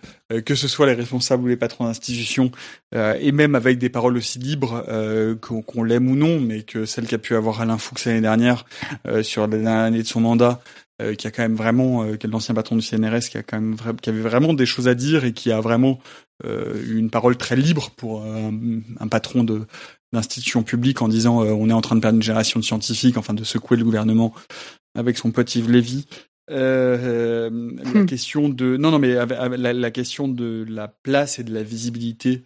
[0.44, 2.50] que ce soit les responsables ou les patrons d'institutions
[2.94, 6.84] euh, et même avec des paroles aussi libres euh, qu'on l'aime ou non mais que
[6.84, 8.64] celle qu'a pu avoir Alain Fuchs l'année dernière
[9.22, 10.60] sur la dernière année de son mandat
[11.16, 14.10] qui a quand même vraiment euh, l'ancien patron du CNRS qui a quand même qui
[14.10, 15.98] avait vraiment des choses à dire et qui a vraiment
[16.42, 19.66] une parole très libre pour un patron de
[20.12, 23.16] d'institutions publiques en disant euh, on est en train de perdre une génération de scientifiques,
[23.16, 24.34] enfin de secouer le gouvernement
[24.96, 26.06] avec son pote Yves Lévy.
[26.50, 27.50] Euh, euh
[27.94, 28.06] la hmm.
[28.06, 32.44] question de non non mais la, la, question de la place et de la visibilité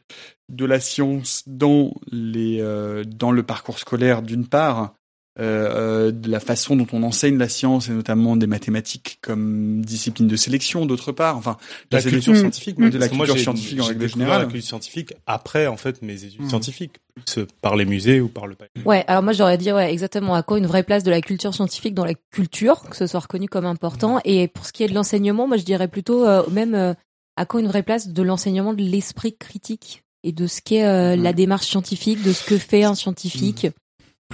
[0.48, 4.94] de la science dans les euh, dans le parcours scolaire d'une part
[5.40, 10.28] euh, de la façon dont on enseigne la science et notamment des mathématiques comme discipline
[10.28, 11.56] de sélection d'autre part enfin
[11.90, 15.76] la culture scientifique de la culture scientifique en règle générale la culture scientifique après en
[15.76, 16.48] fait mes études mmh.
[16.50, 20.36] scientifiques plus par les musées ou par le ouais alors moi j'aurais dit ouais exactement
[20.36, 23.20] à quoi une vraie place de la culture scientifique dans la culture que ce soit
[23.20, 24.20] reconnu comme important.
[24.24, 26.94] Et pour ce qui est de l'enseignement moi je dirais plutôt euh, même euh,
[27.34, 31.20] à quoi une vraie place de l'enseignement de l'esprit critique et de ce qu'est mmh.
[31.20, 33.64] la démarche scientifique de ce que fait un scientifique.
[33.64, 33.80] Mmh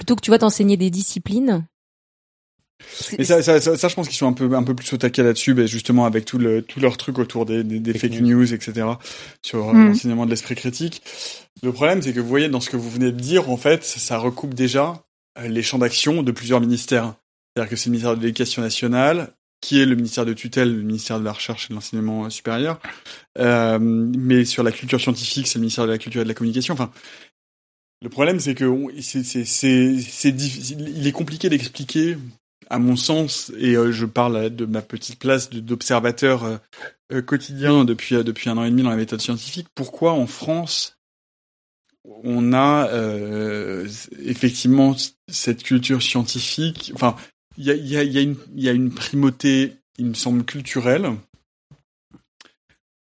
[0.00, 1.66] plutôt que tu vois t'enseigner des disciplines.
[3.18, 5.22] Mais ça, ça, ça, je pense qu'ils sont un peu, un peu plus au taquet
[5.22, 8.86] là-dessus, ben justement avec tout le, tout leur truc autour des, des, fake news, etc.,
[9.42, 9.88] sur euh, hmm.
[9.88, 11.02] l'enseignement de l'esprit critique.
[11.62, 13.84] Le problème, c'est que vous voyez dans ce que vous venez de dire, en fait,
[13.84, 15.04] ça recoupe déjà
[15.38, 17.12] euh, les champs d'action de plusieurs ministères.
[17.54, 20.82] C'est-à-dire que c'est le ministère de l'Éducation nationale, qui est le ministère de tutelle, le
[20.82, 22.80] ministère de la Recherche et de l'Enseignement supérieur.
[23.38, 26.34] Euh, mais sur la culture scientifique, c'est le ministère de la Culture et de la
[26.34, 26.72] Communication.
[26.72, 26.90] Enfin,
[28.02, 28.70] le problème, c'est que
[29.00, 30.28] c'est.
[30.28, 32.16] Il est compliqué d'expliquer,
[32.70, 36.56] à mon sens, et euh, je parle de ma petite place d'observateur euh,
[37.12, 40.96] euh, quotidien depuis un an et demi dans la méthode scientifique, pourquoi en France
[42.24, 42.88] on a
[44.24, 44.96] effectivement
[45.30, 46.92] cette culture scientifique?
[46.94, 47.14] Enfin,
[47.58, 51.10] il y a, y, a, y, y a une primauté, il me semble, culturelle.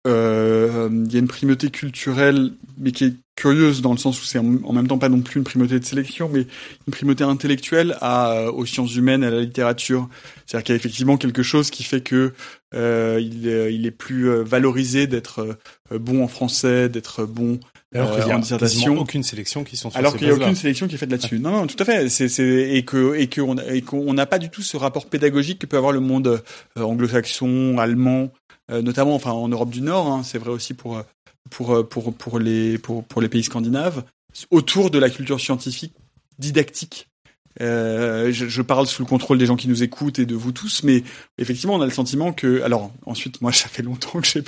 [0.06, 4.40] Il y a une primauté culturelle, mais qui est curieuse dans le sens où c'est
[4.40, 6.42] en même temps pas non plus une primauté de sélection, mais
[6.88, 10.10] une primauté intellectuelle à, euh, aux sciences humaines, à la littérature.
[10.46, 12.34] C'est-à-dire qu'il y a effectivement quelque chose qui fait que
[12.74, 15.58] euh, il, est, il, est, plus euh, valorisé d'être
[15.92, 17.60] euh, bon en français, d'être bon
[17.94, 19.00] alors qu'il y a dissertation.
[19.00, 21.40] aucune sélection qui sont alors qu'il y a aucune sélection qui est faite là-dessus.
[21.40, 22.10] Non, non, tout à fait.
[22.10, 25.06] C'est, c'est et que et que on et qu'on n'a pas du tout ce rapport
[25.06, 26.44] pédagogique que peut avoir le monde
[26.76, 28.32] anglo-saxon, allemand,
[28.70, 30.08] notamment enfin en Europe du Nord.
[30.08, 31.02] Hein, c'est vrai aussi pour
[31.50, 34.04] pour, euh, pour, pour, les, pour, pour les pays scandinaves
[34.52, 35.94] autour de la culture scientifique
[36.38, 37.08] didactique.
[37.62, 40.52] Euh, je, je, parle sous le contrôle des gens qui nous écoutent et de vous
[40.52, 41.04] tous, mais
[41.38, 44.44] effectivement, on a le sentiment que, alors ensuite, moi, ça fait longtemps que j'ai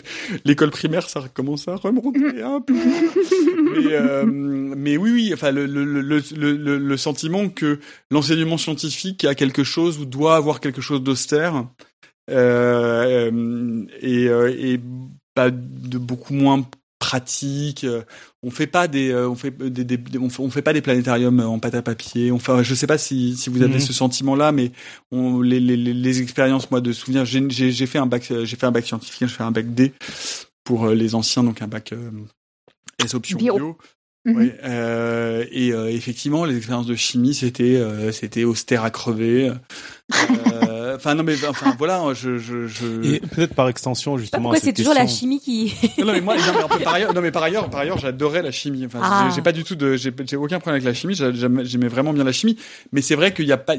[0.45, 2.74] l'école primaire, ça commence à remonter un peu.
[2.76, 7.80] mais, euh, mais oui, oui, enfin, le, le, le, le, le sentiment que
[8.12, 11.66] l'enseignement scientifique a quelque chose ou doit avoir quelque chose d'austère
[12.30, 14.80] euh, et, euh, et
[15.34, 16.66] pas de beaucoup moins
[17.00, 17.86] pratique.
[17.86, 18.04] Euh,
[18.43, 21.76] on fait pas des, euh, on fait des, on, fait, pas des planétariums en pâte
[21.76, 22.32] à papier.
[22.32, 23.80] Enfin, je sais pas si, si vous avez mhm.
[23.80, 24.72] ce sentiment-là, mais
[25.12, 28.72] on, les, les, les expériences, moi, de souvenir, j'ai fait un bac, j'ai fait un
[28.72, 29.93] bac scientifique, j'ai fait un bac D
[30.64, 31.93] pour euh, les anciens, donc un bac
[33.00, 33.78] S option bio.
[34.26, 34.36] Mhm.
[34.36, 39.52] Oui, euh, et euh, effectivement, les expériences de chimie, c'était euh, c'était austère à crever.
[41.00, 43.04] Enfin non mais enfin voilà, je je, je...
[43.04, 44.43] et peut-être par extension justement.
[44.43, 47.32] Pourquoi c'est toujours la chimie qui Non mais moi non, mais par ailleurs non mais
[47.32, 48.86] par ailleurs par ailleurs j'adorais la chimie.
[48.86, 49.30] Enfin ah.
[49.34, 51.16] j'ai pas du tout de j'ai aucun problème avec la chimie.
[51.16, 52.58] J'aimais vraiment bien la chimie.
[52.91, 53.76] Mais c'est vrai qu'il y a pas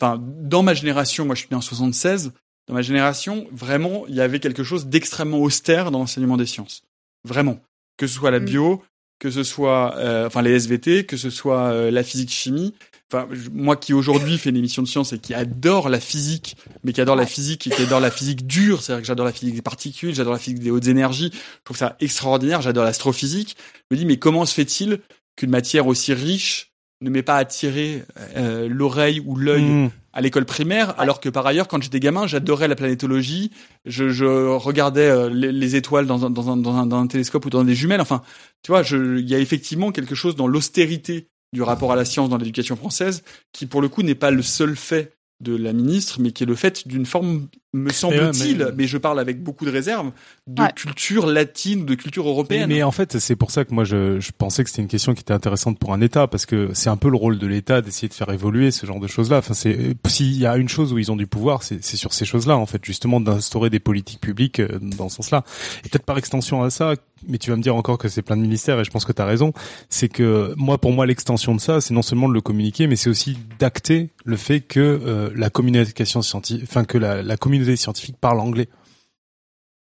[0.00, 2.32] enfin dans ma génération, moi je suis né en 76.
[2.66, 6.82] Dans ma génération, vraiment, il y avait quelque chose d'extrêmement austère dans l'enseignement des sciences.
[7.22, 7.60] Vraiment
[7.96, 8.44] que ce soit la mm.
[8.44, 8.82] bio,
[9.18, 12.74] que ce soit euh, enfin les SVT, que ce soit euh, la physique chimie.
[13.12, 16.92] Enfin moi qui aujourd'hui fais une émission de science et qui adore la physique, mais
[16.92, 19.54] qui adore la physique et qui adore la physique dure, c'est-à-dire que j'adore la physique
[19.54, 23.56] des particules, j'adore la physique des hautes énergies, je trouve ça extraordinaire, j'adore l'astrophysique.
[23.90, 25.00] Je me dis mais comment se fait-il
[25.36, 28.04] qu'une matière aussi riche ne m'ait pas attiré
[28.36, 32.26] euh, l'oreille ou l'œil mm à l'école primaire, alors que par ailleurs, quand j'étais gamin,
[32.26, 33.50] j'adorais la planétologie.
[33.84, 37.44] Je, je regardais euh, les, étoiles dans un, dans, un, dans, un, dans un télescope
[37.44, 38.00] ou dans des jumelles.
[38.00, 38.22] Enfin,
[38.62, 42.28] tu vois, il y a effectivement quelque chose dans l'austérité du rapport à la science
[42.28, 46.20] dans l'éducation française qui, pour le coup, n'est pas le seul fait de la ministre,
[46.20, 48.86] mais qui est le fait d'une forme, me semble-t-il, mais...
[48.86, 50.12] je parle avec beaucoup de réserve,
[50.46, 52.68] de culture latine, de culture européenne.
[52.68, 55.12] Mais, en fait, c'est pour ça que moi, je, je pensais que c'était une question
[55.12, 57.82] qui était intéressante pour un État, parce que c'est un peu le rôle de l'État
[57.82, 59.38] d'essayer de faire évoluer ce genre de choses-là.
[59.38, 62.24] Enfin, c'est s'il y a une chose où ils ont du pouvoir, c'est sur ces
[62.24, 65.44] choses-là, en fait, justement, d'instaurer des politiques publiques euh, dans ce sens-là.
[65.84, 66.94] Et peut-être par extension à ça,
[67.26, 69.12] mais tu vas me dire encore que c'est plein de ministères et je pense que
[69.12, 69.52] tu as raison,
[69.88, 72.96] c'est que moi pour moi l'extension de ça, c'est non seulement de le communiquer mais
[72.96, 77.63] c'est aussi d'acter le fait que euh, la communication scientifique enfin que la, la communauté
[77.76, 78.68] scientifique parle anglais.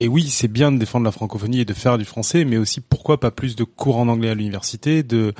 [0.01, 2.81] Et oui, c'est bien de défendre la francophonie et de faire du français, mais aussi
[2.81, 5.35] pourquoi pas plus de cours en anglais à l'université, de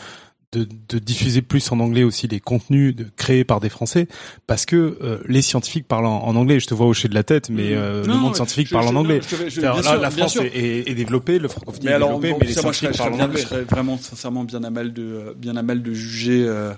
[0.53, 4.09] de, de, diffuser plus en anglais aussi les contenus de, créés par des Français,
[4.47, 6.59] parce que euh, les scientifiques parlent en, anglais.
[6.59, 9.21] Je te vois hocher de la tête, mais euh, le monde scientifique parle en anglais.
[9.61, 13.43] la, France est, est, développée, le francophonie est développé, mais les scientifiques parlent en anglais.
[13.43, 16.73] Je serais vraiment sincèrement bien à mal de bien à mal de juger euh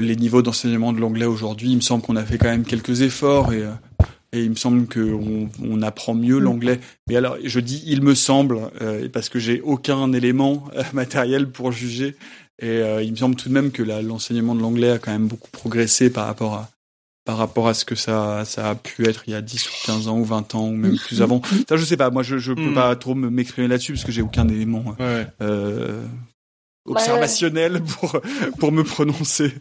[0.00, 1.70] les niveaux d'enseignement de l'anglais aujourd'hui.
[1.70, 3.62] Il me semble qu'on a fait quand même quelques efforts et
[4.32, 6.42] et il me semble qu'on on apprend mieux mm.
[6.42, 6.80] l'anglais.
[7.08, 11.48] Mais alors, je dis il me semble euh, parce que j'ai aucun élément euh, matériel
[11.48, 12.16] pour juger.
[12.60, 15.26] Et euh, il me semble tout de même que l'enseignement de l'anglais a quand même
[15.26, 16.70] beaucoup progressé par rapport à
[17.24, 19.72] par rapport à ce que ça ça a pu être il y a 10 ou
[19.86, 21.22] 15 ans ou 20 ans ou même plus mm.
[21.22, 21.42] avant.
[21.68, 22.74] Ça je sais pas, moi je je peux mm.
[22.74, 25.26] pas trop m'exprimer là-dessus parce que j'ai aucun élément ouais.
[25.40, 26.02] euh,
[26.84, 28.20] observationnel pour
[28.58, 29.52] pour me prononcer.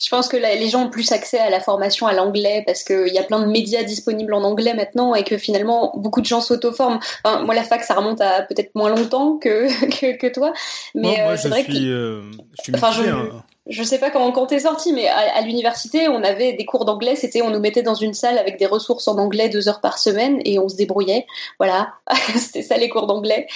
[0.00, 3.12] Je pense que les gens ont plus accès à la formation à l'anglais parce qu'il
[3.12, 6.40] y a plein de médias disponibles en anglais maintenant et que finalement beaucoup de gens
[6.40, 6.98] s'auto-forment.
[7.24, 9.68] moi, la fac, ça remonte à peut-être moins longtemps que
[10.00, 10.52] que, que toi,
[10.94, 12.22] mais moi, euh, c'est vrai que euh,
[12.58, 13.44] je suis enfin, je, hein.
[13.66, 17.16] je sais pas quand, quand t'es sorti, mais à, l'université, on avait des cours d'anglais.
[17.16, 19.98] C'était, on nous mettait dans une salle avec des ressources en anglais deux heures par
[19.98, 21.26] semaine et on se débrouillait.
[21.58, 21.94] Voilà,
[22.36, 23.46] c'était ça les cours d'anglais.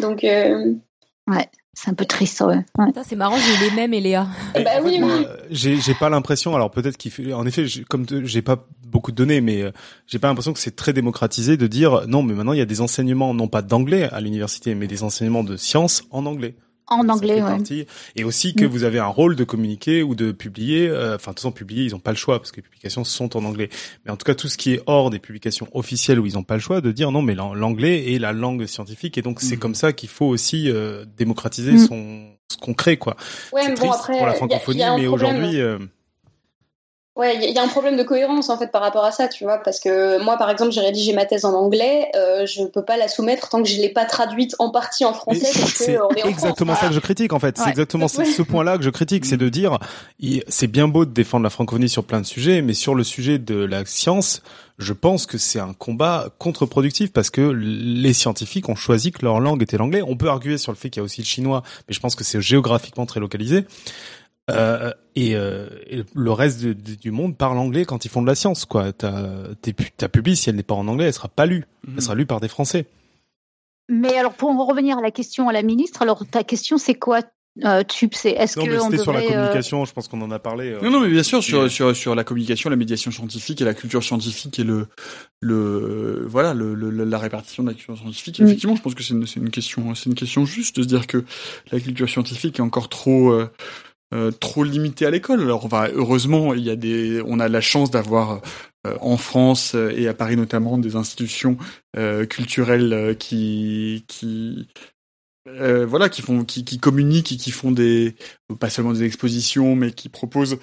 [0.00, 0.74] Donc, euh...
[1.28, 1.48] ouais.
[1.78, 2.64] C'est un peu triste, ouais.
[3.04, 4.26] C'est marrant, j'ai les mêmes, Eléa.
[4.54, 5.26] bah oui, oui.
[5.50, 9.16] J'ai, j'ai pas l'impression, alors peut-être qu'il fait, en effet, comme j'ai pas beaucoup de
[9.16, 9.72] données, mais euh,
[10.06, 12.66] j'ai pas l'impression que c'est très démocratisé de dire non, mais maintenant il y a
[12.66, 16.56] des enseignements non pas d'anglais à l'université, mais des enseignements de sciences en anglais
[16.88, 17.86] en anglais, ouais.
[18.14, 18.68] Et aussi que mm.
[18.68, 20.88] vous avez un rôle de communiquer ou de publier.
[20.88, 23.02] Euh, enfin, de toute façon, publier, ils n'ont pas le choix parce que les publications
[23.02, 23.70] sont en anglais.
[24.04, 26.44] Mais en tout cas, tout ce qui est hors des publications officielles où ils n'ont
[26.44, 29.56] pas le choix, de dire non, mais l'anglais est la langue scientifique et donc c'est
[29.56, 29.60] mm.
[29.60, 31.86] comme ça qu'il faut aussi euh, démocratiser mm.
[31.86, 33.16] son ce qu'on crée, quoi.
[33.52, 35.60] Ouais, mais bon, après, pour la francophonie, mais aujourd'hui.
[35.60, 35.78] Euh,
[37.16, 39.44] Ouais, il y, a un problème de cohérence en fait par rapport à ça, tu
[39.44, 42.84] vois, parce que moi par exemple j'ai rédigé ma thèse en anglais, euh, je peux
[42.84, 45.46] pas la soumettre tant que je l'ai pas traduite en partie en français.
[45.46, 47.56] C'est exactement ça que je critique en fait.
[47.56, 49.78] C'est exactement ce point-là que je critique, c'est de dire
[50.48, 53.38] c'est bien beau de défendre la francophonie sur plein de sujets, mais sur le sujet
[53.38, 54.42] de la science,
[54.78, 59.40] je pense que c'est un combat contre-productif parce que les scientifiques ont choisi que leur
[59.40, 60.02] langue était l'anglais.
[60.06, 62.14] On peut arguer sur le fait qu'il y a aussi le chinois, mais je pense
[62.14, 63.64] que c'est géographiquement très localisé.
[64.48, 68.34] Euh, et, euh, et, le reste du monde parle anglais quand ils font de la
[68.34, 68.64] science.
[68.64, 69.30] Quoi, ta,
[69.96, 71.64] ta publie si elle n'est pas en anglais, elle sera pas lue.
[71.86, 72.00] Elle mhm.
[72.00, 72.86] sera lue par des Français.
[73.88, 76.94] Mais alors pour en revenir à la question à la ministre, alors ta question c'est
[76.94, 77.22] quoi
[77.64, 80.38] euh, tu sais, est-ce que c'était sur la euh, communication, je pense qu'on en a
[80.38, 80.72] parlé.
[80.72, 80.80] Euh.
[80.82, 83.72] Non, non, mais bien sûr sur sur sur la communication, la médiation scientifique et la
[83.72, 84.88] culture scientifique et le
[85.40, 88.40] le voilà le, la répartition de la culture scientifique.
[88.40, 88.44] Mm.
[88.44, 90.88] Effectivement, je pense que c'est une c'est une question c'est une question juste de se
[90.88, 91.24] dire que
[91.72, 93.34] la culture scientifique est encore trop
[94.14, 95.40] euh, trop limité à l'école.
[95.40, 98.40] Alors, va heureusement, il y a des, on a la chance d'avoir
[98.86, 101.56] euh, en France euh, et à Paris notamment des institutions
[102.28, 104.68] culturelles qui, qui,
[105.46, 108.14] voilà, qui font, qui, qui communiquent et qui font des,
[108.60, 110.58] pas seulement des expositions, mais qui proposent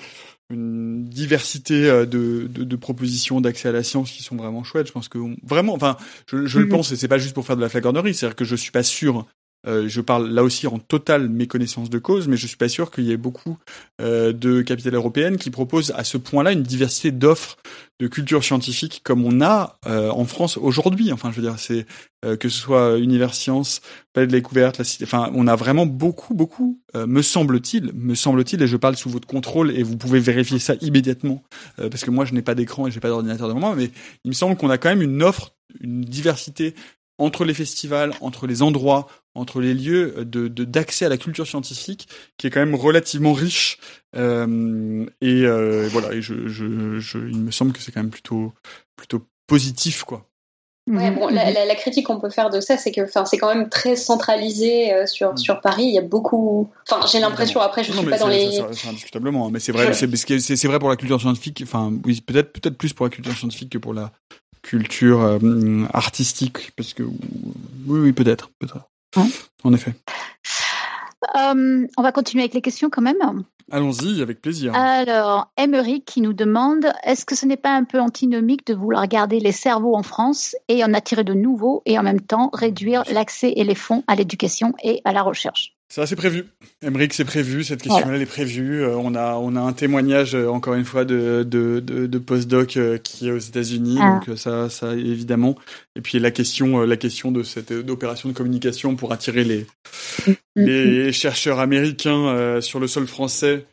[0.52, 4.86] une diversité de, de, de propositions d'accès à la science qui sont vraiment chouettes.
[4.86, 6.70] Je pense que vraiment, enfin, je, je le mm-hmm.
[6.70, 8.84] pense et c'est pas juste pour faire de la flagornerie, c'est-à-dire que je suis pas
[8.84, 9.26] sûr
[9.66, 12.91] euh, je parle là aussi en totale méconnaissance de cause, mais je suis pas sûr
[12.91, 13.57] qu'il y ait beaucoup
[14.01, 17.57] euh, de capitales européennes qui proposent à ce point-là une diversité d'offres
[17.99, 21.14] de culture scientifique comme on a euh, en France aujourd'hui.
[21.14, 21.86] Enfin, je veux dire, c'est
[22.39, 23.82] que ce soit Univers Science,
[24.14, 25.03] Palais de Découverte, la Cité.
[25.03, 29.28] Enfin, on a vraiment beaucoup, beaucoup, me semble-t-il, me semble-t-il, et je parle sous votre
[29.28, 31.43] contrôle et vous pouvez vérifier ça immédiatement
[31.76, 33.91] parce que moi je n'ai pas d'écran et j'ai pas d'ordinateur devant moi, mais
[34.24, 36.76] il me semble qu'on a quand même une offre, une diversité
[37.18, 42.07] entre les festivals, entre les endroits, entre les lieux de d'accès à la culture scientifique
[42.38, 43.80] qui est quand même relativement riche
[44.16, 48.11] euh, et euh, voilà et je, je, je, il me semble que c'est quand même
[48.11, 48.53] plutôt
[48.95, 50.28] plutôt positif quoi.
[50.91, 53.47] Ouais, bon, la, la, critique qu'on peut faire de ça, c'est que, enfin, c'est quand
[53.47, 55.38] même très centralisé euh, sur mm.
[55.38, 55.86] sur Paris.
[55.86, 56.70] Il y a beaucoup.
[56.89, 57.61] Enfin, j'ai l'impression.
[57.61, 58.61] Après, je ne suis pas dans les.
[58.74, 59.93] C'est indiscutablement, hein, mais c'est vrai.
[59.93, 61.61] C'est vrai pour la culture scientifique.
[61.64, 64.11] Enfin, oui, peut-être peut-être plus pour la culture scientifique que pour la
[64.64, 68.89] culture euh, artistique, parce que oui, oui, peut-être, peut-être.
[69.64, 69.93] En effet.
[71.36, 73.43] Euh, on va continuer avec les questions quand même.
[73.72, 74.74] Allons-y, avec plaisir.
[74.76, 79.07] Alors, Emeric qui nous demande est-ce que ce n'est pas un peu antinomique de vouloir
[79.07, 83.03] garder les cerveaux en France et en attirer de nouveaux et en même temps réduire
[83.11, 85.76] l'accès et les fonds à l'éducation et à la recherche?
[85.89, 86.45] Ça, c'est prévu.
[86.81, 87.63] Emmerich, c'est prévu.
[87.63, 88.81] Cette question-là, elle est prévue.
[88.81, 92.17] Euh, on a, on a un témoignage, euh, encore une fois, de, de, de, de
[92.17, 93.99] postdoc euh, qui est aux États-Unis.
[94.01, 94.19] Ah.
[94.25, 95.55] Donc, ça, ça, évidemment.
[95.95, 99.67] Et puis, la question, la question de cette opération de communication pour attirer les,
[100.25, 100.36] mm-hmm.
[100.55, 103.65] les chercheurs américains sur le sol français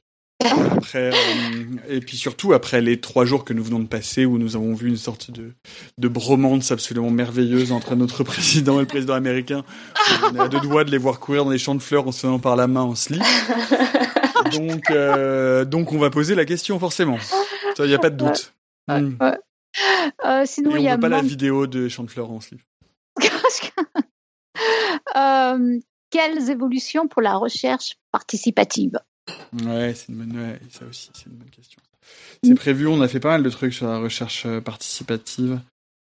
[0.43, 4.39] après, euh, et puis surtout après les trois jours que nous venons de passer où
[4.39, 5.53] nous avons vu une sorte de,
[5.99, 9.65] de bromance absolument merveilleuse entre notre président et le président américain.
[10.33, 12.13] On est à deux doigts de les voir courir dans les champs de fleurs en
[12.13, 13.23] se tenant par la main en slip.
[14.53, 17.19] Donc, euh, donc on va poser la question forcément.
[17.79, 18.55] Il n'y a pas de doute.
[18.89, 19.17] Hmm.
[20.25, 22.61] Euh, sinon, il y a pas la vidéo de champs de fleurs en slip.
[26.11, 28.99] quelles évolutions pour la recherche participative?
[29.65, 31.81] Ouais, c'est une bonne, ça aussi, c'est une bonne question.
[32.43, 35.61] C'est prévu, on a fait pas mal de trucs sur la recherche euh, participative.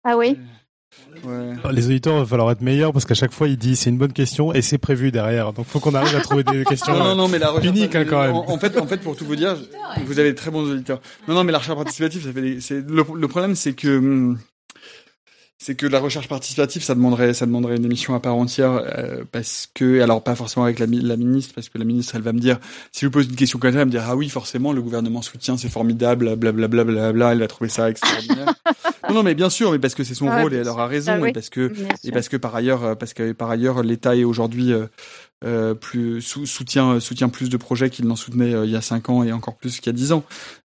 [0.03, 0.37] Ah oui.
[1.23, 1.53] Ouais.
[1.71, 3.97] Les auditeurs, il va falloir être meilleurs parce qu'à chaque fois, il dit c'est une
[3.97, 5.53] bonne question et c'est prévu derrière.
[5.53, 8.21] Donc, faut qu'on arrive à trouver des questions non, non, mais la uniques hein, quand
[8.21, 8.35] même.
[8.35, 9.57] En, fait, en fait, pour tout vous dire,
[10.05, 11.01] vous avez de très bons auditeurs.
[11.27, 12.83] Non, non, mais la recherche participative, ça fait.
[12.87, 14.39] Le problème, c'est que hum,
[15.61, 19.25] c'est que la recherche participative, ça demanderait, ça demanderait une émission à part entière, euh,
[19.29, 22.31] parce que, alors pas forcément avec la, la, ministre, parce que la ministre, elle va
[22.31, 22.59] me dire,
[22.93, 24.71] si je lui pose une question comme ça, elle va me dire, ah oui, forcément,
[24.71, 28.53] le gouvernement soutient, c'est formidable, blablabla, bla, bla, elle va trouver ça extraordinaire.
[29.09, 31.19] non, non, mais bien sûr, mais parce que c'est son rôle et elle aura raison,
[31.23, 31.73] ah et parce que,
[32.05, 34.85] et parce que par ailleurs, euh, parce que par ailleurs, l'État est aujourd'hui euh,
[35.43, 39.23] euh plus soutient soutient plus de projets qu'il n'en soutenait il y a cinq ans
[39.23, 40.23] et encore plus qu'il y a dix ans.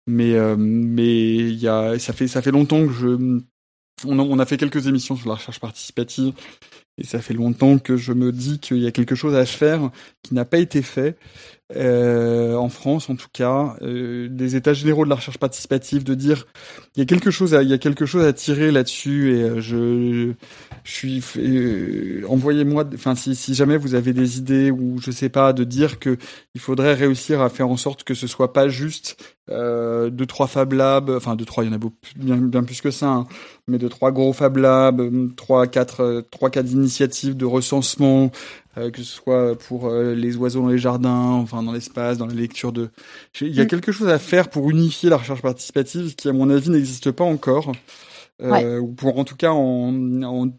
[0.08, 3.42] Mais mais il y a ça fait ça fait longtemps que je
[4.06, 6.34] on a, fait quelques émissions sur la recherche participative
[6.98, 9.90] et ça fait longtemps que je me dis qu'il y a quelque chose à faire
[10.22, 11.18] qui n'a pas été fait
[11.76, 16.14] euh, en France en tout cas, euh, des états généraux de la recherche participative, de
[16.14, 16.46] dire
[16.96, 19.44] il y a quelque chose à, il y a quelque chose à tirer là-dessus et
[19.44, 20.34] euh, je,
[20.84, 21.24] suis
[22.28, 26.18] envoyez-moi, enfin si, jamais vous avez des idées ou je sais pas, de dire que
[26.54, 29.18] il faudrait réussir à faire en sorte que ce soit pas juste
[29.50, 32.92] euh, deux trois Fab Labs, enfin deux trois, il y en a bien plus que
[32.92, 33.28] ça, hein,
[33.68, 35.02] mais de trois gros Fab Labs,
[35.36, 38.32] trois quatre trois quatre initiatives de recensement,
[38.78, 42.26] euh, que ce soit pour euh, les oiseaux dans les jardins, enfin dans l'espace, dans
[42.26, 42.90] la lecture de.
[43.40, 43.68] Il y a mm.
[43.68, 47.24] quelque chose à faire pour unifier la recherche participative qui, à mon avis, n'existe pas
[47.24, 47.72] encore,
[48.42, 50.50] euh, ou pour en tout cas en, en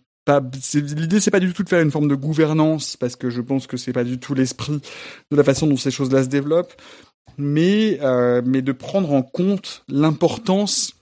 [0.74, 3.66] l'idée c'est pas du tout de faire une forme de gouvernance parce que je pense
[3.66, 4.80] que c'est pas du tout l'esprit
[5.30, 6.72] de la façon dont ces choses-là se développent
[7.36, 10.94] mais euh, mais de prendre en compte l'importance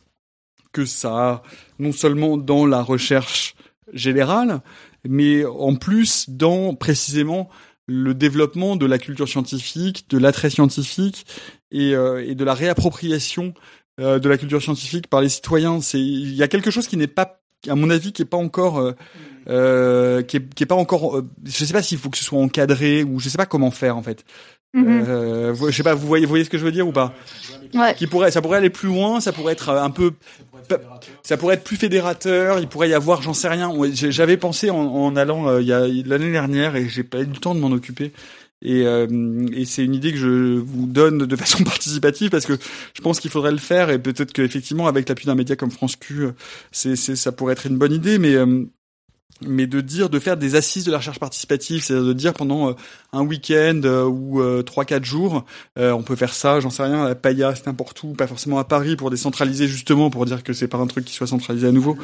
[0.72, 1.42] que ça a
[1.78, 3.54] non seulement dans la recherche
[3.92, 4.60] générale
[5.08, 7.48] mais en plus dans précisément
[7.86, 11.26] le développement de la culture scientifique, de l'attrait scientifique
[11.70, 13.54] et, euh, et, de la réappropriation
[14.00, 15.80] euh, de la culture scientifique par les citoyens.
[15.80, 18.36] C'est il y a quelque chose qui n'est pas, à mon avis, qui est pas
[18.36, 18.92] encore, euh,
[19.48, 21.22] euh qui, est, qui est pas encore.
[21.44, 23.96] je sais pas s'il faut que ce soit encadré ou je sais pas comment faire
[23.96, 24.24] en fait.
[24.74, 25.04] Mm-hmm.
[25.06, 27.12] Euh, je sais pas, vous voyez, vous voyez ce que je veux dire ou pas?
[27.74, 27.94] Ouais.
[27.94, 30.12] Qui pourrait, ça pourrait aller plus loin, ça pourrait être un peu,
[31.22, 32.58] ça pourrait être plus fédérateur.
[32.58, 33.72] Il pourrait y avoir, j'en sais rien.
[33.92, 37.36] J'avais pensé en, allant euh, il y a l'année dernière et j'ai pas eu le
[37.36, 38.12] temps de m'en occuper.
[38.64, 39.08] Et, euh,
[39.52, 42.56] et c'est une idée que je vous donne de façon participative parce que
[42.94, 45.96] je pense qu'il faudrait le faire et peut-être qu'effectivement avec l'appui d'un média comme France
[45.96, 46.28] Q,
[46.70, 48.18] c'est, ça pourrait être une bonne idée.
[48.18, 48.36] Mais
[49.40, 52.70] mais de dire de faire des assises de la recherche participative, c'est-à-dire de dire pendant
[52.70, 52.72] euh,
[53.12, 55.44] un week-end euh, ou euh, trois quatre jours,
[55.76, 58.96] on peut faire ça, j'en sais rien, à Paillasse, n'importe où, pas forcément à Paris
[58.96, 61.96] pour décentraliser justement pour dire que c'est pas un truc qui soit centralisé à nouveau.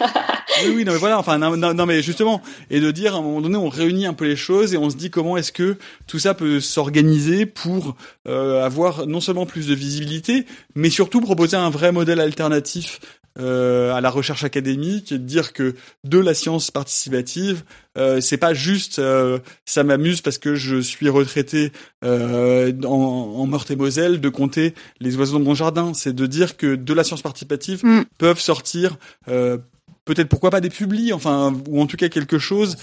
[0.64, 3.22] oui, oui, non, mais voilà, enfin, non, non, mais justement, et de dire à un
[3.22, 5.76] moment donné, on réunit un peu les choses et on se dit comment est-ce que
[6.06, 11.70] tout ça peut s'organiser pour avoir non seulement plus de visibilité, mais surtout proposer un
[11.70, 15.74] vrai modèle alternatif euh, à la recherche académique et de dire que
[16.04, 17.64] de la science participative,
[17.96, 21.72] euh, c'est pas juste euh, ça m'amuse parce que je suis retraité
[22.04, 25.94] euh, en, en Meurthe-et-Moselle de compter les oiseaux dans mon jardin.
[25.94, 28.04] C'est de dire que de la science participative mm.
[28.18, 28.96] peuvent sortir
[29.28, 29.58] euh,
[30.04, 32.76] peut-être pourquoi pas des publis, enfin ou en tout cas quelque chose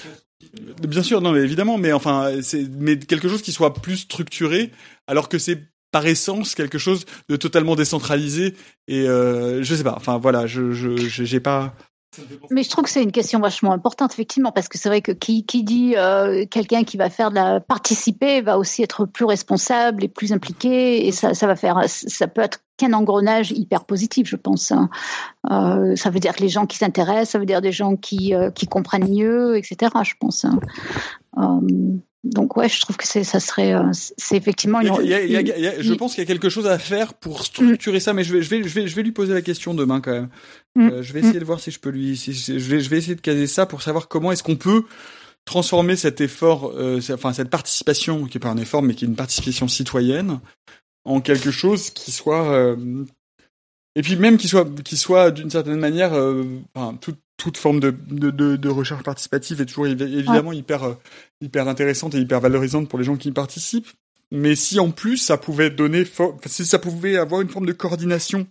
[0.87, 4.71] Bien sûr, non, mais évidemment, mais enfin, c'est mais quelque chose qui soit plus structuré,
[5.05, 8.55] alors que c'est par essence quelque chose de totalement décentralisé
[8.87, 11.73] et euh, je sais pas enfin voilà je je pas
[12.49, 15.13] mais je trouve que c'est une question vachement importante, effectivement, parce que c'est vrai que
[15.13, 19.23] qui, qui dit euh, quelqu'un qui va faire de la participer va aussi être plus
[19.23, 23.85] responsable et plus impliqué, et ça, ça va faire, ça peut être qu'un engrenage hyper
[23.85, 24.73] positif, je pense.
[24.73, 24.89] Hein.
[25.51, 28.67] Euh, ça veut dire les gens qui s'intéressent, ça veut dire des gens qui, qui
[28.67, 29.93] comprennent mieux, etc.
[30.03, 30.45] Je pense.
[32.23, 34.79] Donc ouais, je trouve que c'est ça serait euh, c'est effectivement.
[34.79, 34.93] Une...
[35.01, 36.49] Il y a, il y a, il y a, je pense qu'il y a quelque
[36.49, 39.01] chose à faire pour structurer ça, mais je vais je vais je vais je vais
[39.01, 40.29] lui poser la question demain quand même.
[40.75, 40.89] Mm.
[40.89, 42.97] Euh, je vais essayer de voir si je peux lui si, je vais je vais
[42.97, 44.83] essayer de caser ça pour savoir comment est-ce qu'on peut
[45.45, 49.07] transformer cet effort, euh, enfin cette participation qui est pas un effort mais qui est
[49.07, 50.39] une participation citoyenne
[51.05, 52.75] en quelque chose qui soit euh,
[53.95, 56.13] et puis même qui soit qui soit d'une certaine manière
[56.73, 60.93] enfin, tout, toute forme de, de, de, de, recherche participative est toujours évidemment hyper, euh,
[61.41, 63.89] hyper intéressante et hyper valorisante pour les gens qui y participent.
[64.29, 66.05] Mais si en plus ça pouvait donner,
[66.45, 68.45] si ça pouvait avoir une forme de coordination,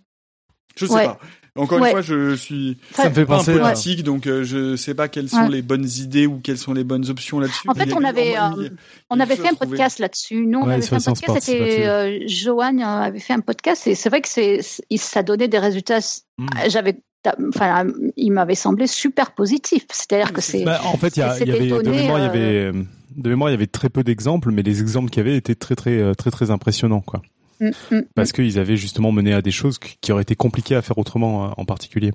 [0.75, 1.19] je sais pas.
[1.57, 5.09] Encore une fois, je suis ça me fait penser politique, donc euh, je sais pas
[5.09, 7.67] quelles sont les bonnes idées ou quelles sont les bonnes options là-dessus.
[7.67, 8.69] En fait, on avait euh,
[9.09, 10.45] on avait fait un podcast là-dessus.
[10.45, 11.41] Nous, on avait fait un podcast.
[11.41, 14.61] C'était euh, Joanne avait fait un podcast et c'est vrai que c'est
[14.95, 15.99] ça donnait des résultats.
[16.37, 16.47] Hmm.
[16.69, 17.01] J'avais
[17.49, 17.85] enfin,
[18.15, 19.85] il m'avait semblé super positif.
[19.91, 20.63] C'est-à-dire que c'est.
[20.63, 23.55] Bah, en fait, il y, avait de mémoire, il y avait de mémoire, il y
[23.55, 26.49] avait très peu d'exemples, mais les exemples qu'il y avait étaient très très très très
[26.49, 27.21] impressionnants, quoi.
[27.61, 30.81] Mm, mm, parce qu'ils avaient justement mené à des choses qui auraient été compliquées à
[30.81, 32.11] faire autrement en particulier.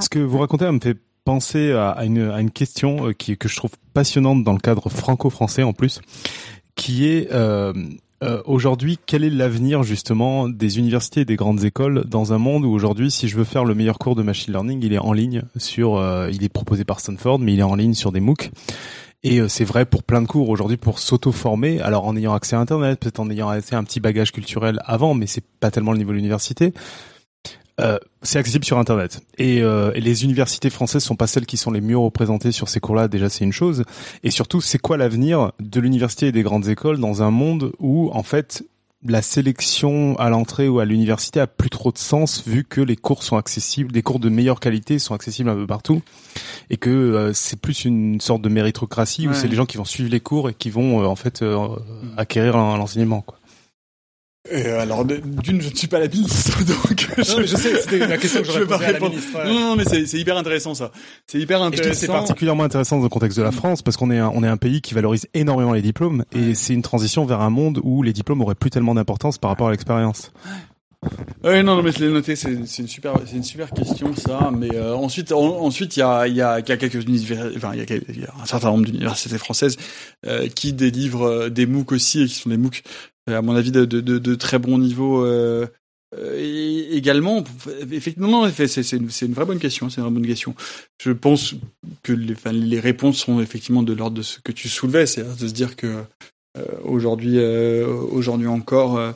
[0.00, 3.56] Ce que vous racontez me fait penser à, une, à une question qui, que je
[3.56, 6.00] trouve passionnante dans le cadre franco-français en plus,
[6.76, 7.72] qui est euh,
[8.22, 12.64] euh, aujourd'hui, quel est l'avenir justement des universités et des grandes écoles dans un monde
[12.64, 15.12] où aujourd'hui, si je veux faire le meilleur cours de machine learning, il est en
[15.12, 18.20] ligne sur, euh, il est proposé par Stanford, mais il est en ligne sur des
[18.20, 18.50] MOOC.
[19.22, 22.56] Et euh, c'est vrai pour plein de cours aujourd'hui pour s'auto-former, alors en ayant accès
[22.56, 25.92] à Internet, peut-être en ayant accès un petit bagage culturel avant, mais c'est pas tellement
[25.92, 26.72] le niveau de l'université.
[27.78, 29.20] Euh, c'est accessible sur Internet.
[29.36, 32.68] Et, euh, et, les universités françaises sont pas celles qui sont les mieux représentées sur
[32.70, 33.06] ces cours-là.
[33.06, 33.84] Déjà, c'est une chose.
[34.22, 38.10] Et surtout, c'est quoi l'avenir de l'université et des grandes écoles dans un monde où,
[38.12, 38.64] en fait,
[39.10, 42.96] la sélection à l'entrée ou à l'université a plus trop de sens vu que les
[42.96, 46.02] cours sont accessibles, des cours de meilleure qualité sont accessibles un peu partout
[46.70, 49.84] et que euh, c'est plus une sorte de méritocratie où c'est les gens qui vont
[49.84, 51.44] suivre les cours et qui vont en fait
[52.16, 53.38] acquérir l'enseignement quoi.
[54.50, 57.08] Et euh, alors, d'une, je ne suis pas la ministre, donc.
[57.18, 59.44] Non, je, mais je sais, c'était la question que je vais à la ministre.
[59.44, 60.92] Non, non, mais c'est hyper intéressant ça.
[61.26, 61.94] C'est hyper intéressant.
[61.98, 64.48] C'est particulièrement intéressant dans le contexte de la France parce qu'on est un, on est
[64.48, 68.02] un pays qui valorise énormément les diplômes et c'est une transition vers un monde où
[68.02, 70.32] les diplômes auraient plus tellement d'importance par rapport à l'expérience.
[71.44, 72.36] Oui, non, non, mais je l'ai noté.
[72.36, 74.50] C'est une super, c'est une super question ça.
[74.56, 77.72] Mais euh, ensuite, ensuite, il y a, il y a, y a quelques universités, enfin,
[77.74, 77.80] il
[78.20, 79.76] y, a, un certain nombre d'universités françaises
[80.26, 82.82] euh, qui délivrent des MOOC aussi et qui sont des MOOC
[83.34, 85.24] à mon avis, de, de, de, de très bon niveau.
[85.24, 85.66] Euh,
[86.14, 87.42] euh et également,
[87.90, 89.90] effectivement, c'est une, une vraie bonne question.
[89.90, 90.54] C'est une vraie bonne question.
[91.02, 91.54] Je pense
[92.02, 95.24] que les, enfin, les réponses sont effectivement de l'ordre de ce que tu soulevais, c'est
[95.24, 96.04] de se dire que
[96.56, 99.12] euh, aujourd'hui, euh, aujourd'hui encore, euh,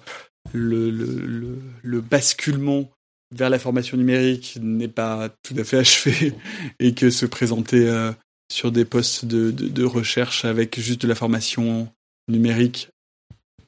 [0.53, 2.91] le, le, le, basculement
[3.35, 6.33] vers la formation numérique n'est pas tout à fait achevé
[6.81, 8.11] et que se présenter
[8.51, 11.89] sur des postes de, de, de, recherche avec juste de la formation
[12.29, 12.89] numérique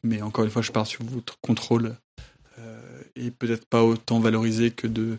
[0.03, 1.97] mais encore une fois, je pars sur votre contrôle
[2.59, 2.81] euh,
[3.17, 5.19] et peut-être pas autant valorisé que de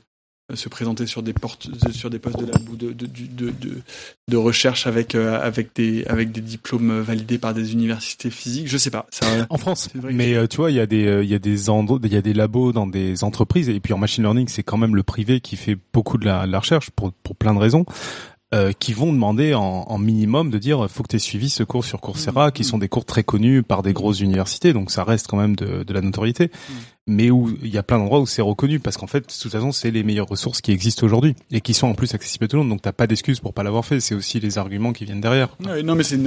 [0.52, 3.82] euh, se présenter sur des portes sur des postes de de de, de, de,
[4.28, 8.68] de recherche avec euh, avec des avec des diplômes validés par des universités physiques.
[8.68, 11.34] Je sais pas ça, en France mais tu vois il y a des il y
[11.34, 14.50] a des il y a des labos dans des entreprises et puis en machine learning
[14.50, 17.54] c'est quand même le privé qui fait beaucoup de la, la recherche pour pour plein
[17.54, 17.86] de raisons
[18.54, 21.64] euh, qui vont demander en, en, minimum de dire faut que tu aies suivi ce
[21.64, 25.04] cours sur Coursera, qui sont des cours très connus par des grosses universités, donc ça
[25.04, 26.52] reste quand même de, de la notoriété,
[27.08, 29.52] mais où il y a plein d'endroits où c'est reconnu parce qu'en fait, de toute
[29.52, 32.48] façon, c'est les meilleures ressources qui existent aujourd'hui et qui sont en plus accessibles à
[32.48, 34.00] tout le monde, donc t'as pas d'excuse pour pas l'avoir fait.
[34.00, 35.50] C'est aussi les arguments qui viennent derrière.
[35.60, 36.20] non, mais c'est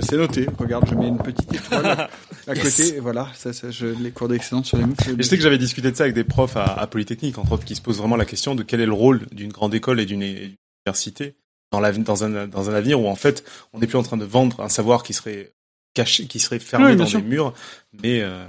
[0.00, 0.48] c'est noté.
[0.58, 2.08] Regarde, je mets une petite étoile
[2.48, 2.98] à côté.
[3.00, 4.94] Voilà, ça, ça, je, les cours d'excellence sur les mots.
[5.16, 7.64] Je sais que j'avais discuté de ça avec des profs à, à Polytechnique, entre autres,
[7.64, 10.06] qui se posent vraiment la question de quel est le rôle d'une grande école et
[10.06, 11.36] d'une université
[11.72, 14.24] dans, dans, un, dans un avenir où en fait on n'est plus en train de
[14.24, 15.52] vendre un savoir qui serait
[15.94, 17.52] caché, qui serait fermé dans des murs,
[17.92, 18.44] mais euh,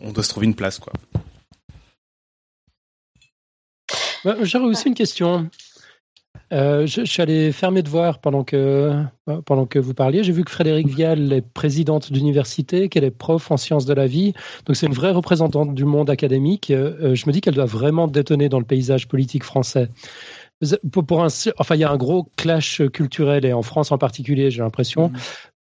[0.00, 0.92] on doit se trouver une place quoi.
[4.24, 5.50] Bah, J'aurais aussi une question.
[6.52, 9.02] Euh, je, suis allé faire mes devoirs pendant que,
[9.44, 10.22] pendant que vous parliez.
[10.22, 14.06] J'ai vu que Frédéric Vial est présidente d'université, qu'elle est prof en sciences de la
[14.06, 14.34] vie.
[14.66, 16.70] Donc c'est une vraie représentante du monde académique.
[16.70, 19.88] Euh, je me dis qu'elle doit vraiment détonner dans le paysage politique français.
[20.90, 21.28] Pour, un,
[21.58, 25.08] enfin, il y a un gros clash culturel et en France en particulier, j'ai l'impression.
[25.08, 25.16] Mmh.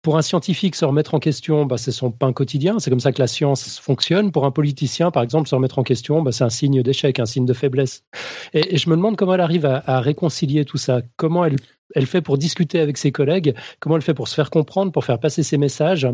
[0.05, 2.78] Pour un scientifique, se remettre en question, bah, c'est son pain quotidien.
[2.78, 4.32] C'est comme ça que la science fonctionne.
[4.32, 7.24] Pour un politicien, par exemple, se remettre en question, bah, c'est un signe d'échec, un
[7.24, 8.05] signe de faiblesse.
[8.52, 11.01] Et, je me demande comment elle arrive à, réconcilier tout ça.
[11.16, 13.55] Comment elle, fait pour discuter avec ses collègues?
[13.81, 16.06] Comment elle fait pour se faire comprendre, pour faire passer ses messages?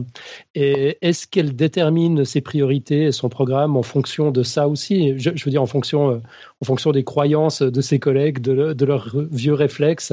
[0.55, 5.19] Et est-ce qu'elle détermine ses priorités et son programme en fonction de ça aussi?
[5.19, 6.19] Je, veux dire, en fonction, euh,
[6.61, 10.13] en fonction des croyances de ses collègues, de leurs vieux réflexes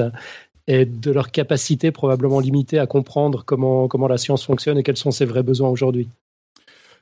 [0.68, 4.96] et de leur capacité probablement limitée à comprendre comment, comment la science fonctionne et quels
[4.96, 6.08] sont ses vrais besoins aujourd'hui.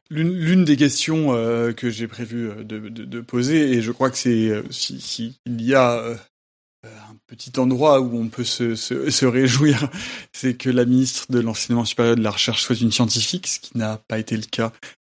[0.08, 4.08] L'une des questions euh, que j'ai prévu euh, de, de, de, poser, et je crois
[4.08, 6.00] que c'est euh, s'il si, y a
[6.84, 9.90] un petit endroit où on peut se, se, se réjouir,
[10.32, 13.58] c'est que la ministre de l'enseignement supérieur et de la recherche soit une scientifique, ce
[13.58, 14.72] qui n'a pas été le cas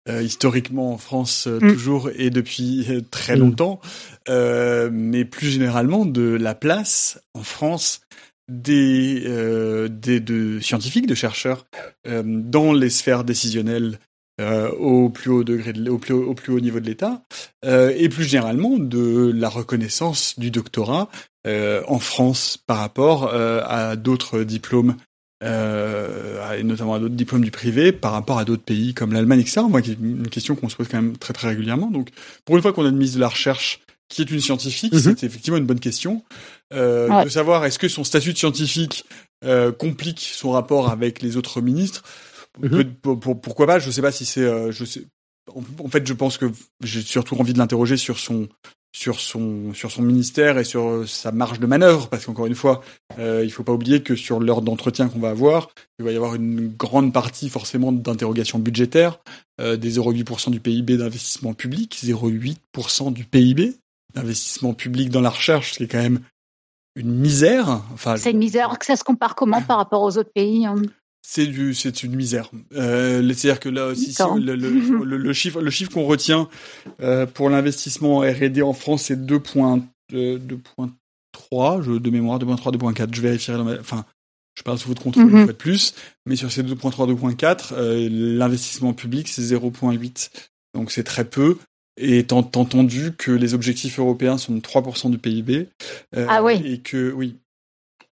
[0.10, 1.72] euh, historiquement en France euh, mm.
[1.72, 3.40] toujours et depuis très mm.
[3.40, 3.80] longtemps,
[4.28, 8.02] euh, mais plus généralement de la place en France
[8.50, 11.66] des, euh, des de scientifiques, de chercheurs
[12.08, 14.00] euh, dans les sphères décisionnelles
[14.42, 17.24] euh, au plus haut degré, de, au, plus haut, au plus haut niveau de l'État,
[17.64, 21.10] et plus généralement de la reconnaissance du doctorat
[21.46, 24.96] en France par rapport à d'autres diplômes
[25.44, 29.42] euh, et notamment à d'autres diplômes du privé par rapport à d'autres pays comme l'Allemagne,
[29.42, 29.62] etc.
[29.68, 31.92] Moi, une question qu'on se pose quand même très très régulièrement.
[31.92, 32.10] Donc,
[32.46, 35.00] pour une fois qu'on a une mise de la recherche qui est une scientifique, mhm.
[35.00, 36.24] c'est effectivement une bonne question.
[36.74, 39.06] Euh, De savoir est-ce que son statut de scientifique
[39.46, 42.04] euh, complique son rapport avec les autres ministres?
[42.62, 42.96] mhm.
[43.42, 43.80] pourquoi pas?
[43.80, 44.72] Je sais pas si c'est.
[44.72, 45.04] je sais.
[45.54, 46.46] En, fait, je pense que
[46.84, 48.48] j'ai surtout envie de l'interroger sur son
[48.94, 52.84] sur son sur son ministère et sur sa marge de manœuvre parce qu'encore une fois
[53.18, 56.16] euh, il faut pas oublier que sur l'heure d'entretien qu'on va avoir il va y
[56.16, 59.20] avoir une grande partie forcément d'interrogations budgétaires
[59.60, 63.74] euh, des 0,8% du PIB d'investissement public 0,8% du PIB
[64.14, 66.20] d'investissement public dans la recherche c'est quand même
[66.96, 70.34] une misère enfin c'est une misère que ça se compare comment par rapport aux autres
[70.34, 70.76] pays hein
[71.26, 72.52] c'est du, c'est une misère.
[72.76, 76.50] Euh, C'est-à-dire que là aussi, le, le, le, chiffre, le chiffre qu'on retient
[77.02, 79.82] euh, pour l'investissement R&D en France, c'est 2.3,
[80.14, 80.38] euh,
[81.82, 83.16] je de mémoire, 2.3, 2.4.
[83.16, 84.04] Je vérifierai dans ma, enfin,
[84.56, 85.48] je parle sous votre contrôle mm -hmm.
[85.48, 85.96] de plus,
[86.26, 90.30] mais sur ces 2.3, 2.4, euh, l'investissement public c'est 0.8,
[90.76, 91.58] donc c'est très peu.
[91.98, 95.68] Et étant entendu que les objectifs européens sont de 3% du PIB,
[96.16, 96.62] euh, ah oui.
[96.66, 97.36] et que oui,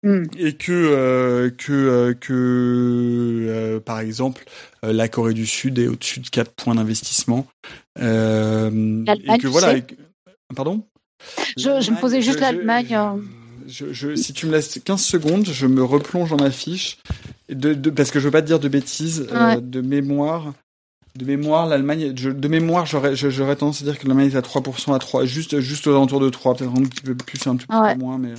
[0.02, 0.24] Hmm.
[0.38, 4.44] Et que euh, que euh, que par exemple
[4.82, 7.46] la Corée du Sud est au-dessus de 4 points d'investissement.
[7.98, 9.78] et que voilà.
[10.56, 10.86] Pardon?
[11.58, 12.98] Je, je, me posais juste l'Allemagne.
[13.66, 16.96] Je, je, si tu me laisses 15 secondes, je me replonge dans ma fiche
[17.50, 19.28] de, de, parce que je veux pas te dire de bêtises
[19.60, 20.54] de mémoire
[21.16, 24.94] de mémoire, l'Allemagne, de mémoire, j'aurais, j'aurais tendance à dire que l'Allemagne est à 3%,
[24.94, 27.66] à 3, juste, juste aux alentours de 3, peut-être un petit peu plus, un petit
[27.66, 28.34] peu moins, mais.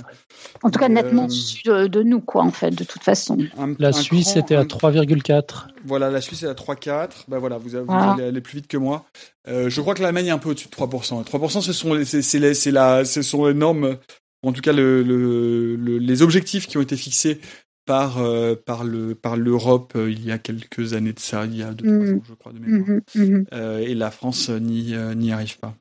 [0.62, 1.26] En tout cas, nettement
[1.68, 3.36] euh, de, nous, quoi, en fait, de toute façon.
[3.78, 5.66] la Suisse était à 3,4.
[5.84, 7.08] Voilà, la Suisse est à 3,4.
[7.28, 7.86] Bah voilà, vous, avez,
[8.22, 9.04] allez plus vite que moi.
[9.48, 11.24] Euh, je crois que l'Allemagne est un peu au-dessus de 3%.
[11.24, 13.98] 3%, ce sont les, c'est, c'est, c'est la, ce sont les normes,
[14.44, 17.40] en tout cas, le, le, les objectifs qui ont été fixés
[17.84, 21.56] par euh, par le par l'Europe euh, il y a quelques années de ça, il
[21.56, 22.16] y a deux mmh.
[22.16, 23.00] ans je crois de mémoire.
[23.14, 23.44] Mmh, mmh.
[23.52, 25.74] Euh, et la France n'y n'y arrive pas.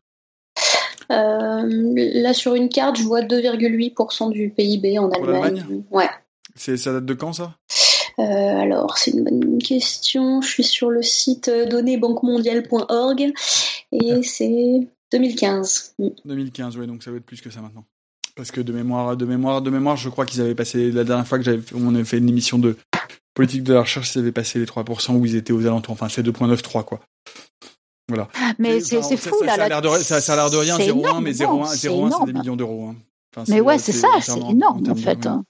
[1.09, 5.83] là sur une carte, je vois 2,8% du PIB en Allemagne.
[5.91, 6.09] ouais.
[6.55, 7.55] C'est ça date de quand ça?
[8.17, 10.41] Alors, c'est une bonne question.
[10.41, 13.33] Je suis sur le site donnéesbanquemondiale.org
[13.91, 15.95] et c'est 2015.
[16.25, 17.85] 2015, oui, donc ça va être plus que ça maintenant.
[18.35, 21.27] Parce que de mémoire, de mémoire, de mémoire, je crois qu'ils avaient passé la dernière
[21.27, 22.77] fois que j'avais, on avait fait une émission de
[23.33, 25.93] politique de la recherche, ils avaient passé les 3% où ils étaient aux alentours.
[25.93, 26.99] Enfin, c'est 2.93 quoi.
[28.07, 28.27] Voilà.
[28.59, 29.55] Mais c'est fou là.
[29.55, 32.33] Ça, a l'air de, ça, a l'air de rien, 0,1, mais 0,1, 0,1, c'est des
[32.33, 32.89] millions d'euros.
[32.89, 32.95] Hein.
[33.35, 35.25] Enfin, mais ouais, c'est ça, c'est énorme en, fait.
[35.25, 35.45] Hein.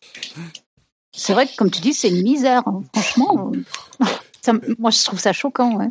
[1.11, 2.61] C'est vrai que comme tu dis, c'est une misère.
[2.67, 2.83] Hein.
[2.93, 3.51] Franchement,
[4.41, 5.75] ça, moi je trouve ça choquant.
[5.77, 5.89] Ouais.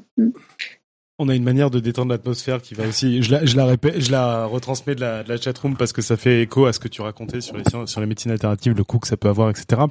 [1.23, 3.23] On a une manière de détendre l'atmosphère qui va aussi.
[3.23, 6.01] Je la, je la répète, je la retransmets de la, de la chatroom parce que
[6.01, 8.85] ça fait écho à ce que tu racontais sur les sur les médecines alternatives, le
[8.85, 9.83] coût que ça peut avoir, etc.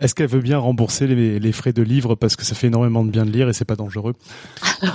[0.00, 3.04] Est-ce qu'elle veut bien rembourser les, les, frais de livre parce que ça fait énormément
[3.04, 4.14] de bien de lire et c'est pas dangereux?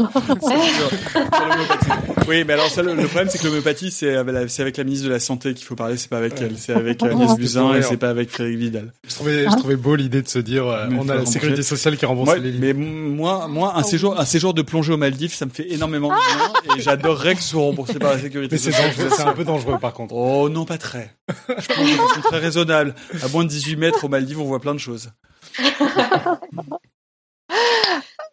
[2.28, 5.20] Oui, mais alors ça, le, problème c'est que l'homéopathie c'est avec la ministre de la
[5.20, 8.10] santé qu'il faut parler, c'est pas avec elle, c'est avec Agnès Buzyn et c'est pas
[8.10, 8.94] avec Frédéric Vidal.
[9.08, 11.96] Je trouvais, je trouvais beau l'idée de se dire, euh, on a la sécurité sociale
[11.96, 12.58] qui rembourse les livres.
[12.60, 16.10] Mais moi, moi, un séjour, un séjour de plongée aux Maldives, ça me fait énormément
[16.10, 19.24] de bien et j'adorerais que ce soit remboursé par la sécurité Mais c'est dangereux, c'est
[19.24, 20.16] un peu dangereux par contre.
[20.16, 21.16] Oh non, pas très.
[21.30, 22.96] Je pense que c'est très raisonnable.
[23.24, 25.12] À moins de 18 mètres aux Maldives, on voit plein de choses.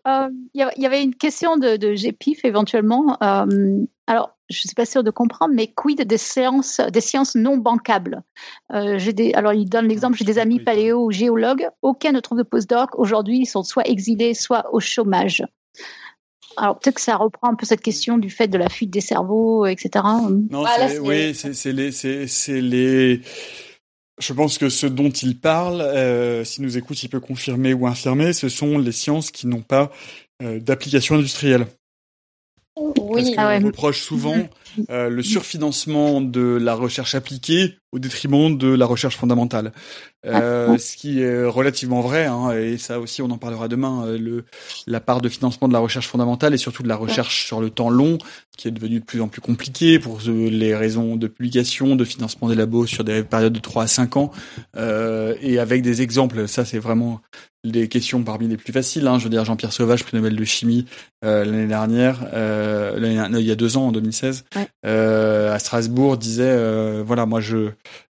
[0.07, 3.17] Euh, il y avait une question de, de GPIF éventuellement.
[3.23, 7.35] Euh, alors, je ne suis pas sûre de comprendre, mais quid des sciences, des sciences
[7.35, 8.23] non bancables?
[8.73, 12.39] Euh, des, Alors, il donne l'exemple, j'ai des amis paléo ou géologues, aucun ne trouve
[12.39, 12.99] de postdoc.
[12.99, 15.43] Aujourd'hui, ils sont soit exilés, soit au chômage.
[16.57, 19.01] Alors peut-être que ça reprend un peu cette question du fait de la fuite des
[19.01, 20.05] cerveaux, etc.
[20.51, 20.65] Non,
[21.03, 23.21] oui, c'est les, c'est les.
[24.21, 27.87] Je pense que ce dont il parle, euh, s'il nous écoute, il peut confirmer ou
[27.87, 29.91] infirmer, ce sont les sciences qui n'ont pas
[30.43, 31.67] euh, d'application industrielle.
[32.77, 34.37] Oui, Parce ah on reproche souvent
[34.91, 39.73] euh, le surfinancement de la recherche appliquée au détriment de la recherche fondamentale.
[40.27, 44.05] Euh, ah, ce qui est relativement vrai, hein, et ça aussi on en parlera demain,
[44.07, 44.45] euh, le,
[44.89, 47.71] la part de financement de la recherche fondamentale et surtout de la recherche sur le
[47.71, 48.19] temps long,
[48.57, 52.49] qui est devenu de plus en plus compliqué pour les raisons de publication, de financement
[52.49, 54.33] des labos sur des périodes de 3 à 5 ans,
[54.77, 57.21] euh, et avec des exemples, ça c'est vraiment
[57.65, 59.07] des questions parmi les plus faciles.
[59.07, 59.19] Hein.
[59.19, 60.87] Je veux dire, Jean-Pierre Sauvage, prix Nobel de chimie
[61.25, 64.45] euh, l'année dernière, euh, il y a deux ans, en 2016,
[64.87, 67.71] euh, à Strasbourg, disait euh, voilà, moi je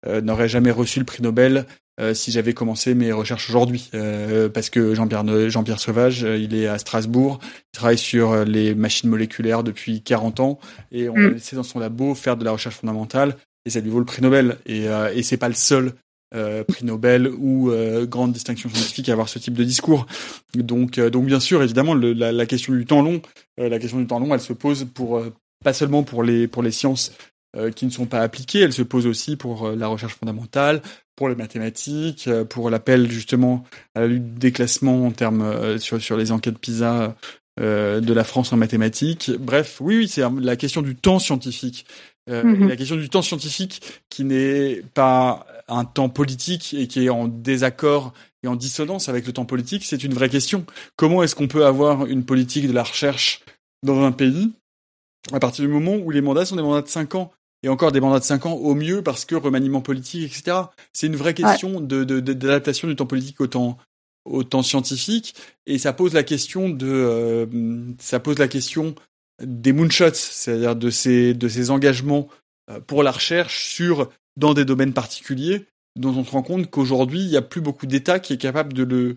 [0.06, 1.66] euh, n'aurais jamais reçu le prix Nobel
[2.14, 3.90] si j'avais commencé mes recherches aujourd'hui,
[4.54, 9.62] parce que Jean-Pierre Jean-Pierre Sauvage, il est à Strasbourg, il travaille sur les machines moléculaires
[9.62, 10.58] depuis 40 ans,
[10.92, 11.20] et on mm.
[11.20, 13.36] l'a laissé dans son labo faire de la recherche fondamentale,
[13.66, 14.56] et ça lui vaut le prix Nobel.
[14.64, 15.92] Et, et c'est pas le seul
[16.32, 20.06] euh, prix Nobel ou euh, grande distinction scientifique à avoir ce type de discours.
[20.54, 23.20] Donc, euh, donc bien sûr, évidemment, le, la, la, question du temps long,
[23.58, 25.20] la question du temps long, elle se pose pour
[25.64, 27.12] pas seulement pour les pour les sciences
[27.74, 28.60] qui ne sont pas appliquées.
[28.60, 30.82] Elle se pose aussi pour la recherche fondamentale,
[31.16, 33.64] pour les mathématiques, pour l'appel justement
[33.96, 37.16] à la lutte des classements en termes sur, sur les enquêtes PISA
[37.58, 39.32] de la France en mathématiques.
[39.40, 41.86] Bref, oui, oui, c'est la question du temps scientifique.
[42.28, 42.68] Mhm.
[42.68, 47.28] La question du temps scientifique qui n'est pas un temps politique et qui est en
[47.28, 50.64] désaccord et en dissonance avec le temps politique, c'est une vraie question.
[50.96, 53.42] Comment est-ce qu'on peut avoir une politique de la recherche
[53.82, 54.52] dans un pays
[55.32, 57.30] à partir du moment où les mandats sont des mandats de 5 ans
[57.62, 60.56] et encore des mandats de 5 ans au mieux parce que remaniement politique, etc.
[60.92, 63.76] C'est une vraie question de d'adaptation du temps politique au temps,
[64.24, 65.34] au temps scientifique
[65.66, 67.46] et ça pose la question de euh,
[67.98, 68.94] ça pose la question
[69.42, 72.28] des moonshots, c'est-à-dire de ces de ces engagements
[72.70, 74.08] euh, pour la recherche sur
[74.40, 77.86] dans des domaines particuliers dont on se rend compte qu'aujourd'hui, il n'y a plus beaucoup
[77.86, 79.16] d'États qui est capable de le...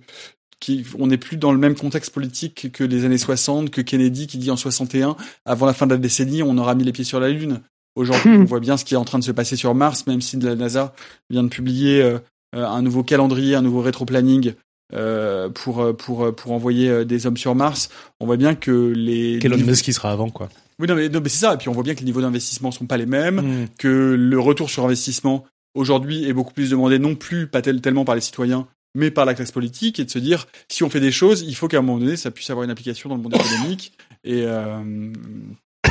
[0.59, 4.27] Qui, on n'est plus dans le même contexte politique que les années 60, que Kennedy
[4.27, 7.03] qui dit en 61, avant la fin de la décennie, on aura mis les pieds
[7.03, 7.61] sur la Lune.
[7.95, 10.21] Aujourd'hui, on voit bien ce qui est en train de se passer sur Mars, même
[10.21, 10.93] si la NASA
[11.29, 12.17] vient de publier euh,
[12.55, 14.53] euh, un nouveau calendrier, un nouveau rétro-planning
[14.93, 17.89] euh, pour pour pour envoyer des hommes sur Mars.
[18.19, 20.49] On voit bien que les Elon Musk qui sera avant quoi.
[20.79, 21.53] Oui non mais, non, mais c'est ça.
[21.53, 23.67] Et puis on voit bien que les niveaux d'investissement sont pas les mêmes, mm.
[23.77, 25.45] que le retour sur investissement
[25.75, 29.33] aujourd'hui est beaucoup plus demandé non plus pas tellement par les citoyens, mais par la
[29.33, 31.81] classe politique, et de se dire si on fait des choses, il faut qu'à un
[31.81, 33.93] moment donné, ça puisse avoir une application dans le monde économique.
[34.25, 35.11] Et euh,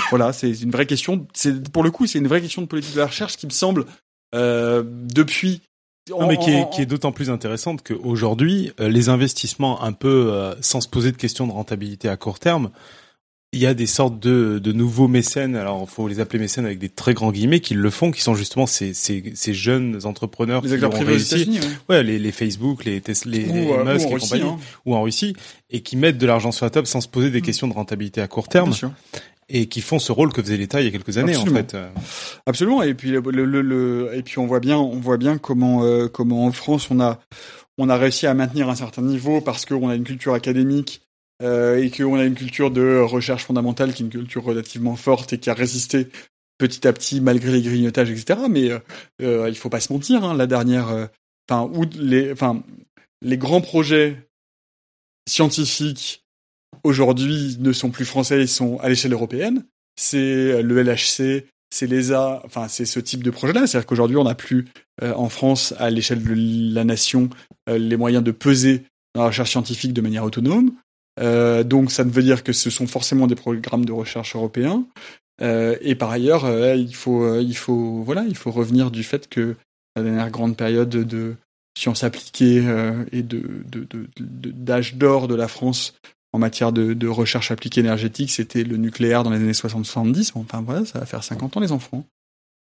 [0.09, 1.27] voilà, c'est une vraie question.
[1.35, 3.51] C'est pour le coup, c'est une vraie question de politique de la recherche qui me
[3.51, 3.85] semble
[4.35, 5.61] euh, depuis.
[6.11, 10.33] Non, mais qui est, qui est d'autant plus intéressante qu'aujourd'hui, euh, les investissements un peu
[10.33, 12.71] euh, sans se poser de questions de rentabilité à court terme
[13.55, 16.65] il y a des sortes de, de nouveaux mécènes, alors il faut les appeler mécènes
[16.65, 20.01] avec des très grands guillemets, qui le font, qui sont justement ces, ces, ces jeunes
[20.05, 21.61] entrepreneurs les qui ont réussi,
[21.91, 22.03] ouais.
[22.03, 24.59] les, les Facebook, les Tesla, les, les euh, Musk et compagnie, hein.
[24.87, 25.37] ou en Russie,
[25.71, 27.45] et qui mettent de l'argent sur la table sans se poser des mm.
[27.45, 28.73] questions de rentabilité à court terme.
[29.55, 31.61] Et qui font ce rôle que faisait l'État il y a quelques années Absolument.
[31.61, 31.77] en fait.
[32.47, 32.83] Absolument.
[32.83, 36.09] Et puis le, le, le, et puis on voit bien, on voit bien comment euh,
[36.09, 37.21] comment en France on a
[37.79, 41.03] on a réussi à maintenir un certain niveau parce qu'on a une culture académique
[41.43, 45.33] euh, et qu'on a une culture de recherche fondamentale qui est une culture relativement forte
[45.33, 46.09] et qui a résisté
[46.59, 48.41] petit à petit malgré les grignotages, etc.
[48.49, 48.79] Mais euh,
[49.23, 51.09] euh, il faut pas se mentir, hein, la dernière,
[51.51, 52.63] enfin, les, enfin,
[53.23, 54.17] les grands projets
[55.29, 56.22] scientifiques
[56.85, 59.65] aujourd'hui ne sont plus français, ils sont à l'échelle européenne.
[59.97, 63.67] C'est le LHC, c'est l'ESA, enfin c'est ce type de projet-là.
[63.67, 64.67] C'est-à-dire qu'aujourd'hui on n'a plus
[65.03, 67.29] en France, à l'échelle de la nation,
[67.69, 68.85] les moyens de peser
[69.15, 70.73] dans la recherche scientifique de manière autonome.
[71.21, 74.87] Euh, donc ça ne veut dire que ce sont forcément des programmes de recherche européens.
[75.41, 79.29] Euh, et par ailleurs, euh, il faut, il faut, voilà, il faut revenir du fait
[79.29, 79.57] que
[79.97, 81.35] la dernière grande période de
[81.77, 82.63] sciences appliquées
[83.13, 83.43] et de
[84.19, 85.95] d'âge d'or de la France
[86.33, 90.33] en matière de, recherche appliquée énergétique, c'était le nucléaire dans les années 60-70.
[90.33, 92.07] Bon, enfin voilà, ça va faire 50 ans les enfants.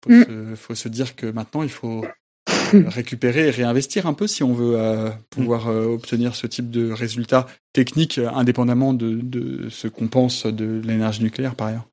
[0.03, 0.23] Faut, mm.
[0.23, 2.06] se, faut se dire que maintenant il faut
[2.73, 6.91] récupérer et réinvestir un peu si on veut euh, pouvoir euh, obtenir ce type de
[6.91, 11.88] résultats techniques euh, indépendamment de, de ce qu'on pense de l'énergie nucléaire par ailleurs.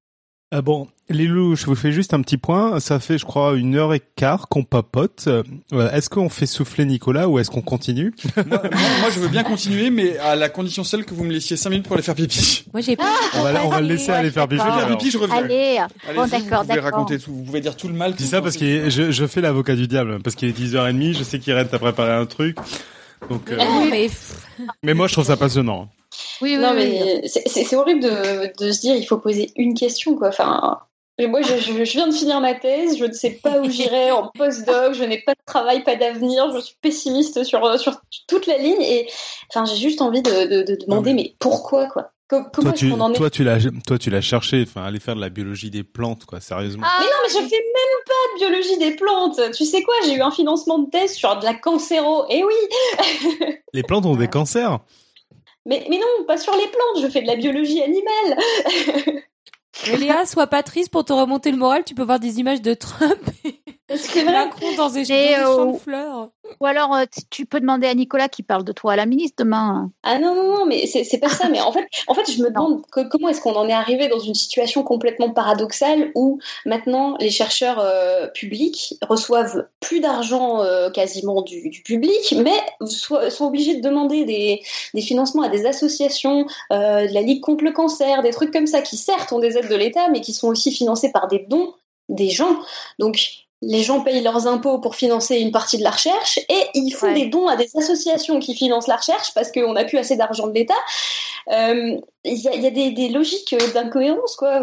[0.54, 2.78] Ah bon, les loups, je vous fais juste un petit point.
[2.78, 5.26] Ça fait, je crois, une heure et quart qu'on papote.
[5.72, 8.12] est-ce qu'on fait souffler Nicolas ou est-ce qu'on continue?
[8.36, 8.60] Moi,
[9.14, 11.86] je veux bien continuer, mais à la condition seule que vous me laissiez cinq minutes
[11.86, 12.66] pour aller faire pipi.
[12.70, 13.14] Moi, j'ai pas.
[13.32, 14.60] on, va, on va le laisser aller faire pipi.
[14.62, 15.36] Je vais faire pipi, je reviens.
[15.38, 15.78] Allez,
[16.14, 17.32] bon, d'accord, Vous pouvez raconter tout.
[17.32, 18.12] Vous pouvez dire tout le mal.
[18.14, 21.16] dis ça parce que je, je fais l'avocat du diable, parce qu'il est 10h30.
[21.16, 22.58] Je sais qu'Irène t'a préparé un truc.
[23.30, 23.58] Donc, euh...
[23.90, 24.10] mais...
[24.82, 25.88] mais moi, je trouve ça passionnant.
[26.40, 30.16] Oui, oui, non, mais c'est horrible de, de, se dire il faut poser une question,
[30.16, 30.28] quoi.
[30.28, 30.80] Enfin,
[31.20, 34.30] moi, je, je, viens de finir ma thèse, je ne sais pas où j'irai en
[34.34, 38.58] postdoc, je n'ai pas de travail, pas d'avenir, je suis pessimiste sur, sur toute la
[38.58, 39.08] ligne et
[39.50, 41.34] enfin, j'ai juste envie de, de, demander, mais...
[41.38, 42.12] pourquoi, quoi?
[42.28, 43.16] Comment toi, tu, en est...
[43.16, 46.24] toi, tu l'as, toi, tu l'as cherché, enfin, aller faire de la biologie des plantes,
[46.24, 46.86] quoi, sérieusement.
[46.98, 49.38] mais non, mais je fais même pas de biologie des plantes.
[49.54, 52.24] Tu sais quoi, j'ai eu un financement de thèse sur de la cancéro.
[52.30, 53.56] Et eh oui.
[53.74, 54.80] Les plantes ont des cancers.
[55.66, 59.22] Mais, mais non, pas sur les plantes, je fais de la biologie animale.
[59.98, 62.74] Léa, sois pas triste pour te remonter le moral, tu peux voir des images de
[62.74, 63.22] Trump
[63.92, 66.30] et Macron dans des, champs de fleurs.
[66.60, 69.36] Ou alors, euh, tu peux demander à Nicolas qui parle de toi à la ministre
[69.44, 69.90] demain.
[70.02, 71.48] Ah non, non, non, mais c'est pas ça.
[71.48, 74.18] Mais en fait, en fait je me demande comment est-ce qu'on en est arrivé dans
[74.18, 81.42] une situation complètement paradoxale où maintenant les chercheurs euh, publics reçoivent plus d'argent euh, quasiment
[81.42, 84.62] du, public, mais sont obligés de demander des,
[84.94, 88.82] des financements à des associations, de la Ligue contre le cancer, des trucs comme ça,
[88.82, 91.74] qui certes ont des aides de l'État, mais qui sont aussi financés par des dons
[92.08, 92.58] des gens.
[92.98, 96.90] Donc, les gens payent leurs impôts pour financer une partie de la recherche et ils
[96.90, 100.16] font des dons à des associations qui financent la recherche parce qu'on n'a plus assez
[100.16, 100.74] d'argent de l'État.
[101.52, 104.60] Euh, il y a, y a des, des, logiques d'incohérence quoi.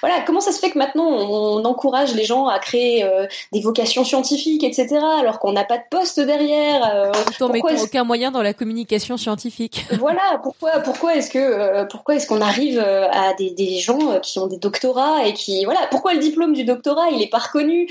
[0.00, 3.06] voilà, comment ça se fait que maintenant on, encourage les gens à créer
[3.52, 7.12] des vocations scientifiques, etc., alors qu'on n'a pas de poste derrière.
[7.36, 9.86] Tout en mettant aucun moyen dans la communication scientifique.
[9.98, 14.46] voilà, pourquoi pourquoi est-ce que pourquoi est-ce qu'on arrive à des, des, gens qui ont
[14.46, 17.88] des doctorats et qui voilà pourquoi le diplôme du doctorat il est pas reconnu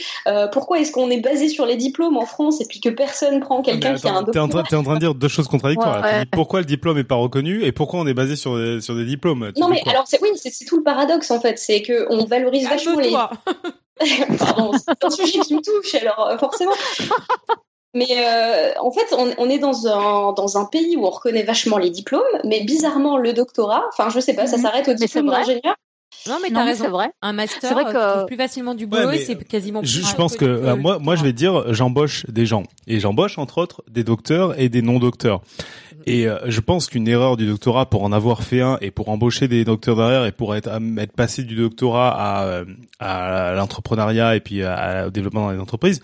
[0.51, 3.61] Pourquoi est-ce qu'on est basé sur les diplômes en France et puis que personne prend
[3.61, 6.03] quelqu'un qui a un doctorat T'es en, train de dire deux choses contradictoires.
[6.31, 9.05] Pourquoi le diplôme est pas reconnu et pourquoi on est basé sur des, sur des
[9.05, 12.25] diplômes Non mais alors c'est oui, c'est tout le paradoxe en fait, c'est que on
[12.25, 13.11] valorise vachement les.
[14.39, 16.73] Pardon, c'est un sujet qui me touche alors euh, forcément.
[17.93, 21.43] Mais euh, en fait, on, on, est dans un, dans un pays où on reconnaît
[21.43, 24.63] vachement les diplômes, mais bizarrement le doctorat, enfin je sais pas, ça mhm.
[24.63, 25.75] s'arrête au diplôme d'ingénieur.
[26.27, 26.89] Non, mais t'as raison.
[26.89, 27.11] Vrai.
[27.21, 28.25] Un master, vrai que...
[28.25, 29.81] plus facilement du boulot et c'est quasiment.
[29.83, 33.37] Je, je pense que, euh, moi, moi, je vais dire, j'embauche des gens et j'embauche
[33.37, 35.41] entre autres des docteurs et des non-docteurs.
[36.05, 39.09] Et euh, je pense qu'une erreur du doctorat pour en avoir fait un et pour
[39.09, 42.65] embaucher des docteurs derrière et pour être, être passé du doctorat à, euh,
[42.99, 46.01] à l'entrepreneuriat et puis à, au développement dans les entreprises,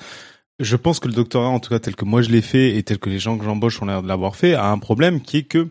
[0.59, 2.83] je pense que le doctorat, en tout cas tel que moi je l'ai fait et
[2.83, 5.37] tel que les gens que j'embauche ont l'air de l'avoir fait, a un problème qui
[5.37, 5.67] est que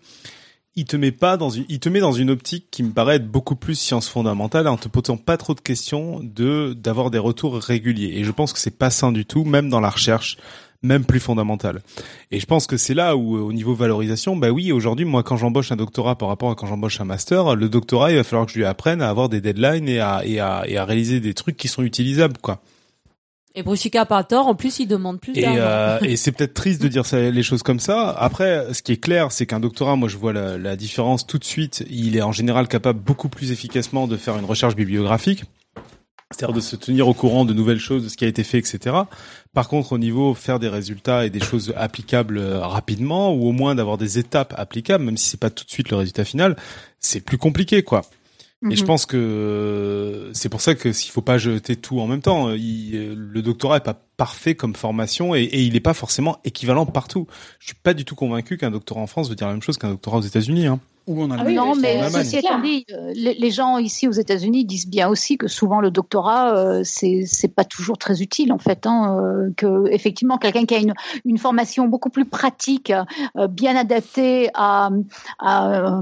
[0.76, 3.16] il te met pas dans une, il te met dans une optique qui me paraît
[3.16, 7.18] être beaucoup plus science fondamentale en te posant pas trop de questions de d'avoir des
[7.18, 8.12] retours réguliers.
[8.16, 10.36] Et je pense que c'est pas sain du tout, même dans la recherche,
[10.82, 11.80] même plus fondamentale.
[12.30, 15.38] Et je pense que c'est là où, au niveau valorisation, bah oui, aujourd'hui, moi, quand
[15.38, 18.46] j'embauche un doctorat par rapport à quand j'embauche un master, le doctorat, il va falloir
[18.46, 21.20] que je lui apprenne à avoir des deadlines et à, et à, et à réaliser
[21.20, 22.60] des trucs qui sont utilisables, quoi.
[23.58, 25.58] Et Brusica pas tort, en plus il demande plus d'argent.
[25.58, 28.10] Euh, et c'est peut-être triste de dire ça, les choses comme ça.
[28.10, 31.38] Après, ce qui est clair, c'est qu'un doctorat, moi je vois la, la, différence tout
[31.38, 31.82] de suite.
[31.88, 35.44] Il est en général capable beaucoup plus efficacement de faire une recherche bibliographique,
[36.30, 38.58] c'est-à-dire de se tenir au courant de nouvelles choses, de ce qui a été fait,
[38.58, 38.94] etc.
[39.54, 43.52] Par contre, au niveau faire des résultats et des choses applicables euh, rapidement, ou au
[43.52, 46.56] moins d'avoir des étapes applicables, même si c'est pas tout de suite le résultat final,
[47.00, 48.02] c'est plus compliqué, quoi.
[48.70, 48.86] Et je mhm.
[48.86, 53.12] pense que c'est pour ça que s'il faut pas jeter tout en même temps, il,
[53.12, 57.26] le doctorat est pas parfait comme formation et, et il n'est pas forcément équivalent partout.
[57.58, 59.76] Je suis pas du tout convaincu qu'un doctorat en France veut dire la même chose
[59.76, 60.66] qu'un doctorat aux États-Unis.
[60.66, 60.80] Hein.
[61.06, 61.54] Ou en Allemagne.
[61.54, 65.46] non, mais ceci étant dit, euh, les, gens ici aux États-Unis disent bien aussi que
[65.46, 68.86] souvent le doctorat euh, c'est pas toujours très utile en fait.
[68.86, 72.92] Hein, euh, que effectivement quelqu'un qui a une une formation beaucoup plus pratique,
[73.36, 74.90] euh, bien adaptée à,
[75.38, 76.00] à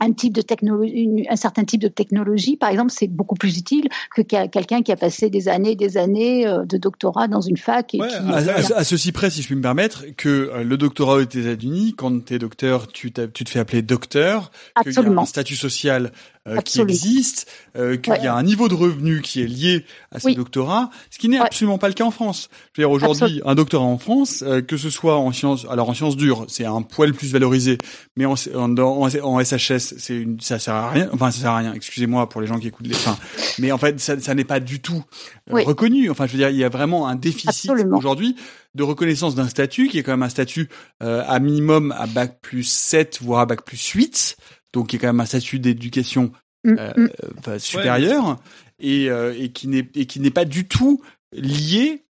[0.00, 3.88] un type de technologie, un certain type de technologie, par exemple, c'est beaucoup plus utile
[4.14, 7.94] que quelqu'un qui a passé des années, des années euh, de doctorat dans une fac.
[7.94, 11.94] Et à, ceci près, si je puis me permettre, que euh, le doctorat aux États-Unis,
[11.96, 14.50] quand tu es docteur, tu, tu, te fais appeler docteur,
[14.82, 16.12] qu'il y a un statut social
[16.48, 20.20] euh, qui existe, euh, qu'il y a un niveau de revenu qui est lié à
[20.20, 22.50] ce doctorat, ce qui n'est absolument pas le cas en France.
[22.72, 25.88] Je veux dire aujourd'hui, un doctorat en France, euh, que ce soit en sciences, alors
[25.88, 27.78] en sciences dures, c'est un poil plus valorisé,
[28.16, 31.08] mais en, en, en, SHS, c'est une, ça sert à rien.
[31.12, 31.72] Enfin, ça sert à rien.
[31.74, 32.94] Excusez-moi pour les gens qui écoutent les.
[32.94, 33.16] Enfin,
[33.58, 35.02] mais en fait, ça, ça n'est pas du tout
[35.50, 36.10] reconnu.
[36.10, 38.36] Enfin, je veux dire, il y a vraiment un déficit aujourd'hui
[38.74, 40.68] de reconnaissance d'un statut qui est quand même un statut
[41.00, 44.36] à minimum à bac plus 7 voire à bac plus 8
[44.76, 46.32] donc qui est quand même un statut d'éducation
[46.64, 47.08] mm, euh, mm.
[47.48, 48.38] euh supérieure
[48.78, 51.02] et, euh, et qui n'est et qui n'est pas du tout
[51.32, 52.04] lié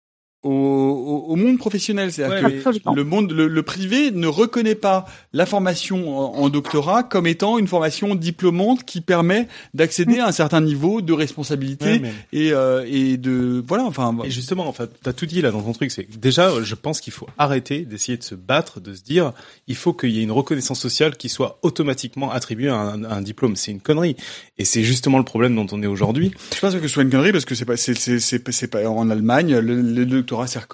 [0.42, 2.12] au, au, monde professionnel.
[2.12, 7.58] C'est-à-dire que le monde, le, privé ne reconnaît pas la formation en, doctorat comme étant
[7.58, 12.02] une formation diplômante qui permet d'accéder à un certain niveau de responsabilité
[12.32, 13.84] et, euh, et de voilà.
[13.84, 15.90] Enfin, et justement, en fait, t'as tout dit là dans ton truc.
[15.90, 19.32] C'est déjà, je pense qu'il faut arrêter d'essayer de se battre, de se dire,
[19.68, 23.22] il faut qu'il y ait une reconnaissance sociale qui soit automatiquement attribuée à un, un
[23.22, 23.56] diplôme.
[23.56, 24.16] C'est une connerie.
[24.58, 26.32] Et c'est justement le problème dont on est aujourd'hui.
[26.54, 28.88] Je pense que ce soit une connerie parce que c'est pas, c'est, c'est, c'est, pas
[28.88, 30.22] en Allemagne le, le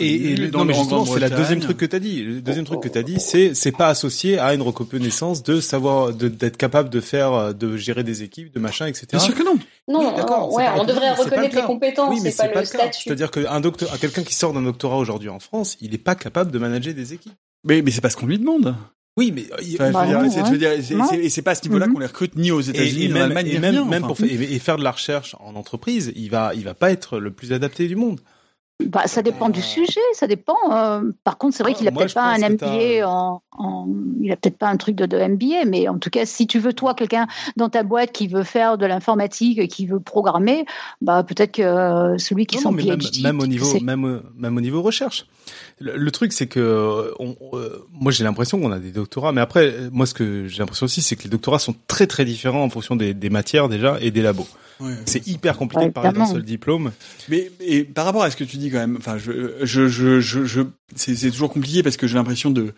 [0.01, 2.23] et, et non, mais justement, c'est la deuxième truc que t'as dit.
[2.23, 6.13] Le deuxième truc que t'as dit, c'est c'est pas associé à une reconnaissance de savoir
[6.13, 9.07] d'être capable de faire, de gérer des équipes, de machin, etc.
[9.13, 9.59] Bien sûr que non.
[9.89, 10.53] Non, d'accord.
[10.53, 13.03] Ouais, on devrait reconnaître les compétences, c'est pas, pas, le statut.
[13.05, 16.51] C'est-à-dire qu'un docteur, quelqu'un qui sort d'un doctorat aujourd'hui en France, il est pas capable
[16.51, 17.33] de manager des équipes.
[17.65, 18.75] Mais mais c'est pas ce qu'on lui demande.
[19.19, 21.93] Oui, mais et c'est pas à ce niveau-là mhm.
[21.93, 24.77] qu'on les recrute ni aux États-Unis, ni en Allemagne, et même, même pour et faire
[24.77, 27.97] de la recherche en entreprise, il va, il va pas être le plus adapté du
[27.97, 28.21] monde.
[28.87, 30.57] Bah, ça dépend du sujet, ça dépend.
[30.71, 33.89] Euh, par contre, c'est vrai qu'il a peut-être pas un MBA en, en,
[34.21, 36.61] il a peut-être pas un truc de, de, MBA, mais en tout cas, si tu
[36.61, 37.27] veux toi quelqu'un
[37.57, 40.65] dans ta boîte qui veut faire de l'informatique, qui veut programmer,
[41.01, 44.81] bah peut-être que euh, celui qui s'en même, même, au niveau, même, même au niveau
[44.81, 45.27] recherche.
[45.81, 49.75] Le, truc, c'est que on, euh, moi j'ai l'impression qu'on a des doctorats, mais après,
[49.93, 52.71] moi ce que j'ai l'impression aussi, c'est que les doctorats sont très très différents en
[52.71, 54.49] fonction des, des matières déjà et des labos.
[55.07, 56.93] C'est hyper compliqué de parler d'un seul diplôme.
[57.29, 60.21] Mais et par rapport à ce que tu dis quand même, enfin, je, je, je,
[60.21, 60.63] je,
[60.95, 62.73] c'est toujours compliqué parce que j'ai l'impression de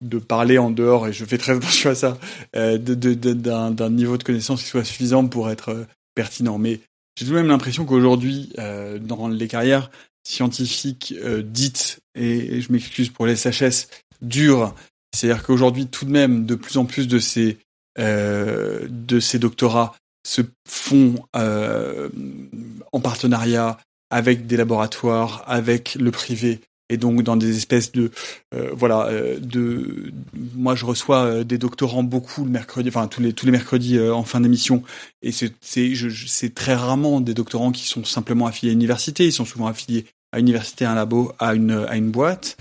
[0.00, 2.18] de parler en dehors, et je fais très attention à ça,
[2.56, 6.58] euh, d'un de, niveau de connaissance qui soit suffisant pour être euh, pertinent.
[6.58, 6.80] Mais
[7.16, 9.90] j'ai tout de même l'impression qu'aujourd'hui, euh, dans les carrières
[10.26, 13.88] scientifiques euh, dites, et, je m'excuse pour les SHS,
[14.22, 14.74] dures,
[15.14, 17.58] c'est-à-dire qu'aujourd'hui, tout de même, de plus en plus de ces,
[17.98, 19.94] de ces doctorats
[20.26, 23.78] se font en partenariat
[24.10, 28.10] avec des laboratoires, avec le privé, et donc dans des espèces de
[28.54, 30.12] euh, voilà euh, de
[30.54, 33.98] moi je reçois euh, des doctorants beaucoup le mercredi enfin tous les tous les mercredis
[34.00, 34.82] en fin d'émission.
[35.22, 35.92] Et c'est c'est
[36.26, 39.26] c'est très rarement des doctorants qui sont simplement affiliés à une université.
[39.26, 42.56] Ils sont souvent affiliés à une université à un labo à une à une boîte.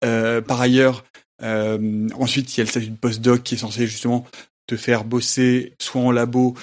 [0.00, 1.04] Par ailleurs
[1.40, 4.26] ensuite il y a le statut de postdoc qui est censé justement
[4.66, 6.54] te faire bosser soit en labo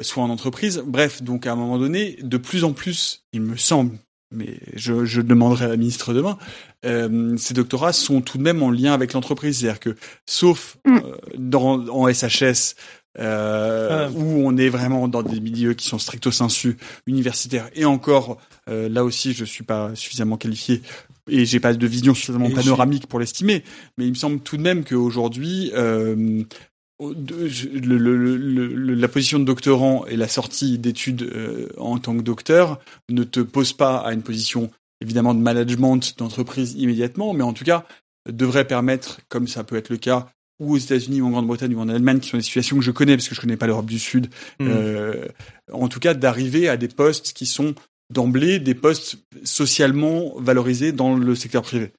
[0.00, 0.82] soit en entreprise.
[0.84, 3.98] Bref donc à un moment donné de plus en plus il me semble
[4.32, 6.36] mais je, je, demanderai à la ministre demain,
[6.84, 9.58] euh, ces doctorats sont tout de même en lien avec l'entreprise.
[9.60, 9.96] C'est-à-dire que,
[10.26, 10.96] sauf mm.
[10.96, 12.74] euh, dans, en SHS,
[13.18, 14.10] euh, ah.
[14.14, 16.76] où on est vraiment dans des milieux qui sont stricto sensu
[17.06, 18.38] universitaires, et encore,
[18.68, 20.82] euh, là aussi, je suis pas suffisamment qualifié
[21.28, 23.64] et j'ai pas de vision suffisamment panoramique pour l'estimer,
[23.96, 26.44] mais il me semble tout de même qu'aujourd'hui, euh,
[27.00, 32.22] le, le, le, la position de doctorant et la sortie d'études euh, en tant que
[32.22, 34.70] docteur ne te pose pas à une position
[35.00, 37.84] évidemment de management d'entreprise immédiatement, mais en tout cas
[38.30, 40.28] devrait permettre, comme ça peut être le cas,
[40.58, 42.90] ou aux États-Unis ou en Grande-Bretagne ou en Allemagne, qui sont des situations que je
[42.90, 44.28] connais parce que je connais pas l'Europe du Sud,
[44.58, 44.66] mmh.
[44.68, 45.26] euh,
[45.70, 47.74] en tout cas d'arriver à des postes qui sont
[48.10, 51.92] d'emblée des postes socialement valorisés dans le secteur privé.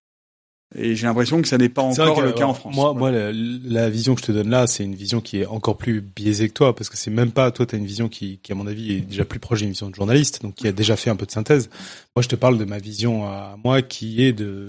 [0.75, 2.75] Et j'ai l'impression que ça n'est pas encore le cas en France.
[2.75, 5.77] Moi, moi, la, vision que je te donne là, c'est une vision qui est encore
[5.77, 8.39] plus biaisée que toi, parce que c'est même pas toi, tu as une vision qui,
[8.43, 10.73] qui, à mon avis, est déjà plus proche d'une vision de journaliste, donc qui a
[10.73, 11.69] déjà fait un peu de synthèse.
[12.15, 14.67] Moi, je te parle de ma vision à moi, qui est de,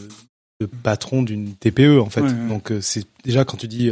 [0.60, 2.22] de patron d'une TPE, en fait.
[2.48, 3.90] Donc, euh, c'est déjà quand tu dis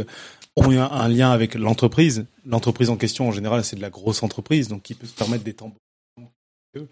[0.55, 2.25] on a un lien avec l'entreprise.
[2.45, 5.43] L'entreprise en question, en général, c'est de la grosse entreprise, donc qui peut se permettre
[5.43, 5.73] des temps
[6.77, 6.85] Mm.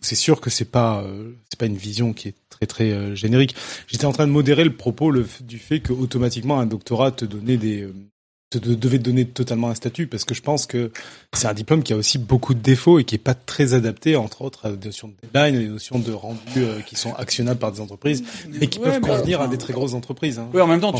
[0.00, 3.14] C'est sûr que c'est pas euh, c'est pas une vision qui est très très euh,
[3.14, 3.54] générique.
[3.86, 7.24] J'étais en train de modérer le propos le, du fait que automatiquement un doctorat te
[7.24, 7.92] donnait des euh,
[8.50, 10.92] te, devait te donner totalement un statut parce que je pense que
[11.34, 14.16] c'est un diplôme qui a aussi beaucoup de défauts et qui est pas très adapté
[14.16, 17.72] entre autres à des notions de deadline, des notions de rendu qui sont actionnables par
[17.72, 18.22] des entreprises
[18.60, 20.38] et qui peuvent convenir à des très grosses entreprises.
[20.38, 20.48] Hein.
[20.54, 20.94] Oui, en même temps,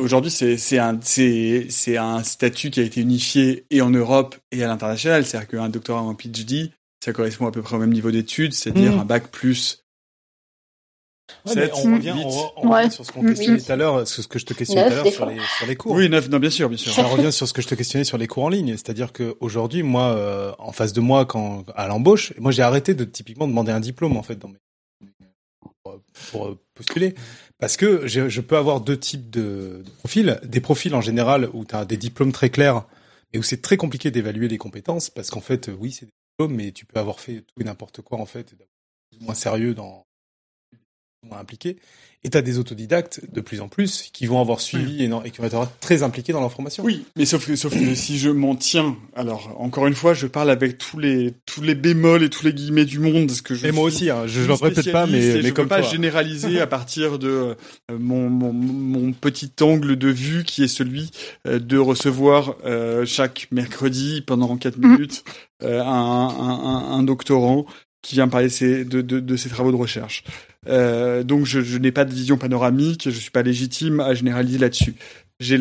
[0.00, 4.36] aujourd'hui c'est c'est un c'est c'est un statut qui a été unifié et en Europe
[4.50, 6.72] et à l'international, c'est-à-dire qu'un doctorat ou un PhD
[7.04, 9.00] ça correspond à peu près au même niveau d'études, c'est-à-dire mm.
[9.00, 9.84] un bac plus.
[11.44, 12.14] On revient,
[12.56, 14.92] on, revient sur ce qu'on questionnait tout à l'heure, ce que je te questionnais tout
[14.92, 15.92] à l'heure sur les, sur les cours.
[15.92, 16.92] Oui, neuf, non, bien sûr, bien sûr.
[16.98, 19.36] On revient sur ce que je te questionnais sur les cours en ligne, c'est-à-dire que
[19.40, 23.48] aujourd'hui, moi, euh, en face de moi, quand à l'embauche, moi j'ai arrêté de typiquement
[23.48, 24.58] demander un diplôme en fait dans mes
[25.82, 26.00] pour,
[26.30, 27.14] pour postuler,
[27.58, 31.48] parce que je, je, peux avoir deux types de, de, profils, des profils en général
[31.52, 32.84] où tu as des diplômes très clairs
[33.32, 36.08] et où c'est très compliqué d'évaluer les compétences, parce qu'en fait, oui, c'est
[36.46, 38.54] mais tu peux avoir fait tout et n'importe quoi en fait,
[39.20, 40.06] moins sérieux dans
[41.22, 41.76] moins impliqué.
[42.24, 45.22] Et tu as des autodidactes de plus en plus qui vont avoir suivi et, non,
[45.22, 46.82] et qui vont être très impliqués dans leur formation.
[46.82, 50.26] Oui, mais sauf que, sauf que si je m'en tiens, alors encore une fois, je
[50.26, 53.54] parle avec tous les tous les bémols et tous les guillemets du monde, ce que
[53.54, 55.82] je et moi aussi, hein, je ne répète pas, mais, mais je comme peux pas
[55.82, 57.54] généraliser à partir de euh,
[57.98, 61.12] mon, mon, mon petit angle de vue qui est celui
[61.46, 64.88] euh, de recevoir euh, chaque mercredi pendant quatre mm.
[64.88, 65.24] minutes
[65.62, 67.66] un, un, un, doctorant
[68.02, 70.24] qui vient parler de ses, de, de, de ses travaux de recherche.
[70.66, 74.58] Euh, donc je, je n'ai pas de vision panoramique, je suis pas légitime à généraliser
[74.58, 74.94] là-dessus.
[75.40, 75.60] J'ai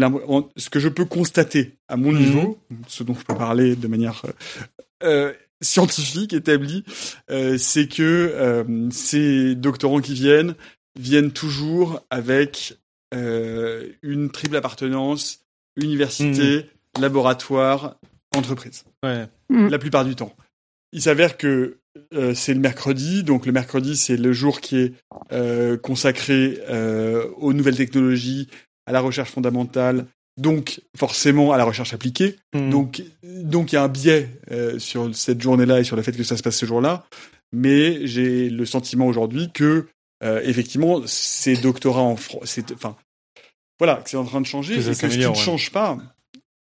[0.56, 2.20] ce que je peux constater à mon mhm.
[2.20, 6.84] niveau, ce dont je peux parler de manière euh, euh scientifique établie,
[7.32, 10.54] euh, c'est que euh, ces doctorants qui viennent
[11.00, 12.78] viennent toujours avec
[13.12, 15.46] une triple appartenance
[15.76, 17.02] université, mhm.
[17.02, 17.96] laboratoire,
[18.36, 18.84] entreprise.
[19.02, 19.26] Ouais.
[19.50, 20.36] La plupart du temps.
[20.92, 21.78] Il s'avère que
[22.14, 24.94] euh, c'est le mercredi, donc le mercredi c'est le jour qui est
[25.32, 28.48] euh, consacré euh, aux nouvelles technologies,
[28.86, 30.06] à la recherche fondamentale,
[30.38, 32.38] donc forcément à la recherche appliquée.
[32.54, 32.70] Hmm.
[32.70, 34.30] Donc donc il y a un biais
[34.78, 37.06] sur cette journée-là et sur le fait que ça se passe ce jour-là,
[37.52, 39.88] mais j'ai le sentiment aujourd'hui que
[40.24, 42.96] effectivement ces doctorats en France, enfin
[43.80, 45.98] voilà, que c'est en train de changer et que ce qui ne change pas.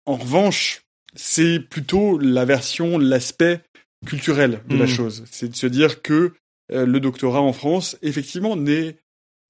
[0.05, 0.83] En revanche,
[1.17, 3.61] c'est plutôt la version, l'aspect
[4.05, 4.89] culturel de la hmm.
[4.89, 5.25] chose.
[5.31, 6.33] C'est de se dire que
[6.73, 8.57] euh, le doctorat en France, effectivement,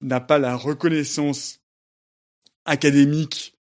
[0.01, 1.59] n'a pas la reconnaissance
[2.65, 3.55] académique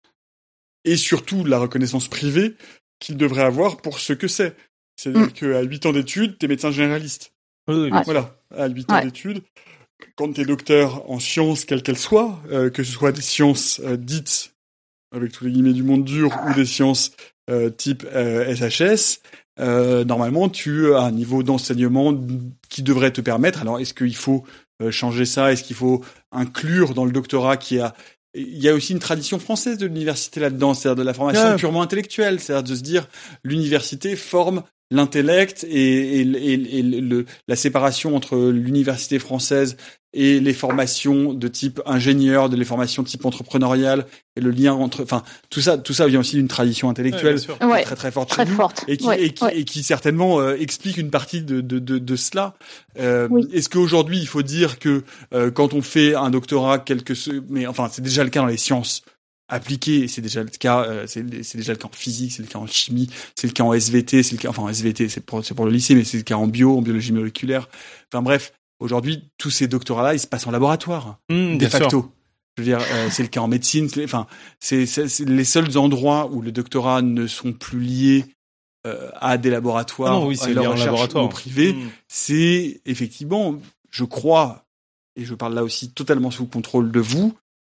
[0.84, 2.54] et surtout la reconnaissance privée
[2.98, 4.56] qu'il devrait avoir pour ce que c'est.
[4.96, 5.32] C'est-à-dire hmm.
[5.32, 7.32] qu'à 8 ans d'études, t'es médecin généraliste.
[7.66, 9.42] Voilà, à 8 ans d'études,
[10.16, 13.96] quand t'es docteur en sciences, quelles qu'elles soient, euh, que ce soit des sciences euh,
[13.96, 14.54] dites
[15.12, 17.12] avec tous les guillemets du monde dur ou des sciences
[17.76, 19.20] type SHS,
[19.58, 22.14] normalement tu as un niveau d'enseignement
[22.68, 23.60] qui devrait te permettre.
[23.60, 24.44] Alors est-ce qu'il faut
[24.90, 25.52] changer ça?
[25.52, 27.94] Est-ce qu'il faut inclure dans le doctorat qui a
[28.34, 31.82] il y a aussi une tradition française de l'université là-dedans, c'est-à-dire de la formation purement
[31.82, 33.08] intellectuelle, c'est-à-dire de se dire
[33.44, 39.76] l'université forme l'intellect et, et, le, la séparation entre l'université française
[40.14, 44.72] et les formations de type ingénieur, de les formations de type entrepreneurial et le lien
[44.72, 48.46] entre, enfin tout ça, tout ça vient aussi d'une tradition intellectuelle très très forte, très
[48.46, 48.84] forte.
[48.88, 52.16] et qui et, qui, et qui certainement euh, explique une partie de de, de, de
[52.16, 52.54] cela.
[52.98, 55.02] Euh, Est-ce qu'aujourd'hui il faut dire que
[55.34, 57.12] euh, quand on fait un doctorat, quelque
[57.50, 59.02] mais enfin c'est déjà le cas dans les sciences
[59.48, 60.08] appliqué.
[60.08, 62.66] C'est déjà le cas, euh, c'est déjà le cas en physique, c'est le cas en
[62.66, 65.70] chimie, c'est le cas en SVT, c'est le cas, enfin SVT, c'est pour, pour le
[65.72, 67.68] lycée, mais c'est le cas en bio, en biologie moléculaire.
[68.10, 68.52] Enfin bref,
[68.84, 72.12] aujourd'hui, tous ces doctorats-là, ils se passent en laboratoire, mmh, de facto.
[72.56, 73.88] Je veux dire, euh, c'est le cas en médecine.
[74.04, 74.26] Enfin,
[74.60, 74.86] c'est
[75.26, 78.24] les seuls endroits où les doctorats ne sont plus liés
[78.86, 81.72] euh, à des laboratoires, ah oui, leur laboratoire privé.
[81.72, 81.88] Mmh.
[82.06, 83.56] C'est effectivement,
[83.90, 84.66] je crois,
[85.16, 87.34] et je parle là aussi totalement sous contrôle de vous,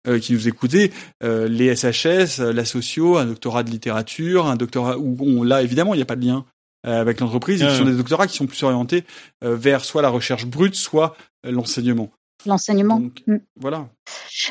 [0.09, 0.93] euh, qui nous écoutez,
[1.24, 5.62] euh, les SHS, euh, la socio, un doctorat de littérature, un doctorat où on, là
[5.62, 6.45] évidemment il n'y a pas de lien
[6.87, 9.05] avec l'entreprise, ce sont des doctorats qui sont plus orientés
[9.43, 12.11] vers soit la recherche brute, soit l'enseignement
[12.47, 13.01] l'enseignement.
[13.27, 13.37] Mm.
[13.57, 13.89] Voilà.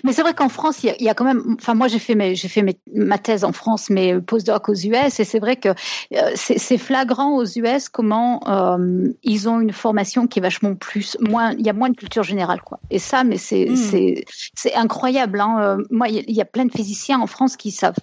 [0.03, 1.55] Mais c'est vrai qu'en France, il y, a quand même.
[1.59, 2.63] Enfin, moi, j'ai fait mes, j'ai fait
[2.93, 7.35] ma thèse en France, mais postdoc aux US, et c'est vrai que euh, c'est flagrant
[7.35, 11.53] aux US comment euh, ils ont une formation qui est vachement plus, moins.
[11.53, 12.79] Il y a moins de culture générale, quoi.
[12.89, 13.75] Et ça, mais c'est mm.
[13.75, 14.25] c'est
[14.55, 15.39] c'est incroyable.
[15.39, 15.57] Hein.
[15.61, 17.95] Euh, moi, il y, a plein de physiciens en France qui savent.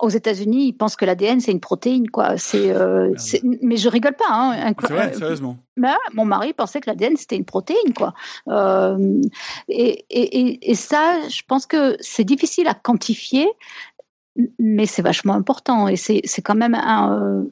[0.00, 2.36] aux États-Unis, ils pensent que l'ADN c'est une protéine, quoi.
[2.36, 2.72] C'est,
[3.42, 4.26] mais je rigole pas.
[4.30, 4.72] Hein.
[4.80, 5.56] C'est vrai, sérieusement.
[5.76, 8.14] Ben, mon mari pensait que l'ADN c'était une protéine, quoi.
[9.68, 13.48] Et, et, et, ça, je pense que c'est difficile à quantifier,
[14.58, 15.88] mais c'est vachement important.
[15.88, 17.20] Et c'est quand même un.
[17.20, 17.44] Euh,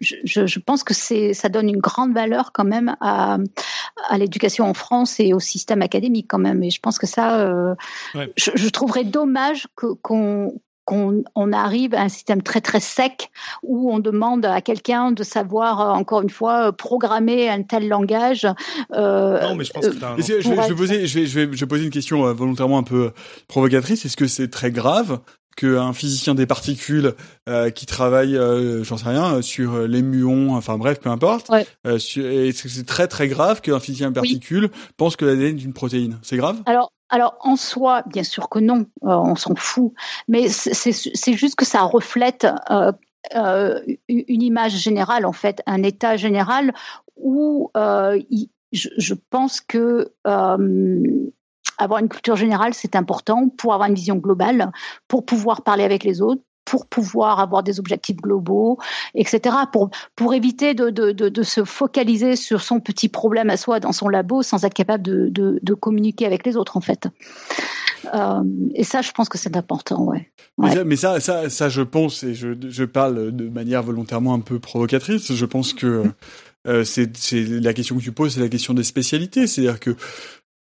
[0.00, 3.38] je, je, pense que ça donne une grande valeur quand même à,
[4.08, 6.62] à l'éducation en France et au système académique quand même.
[6.62, 7.74] Et je pense que ça, euh,
[8.36, 9.66] je, je, trouverais dommage
[10.02, 13.30] qu'on, qu'on on arrive à un système très très sec
[13.62, 17.88] où on demande à quelqu'un de savoir euh, encore une fois euh, programmer un tel
[17.88, 18.46] langage.
[18.92, 19.98] Euh, non, mais je pense que je,
[20.48, 23.12] vais, poser, je vais, je vais, poser une question volontairement un peu
[23.48, 24.04] provocatrice.
[24.04, 25.20] Est-ce que c'est très grave
[25.56, 27.12] qu'un physicien des particules
[27.74, 28.38] qui travaille,
[28.82, 31.50] j'en sais rien, sur les muons, enfin bref, peu importe.
[31.84, 35.74] est-ce que c'est très très grave qu'un physicien des particules pense que l'ADN est une
[35.74, 36.18] protéine?
[36.22, 36.62] C'est grave?
[36.64, 39.92] Alors alors en soi, bien sûr que non, euh, on s'en fout,
[40.28, 42.90] mais c'est juste que ça reflète euh,
[43.34, 46.72] euh, une image générale, en fait, un état général
[47.16, 50.10] où je, pense que
[51.78, 54.72] avoir une culture générale, c'est important pour avoir une vision globale,
[55.06, 58.78] pour pouvoir parler avec les autres, pour pouvoir avoir des objectifs globaux,
[59.14, 63.78] etc., pour, pour éviter de, de, de, se focaliser sur son petit problème à soi
[63.78, 67.08] dans son labo sans être capable de, de communiquer avec les autres, en fait.
[68.14, 68.42] Euh,
[68.74, 70.30] et ça, je pense que c'est important, ouais.
[70.56, 74.58] Mais, ça, ça, ça, je pense, et je, je parle de manière volontairement un peu
[74.58, 76.04] provocatrice, je pense que
[76.66, 79.46] euh, c'est la question que tu poses, c'est la question des spécialités.
[79.46, 79.94] C'est-à-dire que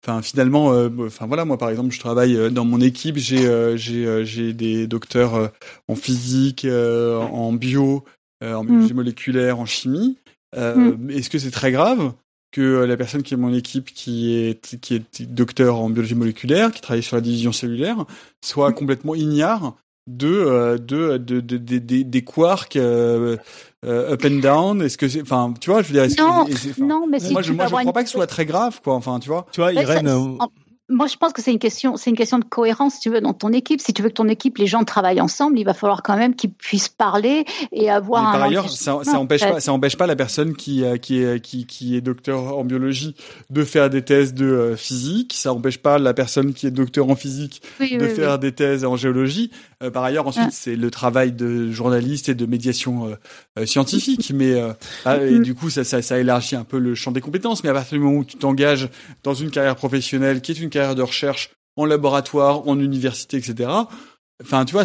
[0.07, 3.47] Enfin, finalement, euh, enfin voilà, moi par exemple, je travaille euh, dans mon équipe, j'ai
[3.47, 5.51] euh, j'ai j'ai des docteurs
[5.87, 8.03] en physique, en bio,
[8.43, 8.67] en mm.
[8.67, 10.17] biologie moléculaire, en chimie.
[10.55, 11.09] Mm.
[11.09, 12.13] Est-ce que c'est très grave
[12.51, 16.71] que la personne qui est mon équipe, qui est qui est docteur en biologie moléculaire,
[16.71, 18.05] qui travaille sur la division cellulaire,
[18.43, 18.75] soit mm.
[18.75, 19.75] complètement ignare
[20.07, 22.77] de de, de, de, des quarks
[23.85, 26.45] euh, up and down Est-ce que c'est, enfin, tu vois, je veux dire, est-ce non,
[26.45, 28.81] que, non, mais si moi, je, moi, je crois pas que ce soit très grave,
[28.83, 28.95] quoi.
[28.95, 29.45] Enfin, tu vois.
[29.51, 30.07] Tu vois, Irène.
[30.07, 30.45] Euh,
[30.87, 33.19] moi, je pense que c'est une question, c'est une question de cohérence, si tu veux,
[33.19, 33.81] dans ton équipe.
[33.81, 36.35] Si tu veux que ton équipe, les gens travaillent ensemble, il va falloir quand même
[36.35, 38.23] qu'ils puissent parler et avoir.
[38.23, 41.23] Mais par ailleurs, ça, ça empêche pas, ça empêche pas la personne qui euh, qui
[41.23, 43.15] est qui qui est docteur en biologie
[43.49, 45.33] de faire des thèses de euh, physique.
[45.33, 48.95] Ça empêche pas la personne qui est docteur en physique de faire des thèses en
[48.95, 49.49] géologie.
[49.83, 53.15] Euh, par ailleurs, ensuite, c'est le travail de journaliste et de médiation
[53.65, 54.31] scientifique.
[54.33, 54.53] Mais
[55.05, 55.43] ah, et mm.
[55.43, 57.63] du coup, ça, ça, ça élargit un peu le champ des compétences.
[57.63, 58.89] Mais à partir du moment où tu t'engages
[59.23, 63.69] dans une carrière professionnelle qui est une carrière de recherche en laboratoire, en université, etc.
[64.43, 64.83] Enfin, tu vois,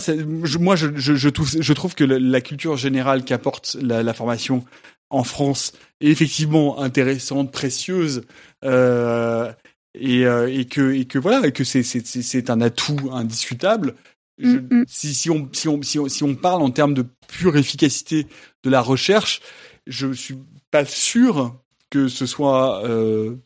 [0.60, 4.64] moi, je, je, je, trouve, je trouve que la, culture générale qu'apporte la, la, formation
[5.10, 8.22] en France est effectivement intéressante, précieuse,
[8.64, 9.52] euh,
[9.94, 13.96] et, euh, et, que, et que voilà, et que c'est, c'est, c'est un atout indiscutable.
[14.40, 14.84] Je, mm, mm.
[14.88, 18.26] si, si, on, si, on, si, on, si on parle en termes de pure efficacité
[18.64, 19.40] de la recherche,
[19.86, 20.38] je suis
[20.70, 21.60] pas sûr
[21.90, 23.36] que ce soit euh,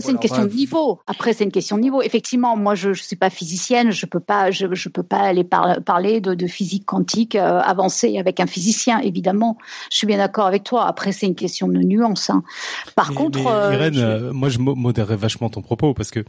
[0.00, 1.00] c'est une question de niveau.
[1.06, 2.02] Après, c'est une question de niveau.
[2.02, 5.44] Effectivement, moi, je ne suis pas physicienne, je peux pas, je, je peux pas aller
[5.44, 8.98] parler de, de, physique quantique euh, avancée avec un physicien.
[8.98, 9.58] Évidemment,
[9.90, 10.86] je suis bien d'accord avec toi.
[10.86, 12.30] Après, c'est une question de nuance.
[12.30, 12.42] Hein.
[12.96, 16.24] Par contre, mais, Irène, euh, moi, je modérerais vachement ton propos parce que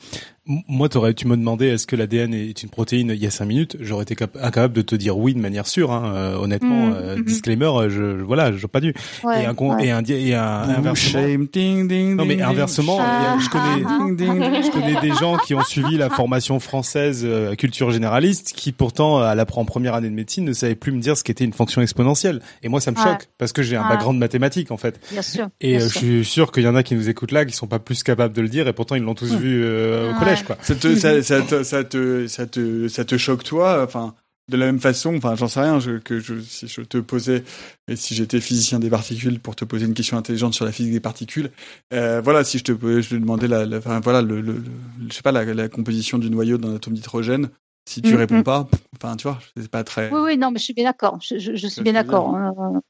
[0.45, 3.45] moi, aurais, tu me demandais est-ce que l'ADN est une protéine il y a cinq
[3.45, 5.91] minutes, j'aurais été incapable de te dire oui de manière sûre.
[5.91, 6.13] Hein.
[6.15, 7.23] Euh, honnêtement, mmh, mmh.
[7.23, 8.93] disclaimer, je, voilà, je pas dû.
[9.23, 11.47] et un, et un, et un, inversement.
[11.51, 12.99] Ding, ding, non, mais inversement.
[13.47, 18.53] Je connais, je connais des gens qui ont suivi la formation française euh, culture généraliste,
[18.55, 21.23] qui pourtant à la en première année de médecine ne savaient plus me dire ce
[21.23, 22.41] qu'était une fonction exponentielle.
[22.61, 24.99] Et moi, ça me choque parce que j'ai un background mathématique en fait.
[25.11, 25.47] Bien sûr.
[25.61, 27.67] Et euh, je suis sûr qu'il y en a qui nous écoutent là qui sont
[27.67, 30.43] pas plus capables de le dire et pourtant ils l'ont tous vu euh, au collège
[30.43, 30.57] quoi.
[30.61, 33.83] Ça te, ça, ça, te, ça te, ça te, ça te choque toi?
[33.83, 34.13] Enfin
[34.49, 35.99] de la même façon, enfin, j'en sais rien, je,
[36.41, 37.43] si je te posais,
[37.87, 40.93] et si j'étais physicien des particules pour te poser une question intelligente sur la physique
[40.93, 41.51] des particules,
[41.93, 42.71] euh, voilà, si je te,
[43.01, 44.63] je te demandais la, enfin, voilà, le, le,
[45.09, 47.49] je sais pas, la, la composition du noyau d'un atome d'hydrogène,
[47.87, 48.43] si tu mm, réponds mm.
[48.43, 48.67] pas,
[49.01, 50.09] enfin, tu vois, c'est pas très.
[50.09, 51.19] Oui, oui, non, mais je suis bien d'accord.
[51.21, 52.35] Je, je, je, suis bien d'accord.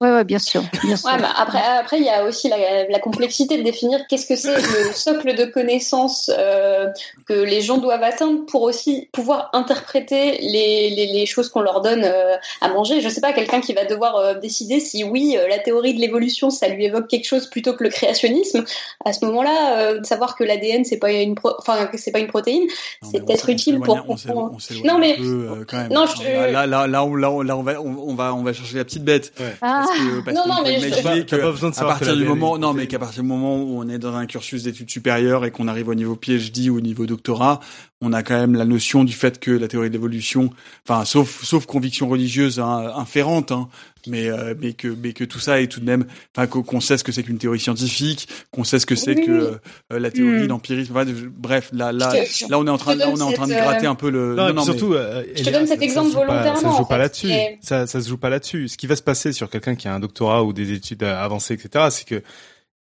[0.01, 0.63] oui, oui, bien sûr.
[0.83, 1.11] Bien sûr.
[1.11, 4.55] Ouais, après, après, il y a aussi la, la complexité de définir qu'est-ce que c'est
[4.55, 6.87] le socle de connaissances euh,
[7.27, 11.81] que les gens doivent atteindre pour aussi pouvoir interpréter les, les, les choses qu'on leur
[11.81, 12.99] donne euh, à manger.
[12.99, 15.99] Je sais pas, quelqu'un qui va devoir euh, décider si oui, euh, la théorie de
[15.99, 18.65] l'évolution, ça lui évoque quelque chose plutôt que le créationnisme.
[19.05, 22.63] À ce moment-là, savoir que l'ADN, c'est pas une, enfin, que c'est pas une protéine,
[23.03, 24.57] c'est peut-être utile pour comprendre
[24.87, 25.91] non mais euh, quand même.
[25.91, 26.51] Non, je...
[26.51, 28.85] là, là, là, on, là, on, là, on va, on, va, on va chercher la
[28.85, 29.33] petite bête.
[29.39, 29.55] Ouais.
[29.59, 30.79] Parce que, parce non, non, mais
[31.25, 33.79] que, pas besoin de à partir du moment, non, mais qu'à partir du moment où
[33.79, 36.81] on est dans un cursus d'études supérieures et qu'on arrive au niveau PhD ou au
[36.81, 37.59] niveau doctorat,
[38.01, 40.51] on a quand même la notion du fait que la théorie de l'évolution,
[40.87, 43.69] enfin, sauf, sauf conviction religieuse hein, inférente, hein,
[44.07, 46.05] mais euh, mais que mais que tout ça est tout de même
[46.35, 49.59] enfin qu'on sait ce que c'est qu'une théorie scientifique qu'on sait ce que c'est que
[49.91, 50.47] euh, la théorie mm.
[50.47, 50.93] l'empirisme
[51.35, 52.13] bref là là
[52.49, 54.09] là on est en train là, on est en train de gratter euh, un peu
[54.09, 57.31] le non, non, surtout je te donne cet exemple volontairement ça se joue pas là-dessus.
[57.61, 58.67] ça ça se joue pas là-dessus.
[58.67, 61.55] Ce qui va se passer sur quelqu'un qui a un doctorat ou des études avancées
[61.55, 62.23] etc c'est que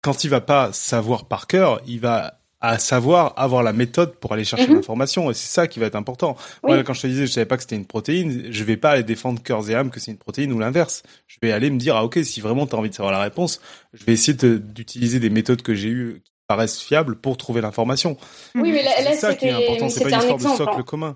[0.01, 4.33] quand il va pas savoir par cœur il va à savoir avoir la méthode pour
[4.33, 4.75] aller chercher mhm.
[4.75, 6.37] l'information et c'est ça qui va être important.
[6.63, 8.91] Moi quand je te disais je savais pas que c'était une protéine, je vais pas
[8.91, 11.03] aller défendre cœur et âme que c'est une protéine ou l'inverse.
[11.27, 13.21] Je vais aller me dire ah OK, si vraiment tu as envie de savoir la
[13.21, 13.61] réponse,
[13.93, 16.21] je vais essayer d'utiliser des méthodes que j'ai eues
[16.51, 18.17] paraissent fiables pour trouver l'information.
[18.55, 20.83] Oui, mais là, c'est ça qui est important, c'est pas une histoire de socle hein.
[20.85, 21.15] commun.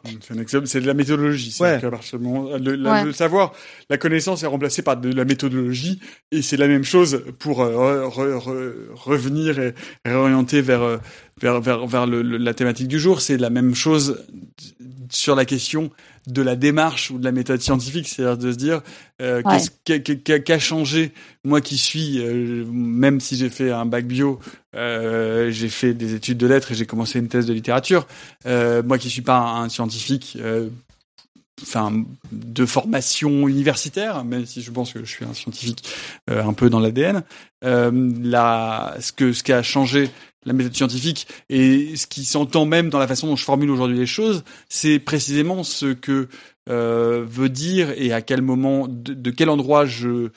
[0.66, 1.57] C'est de la méthodologie.
[1.60, 1.82] Ouais.
[1.82, 3.52] Le, savoir,
[3.90, 5.99] la connaissance est remplacée par de la méthodologie,
[6.32, 9.74] et c'est la même chose pour euh, revenir et
[10.06, 10.98] réorienter vers euh,
[11.41, 13.20] vers vers, vers la thématique du jour.
[13.20, 14.26] C'est la même chose
[15.10, 15.91] sur la question
[16.27, 18.81] de la démarche ou de la méthode scientifique, c'est-à-dire de se dire
[19.22, 21.11] euh, qu'a changé
[21.43, 24.39] moi qui suis, euh, même si j'ai fait un bac bio,
[24.76, 28.07] euh, j'ai fait des études de lettres et j'ai commencé une thèse de littérature,
[28.45, 30.38] moi qui suis pas un, scientifique.
[31.61, 32.03] Euh, enfin
[32.34, 35.88] de formation universitaire même si je pense que je suis un scientifique
[36.27, 37.23] un peu dans l'ADN
[37.64, 40.10] euh, ce que ce qui a changé
[40.45, 43.98] la méthode scientifique et ce qui s'entend même dans la façon dont je formule aujourd'hui
[43.98, 46.27] les choses, c'est précisément ce que
[46.69, 50.32] euh, veut dire et à quel moment, de, quel endroit je, euh,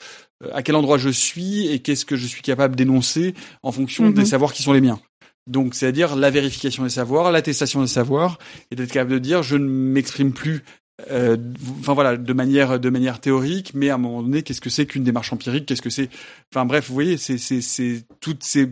[0.53, 4.21] à quel endroit je suis et qu'est-ce que je suis capable d'énoncer en fonction des
[4.21, 4.27] mhm.
[4.27, 4.99] savoirs qui sont les miens.
[5.47, 8.37] Donc, c'est-à-dire la vérification des savoirs, l'attestation des savoirs,
[8.69, 10.63] et d'être capable de dire je ne m'exprime plus
[11.11, 11.37] euh,
[11.79, 14.85] enfin voilà, de manière de manière théorique, mais à un moment donné, qu'est-ce que c'est
[14.85, 15.65] qu'une démarche empirique?
[15.65, 16.09] Qu'est-ce que c'est?
[16.53, 18.69] Enfin bref, vous voyez, c'est c'est c'est toutes ces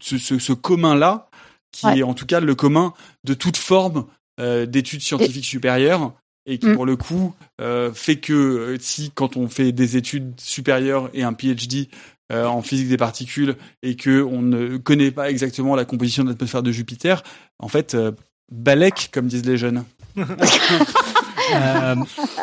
[0.00, 1.28] ce, ce, ce commun là
[1.72, 4.06] qui est en tout cas le commun de toute forme
[4.40, 6.14] euh, d'études scientifiques supérieures
[6.46, 6.74] et qui mm.
[6.74, 11.22] pour le coup euh, fait que euh, si quand on fait des études supérieures et
[11.22, 11.88] un PhD
[12.32, 13.54] euh, en physique des particules
[13.84, 17.22] et que on ne connaît pas exactement la composition de l'atmosphère de Jupiter,
[17.60, 18.10] en fait, euh,
[18.50, 19.84] balèque comme disent les jeunes.
[21.54, 21.94] Euh,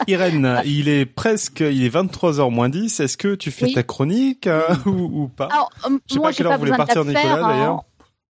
[0.07, 2.99] Irène, il est presque, il est 23h moins 10.
[2.99, 5.47] Est-ce que tu fais ta chronique euh, ou, ou, pas?
[5.51, 7.84] Alors, euh, Je sais moi, pas quelle heure vous voulez partir, Nicolas, d'ailleurs.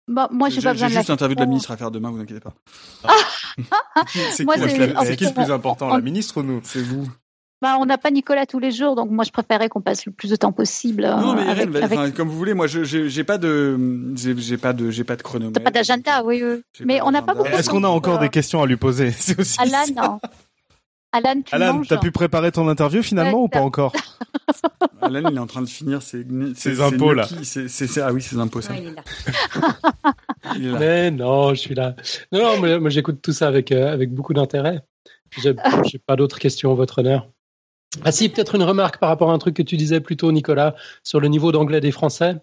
[0.08, 2.10] Bah, moi, j'ai pas besoin de J'ai juste l'interview de la ministre à faire demain,
[2.10, 2.54] vous inquiétez pas.
[4.08, 6.62] c'est qui, le plus important, la ministre ou nous?
[6.64, 7.08] C'est vous.
[7.62, 10.14] Bah, on n'a pas Nicolas tous les jours, donc moi je préférais qu'on passe le
[10.14, 11.04] plus de temps possible.
[11.04, 12.54] Non, mais Irène, avec, comme vous voulez.
[12.54, 13.78] Moi, je j'ai pas de
[14.16, 15.62] j'ai pas de j'ai pas de chronomètre.
[15.62, 16.42] Pas d'agenda, oui.
[16.42, 16.62] oui.
[16.86, 17.50] Mais on n'a pas beaucoup.
[17.50, 19.12] Est-ce qu'on a encore des questions à lui poser?
[19.20, 19.58] C'est aussi.
[19.60, 20.20] Alan, non.
[21.12, 23.94] Alan, tu Alan, t'as pu préparer ton interview finalement ou pas encore
[25.02, 26.26] Alan, il est en train de finir ses,
[26.56, 27.28] ses, impôts là.
[27.44, 28.74] C'est, ah oui, ses impôts ça.
[30.56, 30.80] il est là.
[30.80, 31.96] Mais non, je suis là.
[32.32, 34.82] Non, non, moi j'écoute tout ça avec euh, avec beaucoup d'intérêt.
[35.42, 35.56] J'ai,
[35.86, 37.30] j'ai pas d'autres questions, votre honneur.
[38.04, 40.32] Ah si, peut-être une remarque par rapport à un truc que tu disais plus tôt,
[40.32, 42.36] Nicolas, sur le niveau d'anglais des Français.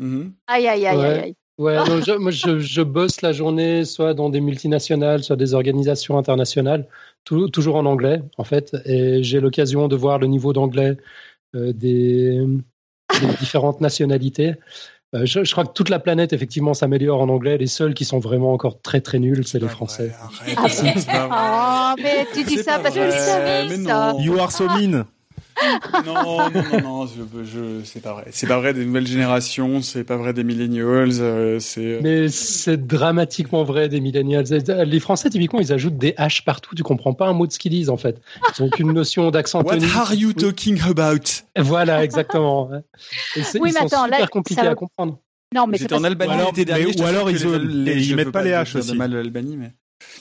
[0.00, 0.32] Mm-hmm.
[0.48, 1.36] Aïe, aïe, aïe, aïe.
[1.58, 1.76] Ouais,
[2.18, 6.86] moi je, bosse la journée soit dans des multinationales, soit des organisations internationales,
[7.24, 10.96] toujours en anglais en fait, et j'ai l'occasion de voir le niveau d'anglais
[11.54, 12.40] euh, des,
[13.40, 14.54] différentes nationalités.
[15.14, 17.58] Euh, je, crois que toute la planète effectivement s'améliore en anglais.
[17.58, 20.10] Les seuls qui sont vraiment encore très très nuls, c'est les Français.
[20.56, 24.14] ah, mais tu dis ça parce que je savais ça.
[24.18, 25.04] You are so mean
[26.04, 28.24] non, non, non, non, je, je c'est pas vrai.
[28.30, 31.84] C'est pas vrai des nouvelles générations, c'est pas vrai des millennials, euh, c'est.
[31.84, 34.44] Euh, Mais c'est dramatiquement vrai des millennials.
[34.86, 36.74] Les Français, typiquement, ils ajoutent des H partout.
[36.74, 38.20] Tu comprends pas un mot de ce qu'ils disent, en fait.
[38.58, 41.42] Ils ont qu'une notion d'accent What are you talking about?
[41.56, 42.70] Voilà, exactement.
[43.36, 45.18] Et oui, ils sont attends, super compliqués à comprendre.
[45.54, 46.98] Non, mais J'étais en Albanie l'été dernier.
[46.98, 47.42] Ou alors, ils,
[47.88, 48.96] ils mettent pas les H aussi.
[48.96, 49.72] mal l'Albanie, mais.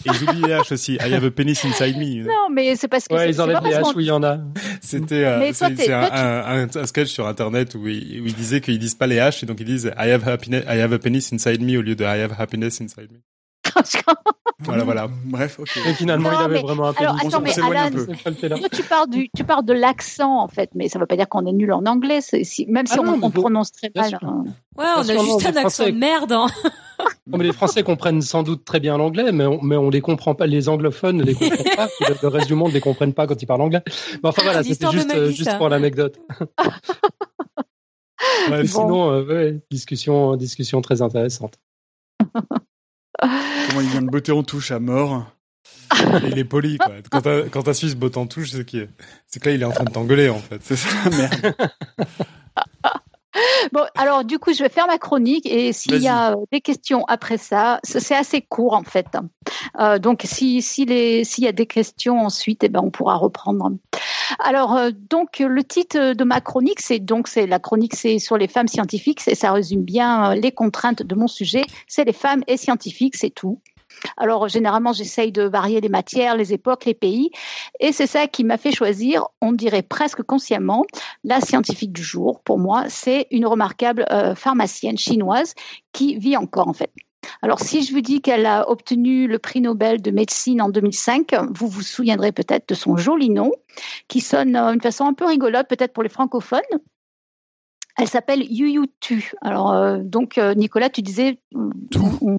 [0.05, 0.93] Et ils oublient les H aussi.
[0.95, 2.23] I have a penis inside me.
[2.25, 3.13] Non, mais c'est parce que.
[3.13, 4.39] Ouais, ils enlèvent les H où il y en a.
[4.81, 8.79] C'était euh, c'est un, un, un, sketch sur internet où ils, où ils disaient qu'ils
[8.79, 11.29] disent pas les H et donc ils disent I have happiness, I have a penis
[11.31, 13.19] inside me au lieu de I have happiness inside me.
[14.59, 15.07] Voilà, voilà.
[15.25, 15.77] Bref, ok.
[15.87, 17.89] Et finalement, il avait vraiment un alors, attends, mais Alan,
[18.71, 21.29] tu parles du, tu parles de l'accent en fait, mais ça ne veut pas dire
[21.29, 24.17] qu'on est nul en anglais, si, même si ah on, on prononce très mal.
[24.21, 24.43] Hein.
[24.77, 26.31] Ouais, on a juste un accent de merde.
[26.31, 26.47] Hein.
[27.27, 30.01] Non, mais les Français comprennent sans doute très bien l'anglais, mais on, mais on les
[30.01, 30.45] comprend pas.
[30.45, 31.87] Les anglophones ne les comprennent pas.
[32.21, 33.81] le reste du monde ne les comprennent pas quand ils parlent anglais.
[34.21, 36.19] Mais enfin voilà, c'était juste, juste pour l'anecdote.
[38.51, 41.57] ouais, Sinon, euh, ouais, discussion, discussion très intéressante.
[43.67, 45.25] Comment il vient de botter en touche à mort.
[46.23, 46.93] il est poli, quoi.
[47.09, 48.81] Quand t'as, quand t'as Suisse botte en touche, c'est, qui
[49.27, 50.61] c'est que là, il est en train de t'engueuler, en fait.
[50.63, 51.55] C'est ça, merde.
[53.71, 56.61] Bon, alors du coup, je vais faire ma chronique et s'il y a euh, des
[56.61, 59.07] questions après ça, c'est assez court en fait.
[59.79, 63.71] Euh, donc, si s'il y a des questions ensuite, eh ben, on pourra reprendre.
[64.39, 68.37] Alors, euh, donc le titre de ma chronique, c'est donc c'est la chronique, c'est sur
[68.37, 71.63] les femmes scientifiques, et ça résume bien les contraintes de mon sujet.
[71.87, 73.61] C'est les femmes et scientifiques, c'est tout.
[74.17, 77.31] Alors généralement, j'essaye de varier les matières, les époques, les pays,
[77.79, 80.85] et c'est ça qui m'a fait choisir, on dirait presque consciemment,
[81.23, 82.41] la scientifique du jour.
[82.43, 85.53] Pour moi, c'est une remarquable euh, pharmacienne chinoise
[85.91, 86.91] qui vit encore en fait.
[87.43, 91.35] Alors, si je vous dis qu'elle a obtenu le prix Nobel de médecine en 2005,
[91.51, 93.51] vous vous souviendrez peut-être de son joli nom,
[94.07, 96.61] qui sonne d'une euh, façon un peu rigolote, peut-être pour les francophones.
[97.97, 99.33] Elle s'appelle Yu Yu Tu.
[99.41, 101.39] Alors, euh, donc, Nicolas, tu disais.
[101.91, 102.37] Tout.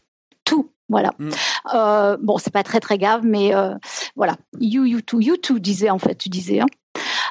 [0.89, 1.13] Voilà.
[1.19, 1.31] Mm.
[1.75, 3.75] Euh, bon, c'est pas très très grave, mais euh,
[4.17, 4.37] voilà.
[4.61, 6.61] You, you too, you too, disait en fait, tu disais.
[6.61, 6.67] Hein.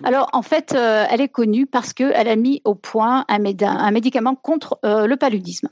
[0.04, 3.92] Alors en fait, euh, elle est connue parce qu'elle a mis au point un, un
[3.92, 5.68] médicament contre le paludisme.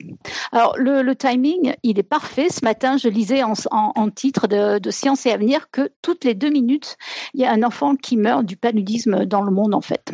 [0.52, 2.50] Alors le, timing, il est parfait.
[2.50, 6.36] Ce matin, je lisais en, en, titre de, de, Science et Avenir que toutes les
[6.36, 6.98] deux minutes,
[7.34, 10.12] il y a un enfant qui meurt du paludisme dans le monde en fait.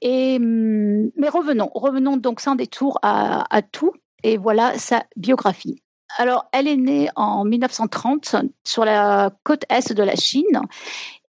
[0.00, 3.92] Et, hum, mais revenons, revenons donc sans détour à, à tout.
[4.24, 5.80] Et voilà sa biographie.
[6.18, 8.34] Alors, elle est née en 1930
[8.64, 10.62] sur la côte est de la Chine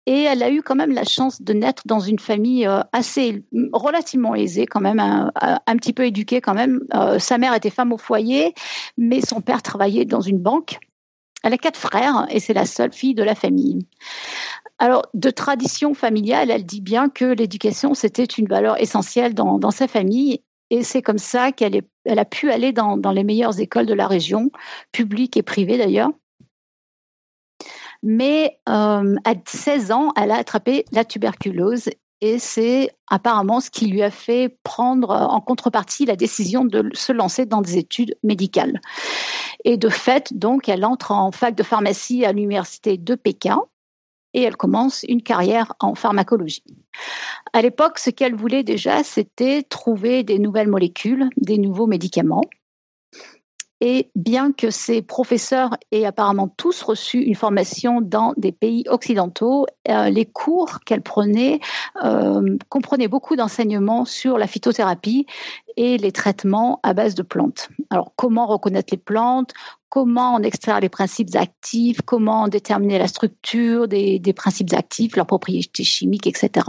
[0.07, 3.45] et elle a eu quand même la chance de naître dans une famille euh, assez
[3.75, 6.81] relativement aisée quand même un, petit peu éduquée quand même.
[6.95, 8.55] Euh, sa mère était femme au foyer
[8.97, 10.79] mais son père travaillait dans une banque.
[11.43, 13.87] Elle a quatre frères et c'est la seule fille de la famille.
[14.79, 19.71] Alors de tradition familiale elle dit bien que l'éducation c'était une valeur essentielle dans, dans
[19.71, 20.41] sa famille
[20.71, 24.07] et c'est comme ça qu'elle elle a pu aller dans, les meilleures écoles de la
[24.07, 24.51] région,
[24.93, 26.11] publiques et privées d'ailleurs.
[28.03, 31.91] Mais euh, à 16 ans, elle a attrapé la tuberculose
[32.23, 37.13] et c'est apparemment ce qui lui a fait prendre en contrepartie la décision de se
[37.13, 38.81] lancer dans des études médicales.
[39.65, 43.63] Et de fait, donc, elle entre en fac de pharmacie à l'université de Pékin
[44.35, 46.65] et elle commence une carrière en pharmacologie.
[47.53, 52.45] À l'époque, ce qu'elle voulait déjà, c'était trouver des nouvelles molécules, des nouveaux médicaments.
[53.81, 59.67] Et bien que ses professeurs aient apparemment tous reçu une formation dans des pays occidentaux,
[59.89, 61.61] euh, les cours qu'elle prenait
[62.05, 65.27] euh, comprenaient beaucoup d'enseignements sur la phytothérapie
[65.79, 67.71] et les traitements à base de plantes.
[67.89, 69.53] Alors, comment reconnaître les plantes?
[69.89, 72.03] Comment en extraire les principes actifs?
[72.03, 76.67] Comment déterminer la structure des, des principes actifs, leurs propriétés chimiques, etc.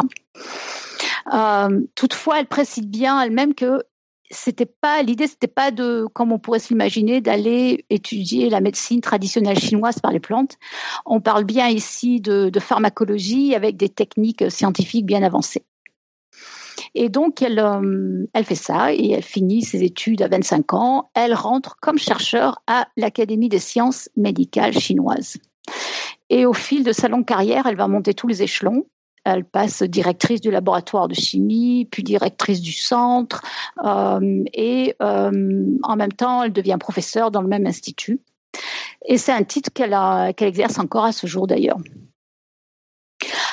[1.33, 3.83] Euh, toutefois, elle précise bien elle-même que
[4.32, 9.60] c'était pas l'idée, c'était pas de, comme on pourrait s'imaginer, d'aller étudier la médecine traditionnelle
[9.60, 10.58] chinoise par les plantes.
[11.06, 15.66] On parle bien ici de, pharmacologie avec des techniques scientifiques bien avancées.
[16.95, 21.10] Et donc, elle, euh, elle fait ça et elle finit ses études à 25 ans.
[21.14, 25.38] Elle rentre comme chercheur à l'Académie des sciences médicales chinoises.
[26.30, 28.86] Et au fil de sa longue carrière, elle va monter tous les échelons
[29.23, 33.41] elle passe directrice du laboratoire de chimie, puis directrice du centre,
[33.84, 38.19] euh, et euh, en même temps, elle devient professeure dans le même institut.
[39.06, 41.80] Et c'est un titre qu'elle exerce encore à ce jour d'ailleurs.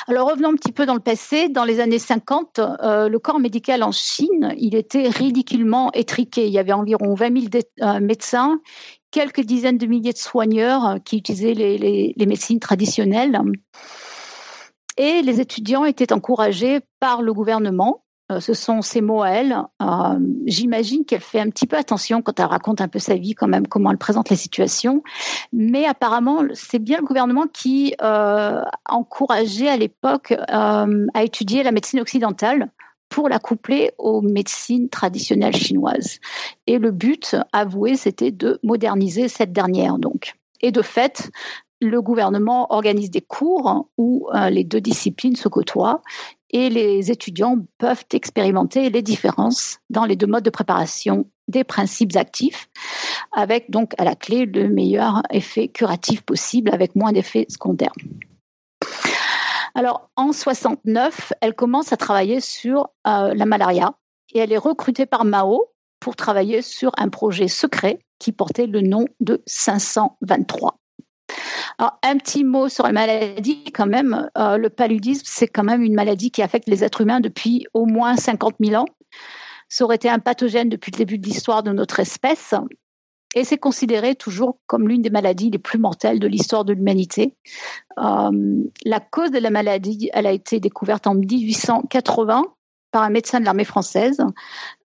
[0.07, 1.49] Alors revenons un petit peu dans le passé.
[1.49, 6.47] Dans les années 50, euh, le corps médical en Chine, il était ridiculement étriqué.
[6.47, 8.59] Il y avait environ 20 000 euh, médecins,
[9.11, 13.39] quelques dizaines de milliers de soigneurs qui utilisaient les médecines traditionnelles.
[14.99, 19.57] Et les étudiants étaient encouragés par le gouvernement euh, ce sont ses mots à elle.
[19.81, 23.33] Euh, j'imagine qu'elle fait un petit peu attention quand elle raconte un peu sa vie,
[23.33, 25.03] quand même, comment elle présente les situations.
[25.51, 31.99] Mais apparemment, c'est bien le gouvernement qui euh, encourageait à l'époque à étudier la médecine
[31.99, 32.69] occidentale
[33.09, 36.19] pour la coupler aux médecines traditionnelles chinoises.
[36.67, 40.35] Et le but, avoué, c'était de moderniser cette dernière, donc.
[40.61, 41.31] Et de fait,
[41.81, 46.01] le gouvernement organise des cours où les deux disciplines se côtoient
[46.51, 52.15] et les étudiants peuvent expérimenter les différences dans les deux modes de préparation des principes
[52.15, 52.69] actifs,
[53.31, 57.93] avec donc à la clé le meilleur effet curatif possible avec moins d'effets secondaires.
[59.75, 63.93] Alors en 69, elle commence à travailler sur euh, la malaria
[64.33, 68.81] et elle est recrutée par Mao pour travailler sur un projet secret qui portait le
[68.81, 70.79] nom de 523.
[71.77, 74.29] Alors, un petit mot sur la maladie, quand même.
[74.37, 77.85] Euh, le paludisme, c'est quand même une maladie qui affecte les êtres humains depuis au
[77.85, 78.87] moins 50 000 ans.
[79.69, 82.53] Ça aurait été un pathogène depuis le début de l'histoire de notre espèce.
[83.35, 87.35] Et c'est considéré toujours comme l'une des maladies les plus mortelles de l'histoire de l'humanité.
[87.99, 92.43] Euh, la cause de la maladie, elle a été découverte en 1880
[92.91, 94.19] par un médecin de l'armée française,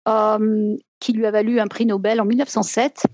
[0.09, 3.07] euh, qui lui a valu un prix Nobel en 1907.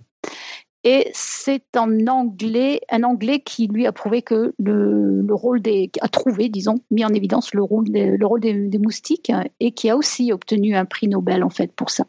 [0.82, 6.48] Et c'est un anglais qui lui a prouvé que le, le, rôle des, a trouvé,
[6.48, 9.30] disons, mis en évidence le rôle des, moustiques
[9.60, 12.04] et qui a aussi obtenu un prix Nobel en fait pour ça.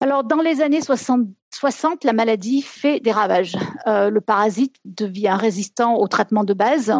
[0.00, 3.56] Alors dans les années 60, 60 la maladie fait des ravages.
[3.86, 6.92] Euh, le parasite devient résistant au traitement de base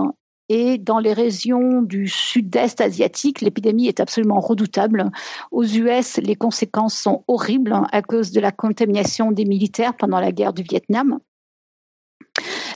[0.49, 5.11] et dans les régions du sud-est asiatique, l'épidémie est absolument redoutable.
[5.51, 10.33] Aux US, les conséquences sont horribles à cause de la contamination des militaires pendant la
[10.33, 11.19] guerre du Vietnam.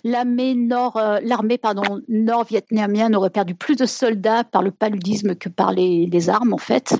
[0.05, 6.55] L'armée euh, nord-vietnamienne aurait perdu plus de soldats par le paludisme que par les, armes
[6.55, 6.95] en fait.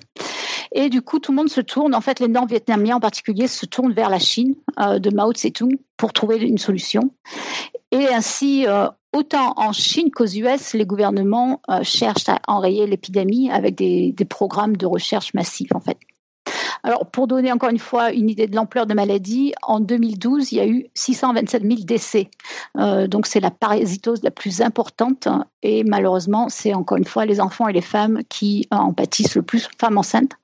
[0.73, 1.95] Et du coup, tout le monde se tourne.
[1.95, 5.79] En fait, les nord-vietnamiens en particulier se tournent vers la Chine euh, de Mao Tse-tung
[5.97, 7.11] pour trouver une solution.
[7.91, 13.51] Et ainsi, euh, autant en Chine qu'aux US, les gouvernements euh, cherchent à enrayer l'épidémie
[13.51, 15.99] avec des, programmes de recherche massifs, en fait.
[16.85, 20.53] Alors, pour donner encore une fois une idée de l'ampleur de la maladie, en 2012,
[20.53, 22.31] il y a eu 627 000 décès.
[22.77, 25.27] Donc, c'est la parasitose la plus importante.
[25.63, 29.43] Et malheureusement, c'est encore une fois les enfants et les femmes qui en pâtissent le
[29.43, 30.37] plus, femmes enceintes.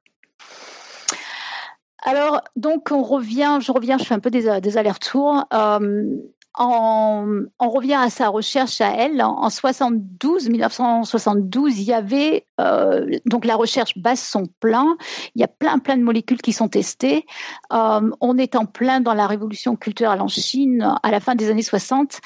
[2.06, 5.44] Alors, donc, on revient, je reviens, je fais un peu des, allers-retours.
[5.54, 6.18] Euh,
[6.56, 9.22] on, revient à sa recherche à elle.
[9.22, 14.96] En 72, 1972, il y avait euh, donc la recherche base son plein.
[15.34, 17.24] Il y a plein plein de molécules qui sont testées.
[17.72, 21.50] Euh, on est en plein dans la révolution culturelle en Chine à la fin des
[21.50, 22.20] années 60,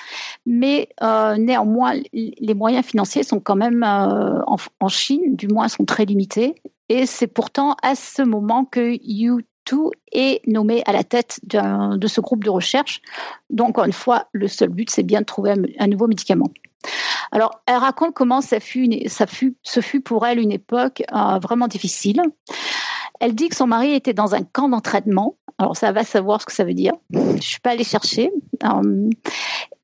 [0.44, 6.04] mais néanmoins les moyens financiers sont quand même en, en, Chine, du moins sont très
[6.04, 6.56] limités.
[6.90, 9.44] Et c'est pourtant à ce moment que Yu
[10.12, 13.00] est nommé à la tête de ce groupe de recherche.
[13.50, 16.50] Donc, encore une fois, le seul but, c'est bien de trouver un, nouveau médicament.
[17.32, 21.38] Alors, elle raconte comment ça fut, ça fut, ce fut pour elle une époque euh,
[21.38, 22.22] vraiment difficile.
[23.20, 25.36] Elle dit que son mari était dans un camp d'entraînement.
[25.58, 26.92] Alors, ça va savoir ce que ça veut dire.
[27.12, 28.30] Je ne suis pas allée chercher.
[28.64, 29.10] Euh,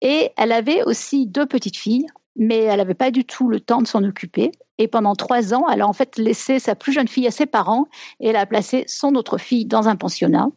[0.01, 2.07] et elle avait aussi deux petites filles,
[2.37, 4.53] mais elle n'avait pas du tout le temps de s'en occuper.
[4.79, 7.47] Et pendant trois ans, elle a en fait laissé sa plus jeune fille à ses
[7.47, 7.87] parents
[8.21, 10.49] et elle a placé son autre fille dans un pensionnat.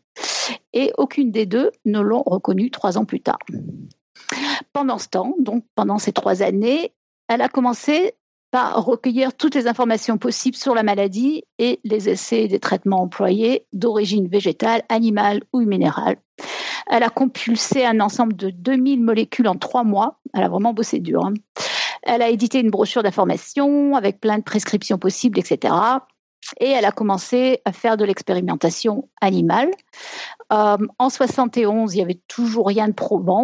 [0.74, 3.40] Et aucune des deux ne l'ont reconnue trois ans plus tard.
[4.74, 6.94] Pendant ce temps, donc pendant ces trois années,
[7.28, 8.14] elle a commencé
[8.52, 13.66] par recueillir toutes les informations possibles sur la maladie et les essais des traitements employés
[13.74, 16.18] d'origine végétale, animale ou minérale.
[16.90, 20.20] Elle a compulsé un ensemble de 2000 molécules en trois mois.
[20.34, 21.26] Elle a vraiment bossé dur.
[21.26, 21.34] Hein.
[22.04, 25.74] Elle a édité une brochure d'information avec plein de prescriptions possibles, etc.
[26.60, 29.72] Et elle a commencé à faire de l'expérimentation animale.
[30.54, 33.44] Euh, en 71, il y avait toujours rien de probant.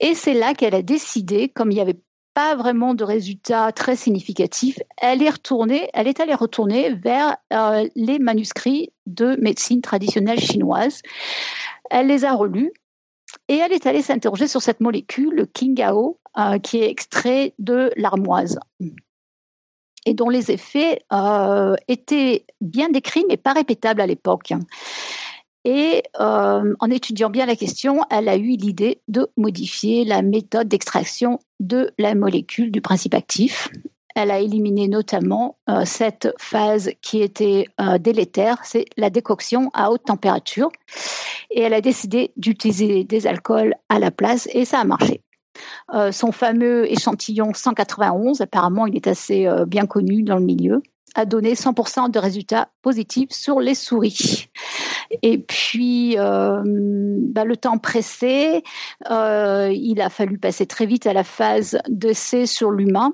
[0.00, 2.00] Et c'est là qu'elle a décidé, comme il n'y avait
[2.34, 7.88] pas vraiment de résultats très significatifs, elle est retournée, elle est allée retourner vers euh,
[7.96, 11.02] les manuscrits de médecine traditionnelle chinoise.
[11.90, 12.72] Elle les a relus
[13.50, 17.90] et elle est allée s'interroger sur cette molécule, le Kingao, euh, qui est extrait de
[17.96, 18.60] l'armoise.
[20.06, 21.02] et dont les effets
[21.88, 24.54] étaient bien décrits mais pas répétables à l'époque.
[25.64, 31.38] Et en étudiant bien la question, elle a eu l'idée de modifier la méthode d'extraction
[31.58, 33.68] de la molécule du principe actif
[34.14, 39.90] elle a éliminé notamment euh, cette phase qui était euh, délétère, c'est la décoction à
[39.90, 40.70] haute température.
[41.50, 45.22] Et elle a décidé d'utiliser des alcools à la place et ça a marché.
[45.94, 50.82] Euh, son fameux échantillon 191, apparemment il est assez bien connu dans le milieu,
[51.16, 54.48] a donné 100% de résultats positifs sur les souris.
[55.22, 58.62] Et puis, bah, le temps pressé,
[59.10, 63.12] il a fallu passer très vite à la phase d'essai sur l'humain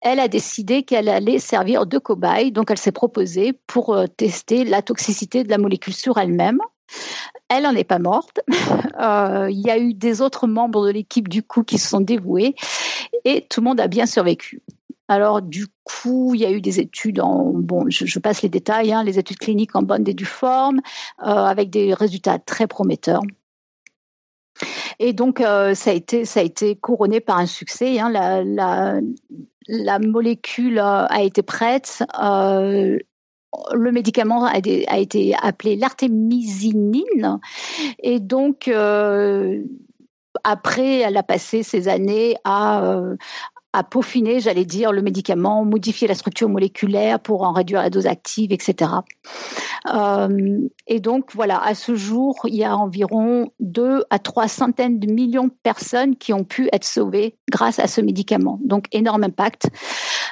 [0.00, 4.64] elle a décidé qu'elle allait servir de cobaye, donc elle s'est proposée pour euh, tester
[4.64, 6.58] la toxicité de la molécule sur elle-même.
[7.48, 8.40] Elle n'en est pas morte.
[9.00, 12.02] Euh, il y a eu des autres membres de l'équipe du coup qui se sont
[12.02, 12.54] dévoués
[13.24, 14.60] et tout le monde a bien survécu.
[15.08, 18.92] Alors du coup, il y a eu des études en bon, je, passe les détails,
[18.92, 20.80] hein, les études cliniques en bonne et due forme,
[21.22, 23.22] euh, avec des résultats très prometteurs.
[24.98, 27.98] Et donc, ça, a été, ça a été couronné par un succès.
[28.00, 29.00] Hein.
[29.68, 32.02] La molécule euh, a été prête.
[32.22, 32.98] Euh,
[33.72, 37.40] le médicament a, été appelé l'artémisinine.
[38.00, 39.64] Et donc, euh,
[40.44, 43.02] après, elle a passé ces années à,
[43.90, 48.52] peaufiner, j'allais dire, le médicament, modifier la structure moléculaire pour en réduire la dose active,
[48.52, 48.92] etc.
[50.86, 55.12] Et donc, voilà, à ce jour, il y a environ deux à trois centaines de
[55.12, 58.58] millions de personnes qui ont pu être sauvées grâce à ce médicament.
[58.64, 59.68] Donc, énorme impact.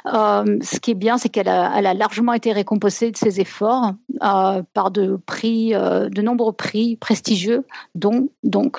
[0.07, 3.93] Euh, ce qui est bien, c'est qu'elle a, largement été récompensée de ses efforts
[4.23, 7.65] euh, par de prix, de nombreux prix prestigieux,
[7.95, 8.29] dont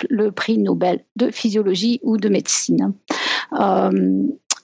[0.10, 2.94] le prix Nobel de physiologie ou de médecine.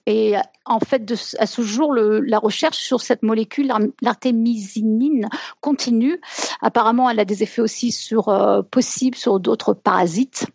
[0.08, 0.36] Et
[0.66, 3.72] en fait, à ce jour, la recherche sur cette molécule,
[4.02, 5.28] l'artémisinine,
[5.62, 6.22] continue.
[6.62, 10.46] Apparemment, elle a des effets aussi sur, euh, possibles sur d'autres parasites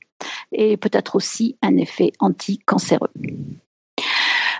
[0.53, 3.11] et peut-être aussi un effet anticancéreux.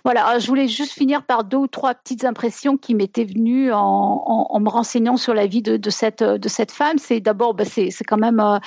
[0.05, 4.59] Voilà, je voulais juste finir par deux ou trois petites impressions qui m'étaient venues en,
[4.61, 6.99] me renseignant sur la vie de, cette, de cette femme.
[6.99, 8.59] C'est d'abord, bah, c'est quand même euh,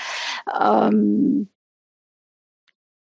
[0.62, 1.44] euh,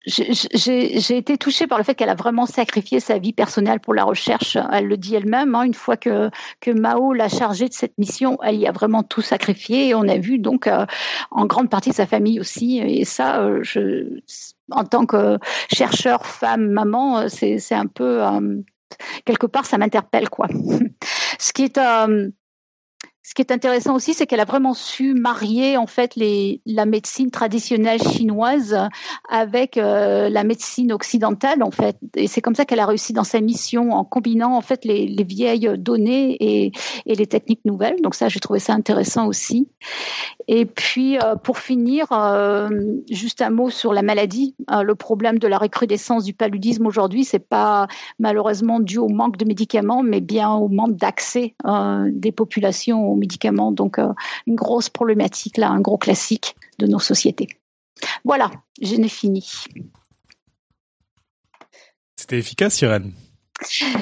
[0.05, 4.05] j'ai été touchée par le fait qu'elle a vraiment sacrifié sa vie personnelle pour la
[4.05, 4.59] recherche.
[4.73, 5.55] Elle le dit elle-même.
[5.55, 6.31] Hein, une fois que,
[6.61, 9.95] que Mao l'a chargée de cette mission, elle y a vraiment tout sacrifié.
[9.95, 10.87] On a vu donc euh,
[11.31, 12.79] en grande partie sa famille aussi.
[12.79, 14.21] Et ça, euh, je,
[14.71, 15.39] en tant que
[15.73, 18.23] chercheur, femme, maman, euh, c'est un peu
[19.25, 20.49] quelque part ça m'interpelle quoi.
[21.39, 21.79] Ce qui est
[23.33, 26.19] ce qui est intéressant aussi, c'est qu'elle a vraiment su marier en fait
[26.67, 28.77] la médecine traditionnelle chinoise
[29.27, 31.97] avec euh, la médecine occidentale en fait.
[32.15, 35.07] Et c'est comme ça qu'elle a réussi dans sa mission en combinant en fait les,
[35.07, 36.73] les vieilles données et,
[37.07, 38.03] et, les techniques nouvelles.
[38.03, 39.67] Donc ça, j'ai trouvé ça intéressant aussi.
[40.47, 42.69] Et puis euh, pour finir, euh,
[43.11, 44.55] juste un mot sur la maladie.
[44.69, 47.87] le problème de la recrudescence du paludisme aujourd'hui, c'est pas
[48.19, 51.55] malheureusement dû au manque de médicaments, mais bien au manque d'accès
[52.11, 53.73] des populations médicaments.
[53.73, 54.13] Donc, euh,
[54.47, 57.49] une grosse problématique là, un gros classique de nos sociétés.
[58.25, 58.51] Voilà,
[58.81, 59.49] je n'ai fini.
[62.17, 63.13] C'était efficace, Irène?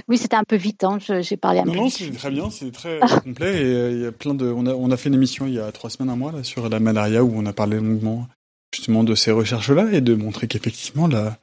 [0.08, 0.84] Oui, c'était un peu vite.
[0.84, 0.98] Hein.
[1.20, 1.78] J'ai parlé un non, peu.
[1.78, 3.62] Non, c'est très bien, c'est très complet.
[3.62, 4.46] Et euh, il y a plein de.
[4.46, 6.42] On a, on a fait une émission il y a trois semaines, un mois là,
[6.42, 8.26] sur la malaria où on a parlé longuement
[8.74, 11.38] justement de ces recherches-là et de montrer qu'effectivement la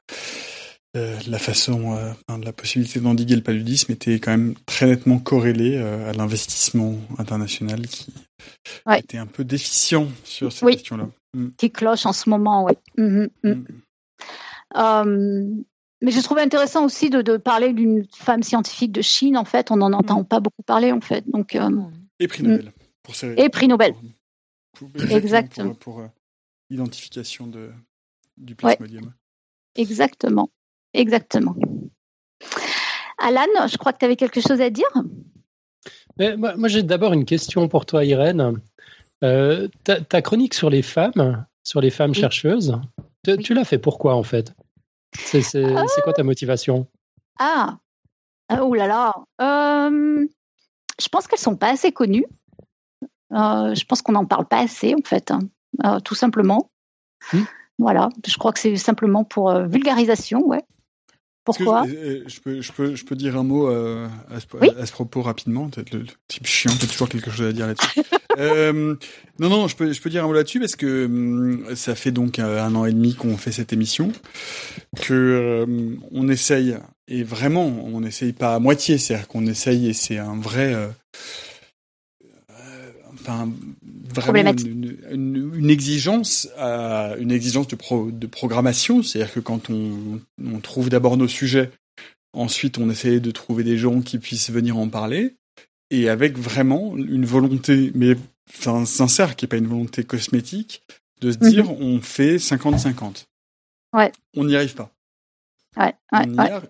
[0.94, 6.10] la façon, euh, la possibilité d'endiguer le paludisme était quand même très nettement corrélée euh,
[6.10, 8.14] à l'investissement international qui
[8.98, 11.10] était un peu déficient sur cette question-là.
[11.34, 11.50] Mm.
[11.58, 12.74] Qui cloche en ce moment, oui.
[12.98, 13.66] Mm-hmm, mm.
[14.76, 15.64] mm.
[16.02, 19.38] mais j'ai trouvé intéressant aussi de, parler d'une femme scientifique de Chine.
[19.38, 21.30] En fait, on n'en entend pas beaucoup parler, en fait.
[21.30, 21.58] Donc,
[22.20, 22.74] et prix Nobel.
[23.04, 23.94] Pour et prix Nobel.
[25.10, 25.76] Exactement.
[25.76, 26.04] Pour,
[26.70, 27.72] l'identification de,
[28.38, 29.14] du plasmodium.
[29.76, 30.50] Exactement.
[30.98, 31.56] Exactement.
[33.20, 34.92] Alan, je crois que tu avais quelque chose à dire?
[36.38, 38.60] moi, j'ai d'abord une question pour toi, Irène.
[39.24, 42.80] Euh, ta, chronique sur les femmes, sur les femmes chercheuses,
[43.44, 44.54] tu l'as fait pourquoi en fait?
[45.14, 45.64] C'est
[46.04, 46.88] quoi ta motivation?
[47.40, 47.78] Ah,
[48.60, 49.14] oh là là.
[49.42, 50.26] Euh,
[51.00, 52.26] je pense qu'elles sont pas assez connues.
[53.34, 56.00] Euh, je pense qu'on n'en parle pas assez en fait, hein.
[56.02, 56.72] tout simplement.
[57.34, 57.44] Hmm.
[57.80, 60.64] Voilà, je crois que c'est simplement pour vulgarisation, ouais.
[61.48, 65.22] Pourquoi euh, je, peux, je, peux, je peux dire un mot euh, à, ce, propos
[65.22, 65.70] rapidement.
[65.70, 68.02] Peut-être le, type chiant, peut toujours quelque chose à dire là-dessus.
[68.38, 68.96] euh,
[69.40, 72.12] non, non, je peux, je peux dire un mot là-dessus parce que hum, ça fait
[72.12, 74.12] donc un an et demi qu'on fait cette émission,
[75.02, 75.66] que
[76.12, 76.78] on essaye
[77.10, 80.88] et vraiment, on n'essaye pas à moitié, c'est-à-dire qu'on essaye et c'est un vrai, euh,
[80.88, 80.90] euh,
[83.28, 83.52] enfin,
[84.14, 89.70] vraiment une, une, une, exigence, euh, une exigence de, pro, de programmation, c'est-à-dire que quand
[89.70, 91.72] on, on trouve d'abord nos sujets,
[92.34, 95.36] ensuite on essaye de trouver des gens qui puissent venir en parler,
[95.90, 98.16] et avec vraiment une volonté, mais
[98.50, 100.84] enfin, sincère, qui n'est pas une volonté cosmétique,
[101.22, 101.78] de se dire mhm.
[101.82, 103.26] on fait 50-50.
[103.94, 104.12] Ouais.
[104.36, 104.92] On n'y arrive pas.
[105.78, 105.94] Ouais,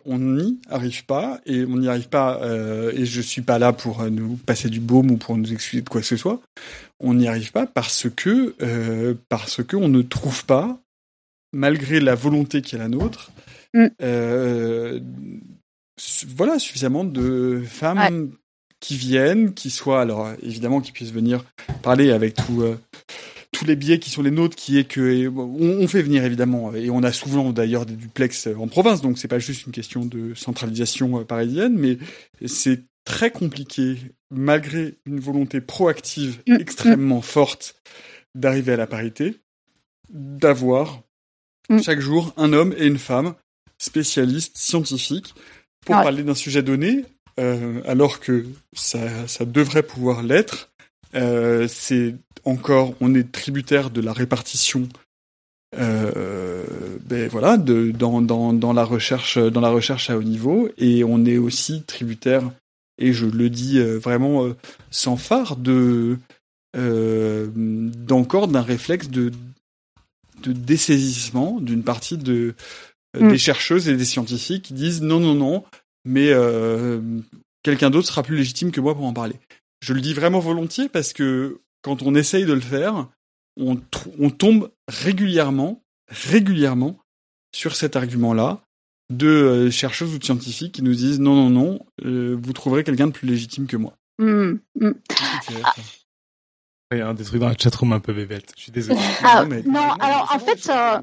[0.06, 3.72] on n'y arrive pas et on n'y arrive pas euh, et je suis pas là
[3.72, 6.42] pour euh, nous passer du baume ou pour nous excuser de quoi que ce soit.
[7.00, 10.80] On n'y arrive pas parce que euh, parce que on ne trouve pas,
[11.54, 13.32] malgré la volonté qui est la nôtre,
[13.74, 13.86] mm.
[14.02, 15.00] euh,
[16.28, 18.32] voilà suffisamment de femmes
[18.82, 21.46] qui viennent, qui soient alors évidemment qui puissent venir
[21.82, 22.64] parler avec tout
[23.58, 26.92] tous les biais qui sont les nôtres, qui est que on, fait venir évidemment, et
[26.92, 30.36] on a souvent d'ailleurs des duplex en province, donc c'est pas juste une question de
[30.36, 31.98] centralisation euh, parisienne, mais
[32.46, 33.98] c'est très compliqué,
[34.30, 36.62] malgré une volonté proactive mm, mm.
[36.62, 37.82] extrêmement forte
[38.36, 39.38] d'arriver à la parité,
[40.10, 41.02] d'avoir
[41.70, 41.82] mm.
[41.82, 43.34] chaque jour un homme et une femme
[43.80, 45.34] spécialistes, scientifiques,
[45.84, 47.06] pour parler d'un sujet donné,
[47.40, 50.70] euh, alors que ça, ça devrait pouvoir l'être.
[51.16, 54.88] Euh, c'est encore, on est tributaire de la répartition.
[55.78, 56.64] Euh,
[57.06, 61.04] ben voilà, de, dans, dans, dans la recherche, dans la recherche à haut niveau, et
[61.04, 62.50] on est aussi tributaire,
[62.98, 64.56] et je le dis euh, vraiment euh,
[64.92, 66.18] sans phare, de
[66.76, 69.32] euh, d'encore d'un réflexe de
[70.44, 72.54] de dessaisissement d'une partie de
[73.20, 75.64] des chercheuses et des scientifiques qui disent non non non,
[76.06, 76.32] mais
[77.64, 79.36] quelqu'un d'autre sera plus légitime que moi pour en parler.
[79.80, 83.08] Je le dis vraiment volontiers parce que quand on essaye de le faire,
[83.60, 83.80] on,
[84.20, 87.00] on tombe régulièrement, régulièrement
[87.54, 88.62] sur cet argument-là
[89.10, 92.84] de euh, chercheuses ou de scientifiques qui nous disent non, non, non, euh, vous trouverez
[92.84, 93.98] quelqu'un de plus légitime que moi.
[94.20, 94.92] Mmh, mmh.
[96.94, 98.54] Il y a des trucs dans la chatroom un peu bébête.
[98.56, 98.98] Je suis désolé.
[99.24, 101.00] Ah, non, alors en fait, euh,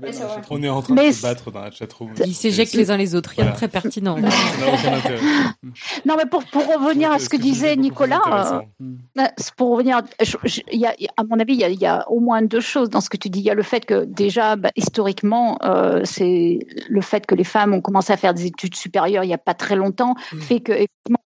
[0.48, 2.14] on est en train de se battre dans la chatroom.
[2.24, 3.34] Ils s'éjectent les uns les autres.
[3.36, 4.16] Rien de très pertinent.
[6.06, 8.88] non, mais pour, pour revenir à ce que disait Nicolas, euh,
[9.18, 9.26] euh,
[9.58, 10.00] pour revenir,
[10.72, 12.60] il y a, à mon avis, il y, a, il y, a, au moins deux
[12.60, 13.40] choses dans ce que tu dis.
[13.40, 17.44] Il y a le fait que déjà, bah, historiquement, euh, c'est le fait que les
[17.44, 20.40] femmes ont commencé à faire des études supérieures il n'y a pas très longtemps, mm.
[20.40, 20.72] fait que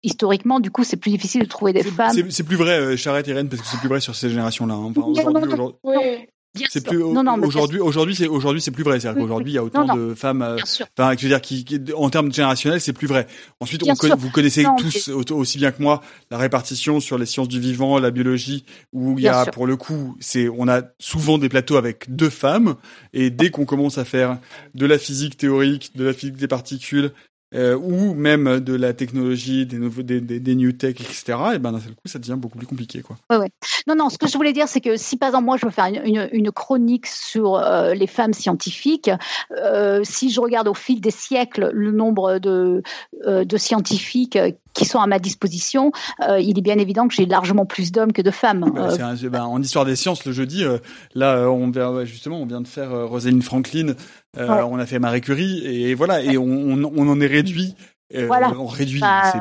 [0.02, 2.16] historiquement, du coup, c'est plus difficile de trouver des femmes.
[2.30, 4.92] C'est plus vrai, Charrette Irène, parce que c'est plus vrai sur ces générations là Hein.
[4.96, 6.26] aujourd'hui,
[6.68, 8.98] c'est plus aujourd'hui aujourd'hui c'est aujourd'hui c'est plus vrai.
[8.98, 10.56] C'est-à-dire qu'aujourd'hui il y a autant de femmes euh,
[10.98, 11.64] enfin je veux dire qui,
[11.94, 13.26] en termes générationnels c'est plus vrai.
[13.60, 16.00] Ensuite on vous connaissez tous aussi bien que moi
[16.30, 19.76] la répartition sur les sciences du vivant la biologie où il y a pour le
[19.76, 22.76] coup c'est on a souvent des plateaux avec deux femmes.
[23.12, 24.38] Et dès qu'on commence à faire
[24.74, 27.12] de la physique théorique de la physique des particules
[27.54, 31.38] euh, ou même de la technologie, des nouveaux, des, des, new tech, etc.
[31.54, 33.16] Et ben d'un seul coup, ça devient beaucoup plus compliqué, quoi.
[33.30, 33.50] Ouais, ouais.
[33.86, 34.10] Non, non.
[34.10, 36.28] Ce que je voulais dire, c'est que si par exemple moi je veux faire une,
[36.32, 39.10] une, chronique sur euh, les femmes scientifiques,
[39.56, 42.82] euh, si je regarde au fil des siècles le nombre de,
[43.24, 44.38] de scientifiques
[44.74, 45.92] qui sont à ma disposition,
[46.28, 48.70] euh, il est bien évident que j'ai largement plus d'hommes que de femmes.
[48.74, 50.64] Bah, un, ben, en histoire des sciences, le jeudi,
[51.14, 53.94] là, on vient justement, on vient de faire Rosalind Franklin
[54.36, 57.74] euh, on a fait Marie Curie et voilà et on, on, en est réduit.
[58.14, 59.32] Euh, On réduit, bah,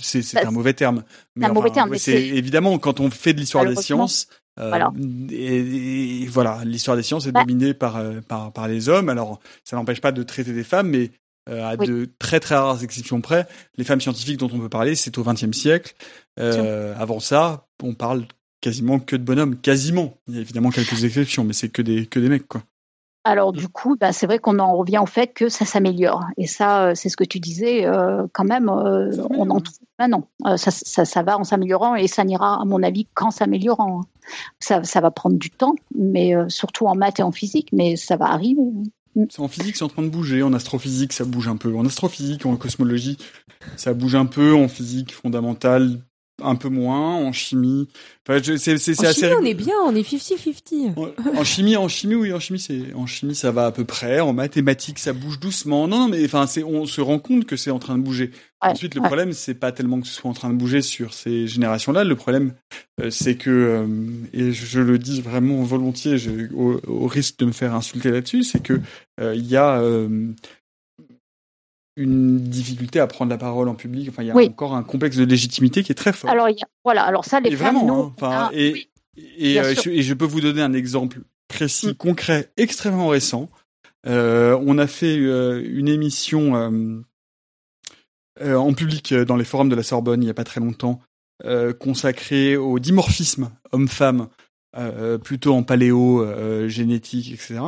[0.00, 1.04] c'est bah, un mauvais terme.
[1.36, 1.96] Mais un mauvais terme.
[1.96, 4.26] C'est évidemment quand on fait de l'histoire des sciences.
[4.58, 4.90] Euh, voilà.
[5.30, 7.44] Et, voilà, l'histoire des sciences est bah.
[7.44, 9.10] dominée par, euh, par par les hommes.
[9.10, 11.10] Alors, ça n'empêche pas de traiter des femmes, mais
[11.48, 13.46] euh, à de très très rares exceptions près,
[13.76, 15.94] les femmes scientifiques dont on peut parler, c'est au XXe siècle.
[16.36, 18.26] avant ça, on parle
[18.60, 20.18] quasiment que de bonhommes, quasiment.
[20.28, 22.62] Il y a évidemment quelques exceptions, mais c'est que des que des mecs quoi.
[23.26, 26.22] Alors du coup, bah, c'est vrai qu'on en revient au fait que ça s'améliore.
[26.36, 29.78] Et ça, euh, c'est ce que tu disais, euh, quand même, euh, on en trouve
[29.98, 30.28] maintenant.
[30.56, 34.02] Ça, ça, ça, va en s'améliorant et ça n'ira, à mon avis, qu'en s'améliorant.
[34.60, 38.16] Ça, ça, va prendre du temps, mais surtout en maths et en physique, mais ça
[38.16, 38.62] va arriver.
[39.38, 40.42] En physique, c'est en train de bouger.
[40.42, 41.74] En astrophysique, ça bouge un peu.
[41.74, 43.16] En astrophysique, en cosmologie,
[43.76, 44.54] ça bouge un peu.
[44.54, 46.00] En physique fondamentale,
[46.42, 47.88] un peu moins en chimie.
[48.28, 49.28] Enfin, c'est c'est assez.
[49.28, 50.94] Chimie, on est bien, on est 50-50.
[51.36, 54.20] En chimie, en chimie, oui, en chimie, c'est en chimie, ça va à peu près.
[54.20, 55.88] En mathématiques, ça bouge doucement.
[55.88, 58.30] Non, non, mais enfin, c'est on se rend compte que c'est en train de bouger.
[58.60, 61.46] Ensuite, le problème, c'est pas tellement que ce soit en train de bouger sur ces
[61.46, 62.04] générations-là.
[62.04, 62.54] Le problème,
[63.00, 63.86] euh, c'est que euh,
[64.32, 68.62] et je, le dis vraiment volontiers, je, au, risque de me faire insulter là-dessus, c'est
[68.62, 68.80] que
[69.20, 69.80] euh, il y a
[71.96, 74.08] une difficulté à prendre la parole en public.
[74.10, 76.30] Enfin, il y a encore un complexe de légitimité qui est très fort.
[76.30, 76.48] Alors,
[76.84, 77.02] voilà.
[77.02, 80.40] Alors ça, les femmes, vraiment, hein, enfin, et, et, euh, je, et, je, peux vous
[80.40, 81.94] donner un exemple précis, mm.
[81.94, 83.50] concret, extrêmement récent.
[84.06, 86.54] Euh, on a fait euh, une émission
[88.40, 91.00] en public dans les forums de la Sorbonne il y a pas très longtemps,
[91.80, 94.28] consacré au dimorphisme homme-femme,
[95.24, 97.60] plutôt en paléo génétique, etc.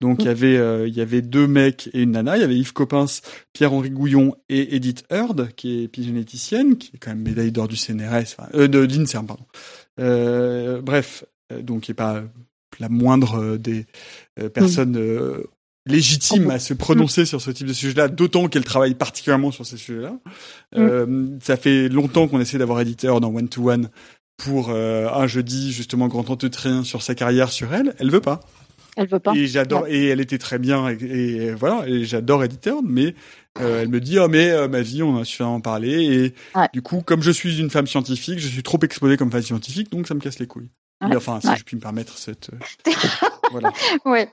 [0.00, 2.36] Donc il y avait euh, il y avait deux mecs et une nana.
[2.36, 3.20] Il y avait Yves Coppens,
[3.52, 7.76] Pierre-Henri Gouillon et Edith Heard, qui est épigénéticienne, qui est quand même médaille d'or du
[7.76, 9.44] CNRS, enfin, euh, de l'INSERM, pardon.
[9.98, 11.24] Euh, bref,
[11.62, 12.22] donc qui est pas
[12.78, 13.84] la moindre des
[14.54, 14.98] personnes
[15.84, 19.76] légitimes à se prononcer sur ce type de sujet-là, d'autant qu'elle travaille particulièrement sur ces
[19.76, 20.18] sujets-là.
[20.76, 21.40] Mm.
[21.42, 23.90] ça fait longtemps qu'on essaie d'avoir Edith Heard en one-to-one
[24.38, 27.94] pour un jeudi justement grand entretien sur sa carrière sur elle.
[27.98, 28.40] Elle veut pas.
[28.96, 29.34] Elle veut pas.
[29.34, 33.14] Et j'adore, et elle était très bien, et, voilà, et j'adore Editor, mais
[33.60, 36.82] euh, elle me dit, oh mais euh, ma vie, on a suffisamment parlé, et du
[36.82, 40.06] coup, comme je suis une femme scientifique, je suis trop exposée comme femme scientifique, donc
[40.06, 40.70] ça me casse les couilles.
[41.02, 42.50] Enfin, si je puis me permettre cette.
[42.50, 42.90] Euh,
[43.50, 43.72] voilà.
[44.04, 44.28] ouais.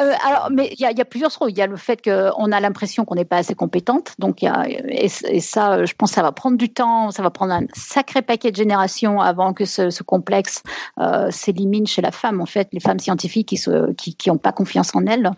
[0.00, 1.50] Euh, alors, mais il y a, y a, plusieurs choses.
[1.50, 4.14] Il y a le fait qu'on a l'impression qu'on n'est pas assez compétente.
[4.18, 7.10] Donc, y a, et, et, ça, je pense, que ça va prendre du temps.
[7.10, 10.62] Ça va prendre un sacré paquet de générations avant que ce, ce complexe
[10.98, 12.40] euh, s'élimine chez la femme.
[12.40, 15.30] En fait, les femmes scientifiques qui n'ont qui, qui pas confiance en elles,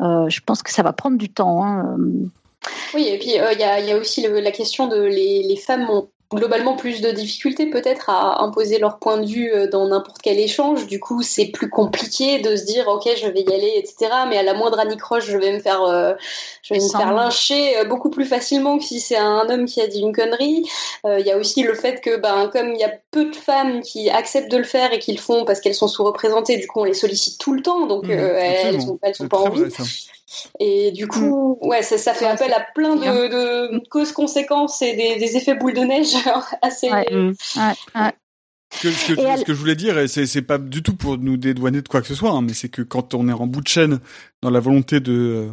[0.00, 1.64] euh, je pense que ça va prendre du temps.
[1.64, 1.96] Hein.
[2.94, 5.56] Oui, et puis il y, a, y, a, aussi le, la question de les, les
[5.56, 9.86] femmes ont globalement plus de difficultés peut-être à imposer leur point de vue euh, dans
[9.86, 10.86] n'importe quel échange.
[10.86, 14.10] Du coup, c'est plus compliqué de se dire ok, je vais y aller, etc.
[14.28, 16.14] Mais à la moindre anicroche, je vais me faire, euh,
[16.62, 19.80] je vais me faire lyncher euh, beaucoup plus facilement que si c'est un homme qui
[19.80, 20.68] a dit une connerie.
[21.04, 23.80] Il y a aussi le fait que, ben, comme il y a peu de femmes
[23.80, 26.80] qui acceptent de le faire et qui le font parce qu'elles sont sous-représentées, du coup,
[26.80, 29.62] on les sollicite tout le temps, donc mmh, elles, sont, elles sont pas envie.
[30.58, 31.66] Et du coup, mm.
[31.66, 35.74] ouais, ça, ça fait appel à plein de, de causes-conséquences et des, des, effets boule
[35.74, 36.14] de neige
[36.62, 36.90] assez.
[36.90, 37.06] Ouais.
[37.12, 38.12] Ouais.
[38.74, 41.18] Ce que, ce, que, ce que, je voulais dire, et c'est pas du tout pour
[41.18, 43.46] nous dédouaner de quoi que ce soit, hein, mais c'est que quand on est en
[43.46, 44.00] bout de chaîne
[44.42, 45.48] dans la volonté de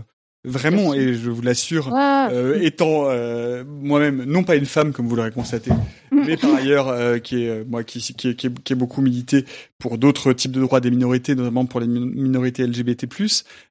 [0.46, 5.16] Vraiment, et je vous l'assure, euh, étant euh, moi-même non pas une femme comme vous
[5.16, 5.72] l'aurez constaté,
[6.12, 9.02] mais par ailleurs euh, qui est euh, moi qui qui, qui, qui, qui est beaucoup
[9.02, 9.46] milité
[9.80, 13.08] pour d'autres types de droits des minorités, notamment pour les minorités LGBT+.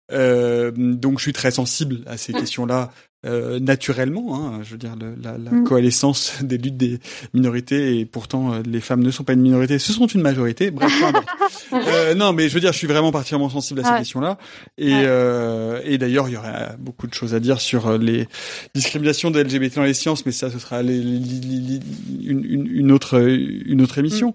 [0.09, 2.91] donc je suis très sensible à ces questions-là
[3.25, 4.35] euh, naturellement.
[4.37, 5.65] Hein, je veux dire, la, la mm.
[5.65, 6.99] coalescence des luttes des
[7.35, 10.71] minorités et pourtant euh, les femmes ne sont pas une minorité, ce sont une majorité.
[10.71, 10.93] Bref,
[11.73, 14.39] euh, non, mais je veux dire, je suis vraiment particulièrement sensible à ces questions-là.
[14.79, 18.27] Et, euh, et d'ailleurs, il y aurait beaucoup de choses à dire sur les
[18.75, 23.83] discriminations des LGBT dans les sciences, mais ça, ce sera les, une, une, autre une
[23.83, 24.31] autre émission.
[24.31, 24.33] Mm.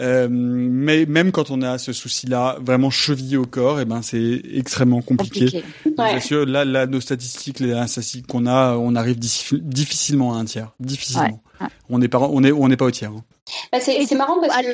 [0.00, 4.02] Euh, mais même quand on a ce souci-là vraiment chevillé au corps, et eh ben
[4.02, 5.62] c'est extrêmement compliqué.
[5.96, 6.44] compliqué.
[6.46, 10.72] Là, là, nos statistiques, les statistiques qu'on a, on arrive difficilement à un tiers.
[10.80, 11.42] Difficilement.
[11.90, 13.10] On n'est pas, on est, on n'est pas au tiers.
[13.10, 13.24] Hein.
[13.72, 14.72] Bah, c'est marrant parce que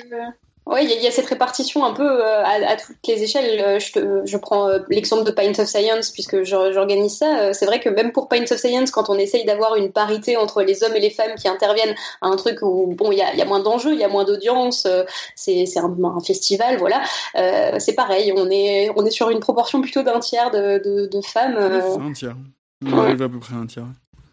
[0.68, 3.60] oui, il y, a cette répartition un peu euh, à, à toutes les échelles.
[3.60, 7.52] Euh, je, je prends euh, l'exemple de Pints of Science puisque j'organise ça.
[7.54, 10.62] C'est vrai que même pour Pints of Science, quand on essaye d'avoir une parité entre
[10.62, 13.32] les hommes et les femmes qui interviennent à un truc où bon, il y a,
[13.36, 14.88] y a, moins d'enjeux, il y a moins d'audience,
[15.36, 17.00] c'est un, un, festival, voilà.
[17.36, 21.06] Euh, c'est pareil, on est on est sur une proportion plutôt d'un tiers de, de,
[21.06, 21.56] de femmes.
[21.56, 22.36] un tiers.
[22.84, 23.86] On arrive à peu près à un tiers.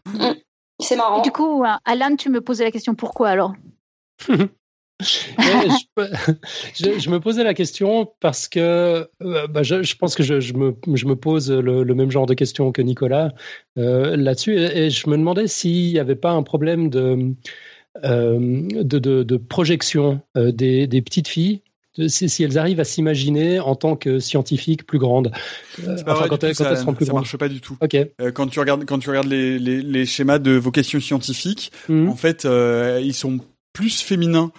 [0.07, 0.31] Mm.
[0.79, 1.21] C'est marrant.
[1.21, 3.53] du coup, Alan, tu me posais la question pourquoi alors?
[6.75, 10.53] je, je, me posais la question parce que euh, bah, je, je, pense que je,
[10.53, 13.33] me, me, pose le, le, même genre de questions que Nicolas
[13.77, 17.33] euh, là-dessus et, je me demandais s'il n'y avait pas un problème de,
[18.03, 21.61] euh, de, de, de, projection des, des, petites filles.
[22.07, 25.31] Si, elles arrivent à s'imaginer en tant que scientifiques plus grandes,
[25.83, 27.21] euh, enfin, quand, elles, quand elles seront plus ça grandes.
[27.21, 27.77] marche pas du tout.
[27.81, 28.13] Okay.
[28.33, 32.09] quand tu regardes, quand tu regardes les, les, les schémas de vocation scientifique, mmh.
[32.09, 32.47] en fait,
[33.01, 33.39] ils sont
[33.73, 34.51] plus féminins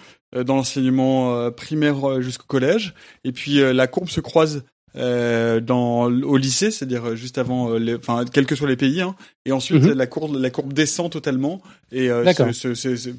[0.43, 2.93] dans l'enseignement euh, primaire euh, jusqu'au collège.
[3.23, 4.63] Et puis la courbe se croise
[4.97, 9.15] euh, dans au lycée, c'est-à-dire juste avant, les, enfin quels que soient les pays, hein,
[9.45, 9.91] et ensuite mhm.
[9.91, 12.23] la courbe la courbe descend totalement et, euh,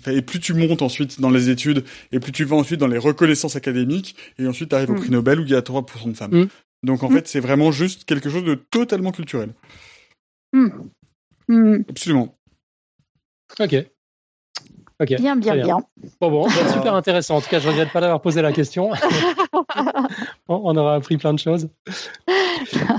[0.07, 2.97] et plus tu montes ensuite dans les études et plus tu vas ensuite dans les
[2.97, 5.01] reconnaissances académiques et ensuite tu arrives au mhm.
[5.01, 6.35] prix Nobel où il y a 3% de femmes.
[6.35, 6.49] Mhm.
[6.83, 9.51] Donc en fait c'est vraiment juste quelque chose de totalement culturel.
[11.91, 12.35] Absolument.
[13.61, 13.87] Ok.
[14.99, 15.79] Bien, bien, bien.
[16.21, 17.37] Bon, bon, bah, super intéressant.
[17.37, 18.93] En tout cas, je regrette pas d'avoir posé la question.
[20.49, 21.69] on aura appris plein de choses.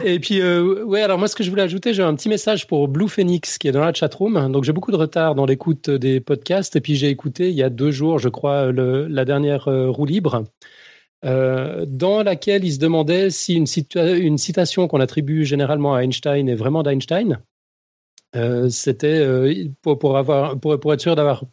[0.03, 2.67] Et puis, euh, ouais, alors moi, ce que je voulais ajouter, j'ai un petit message
[2.67, 4.51] pour Blue Phoenix qui est dans la chatroom.
[4.51, 6.75] Donc, j'ai beaucoup de retard dans l'écoute des podcasts.
[6.75, 9.89] Et puis, j'ai écouté il y a deux jours, je crois, le, la dernière euh,
[9.89, 10.43] roue libre.
[11.25, 13.65] Euh, dans laquelle il se demandait si une,
[13.95, 17.39] une citation qu'on attribue généralement à Einstein est vraiment d'Einstein.
[18.35, 21.43] Euh, c'était euh, pour, pour, avoir, pour, pour être sûr d'avoir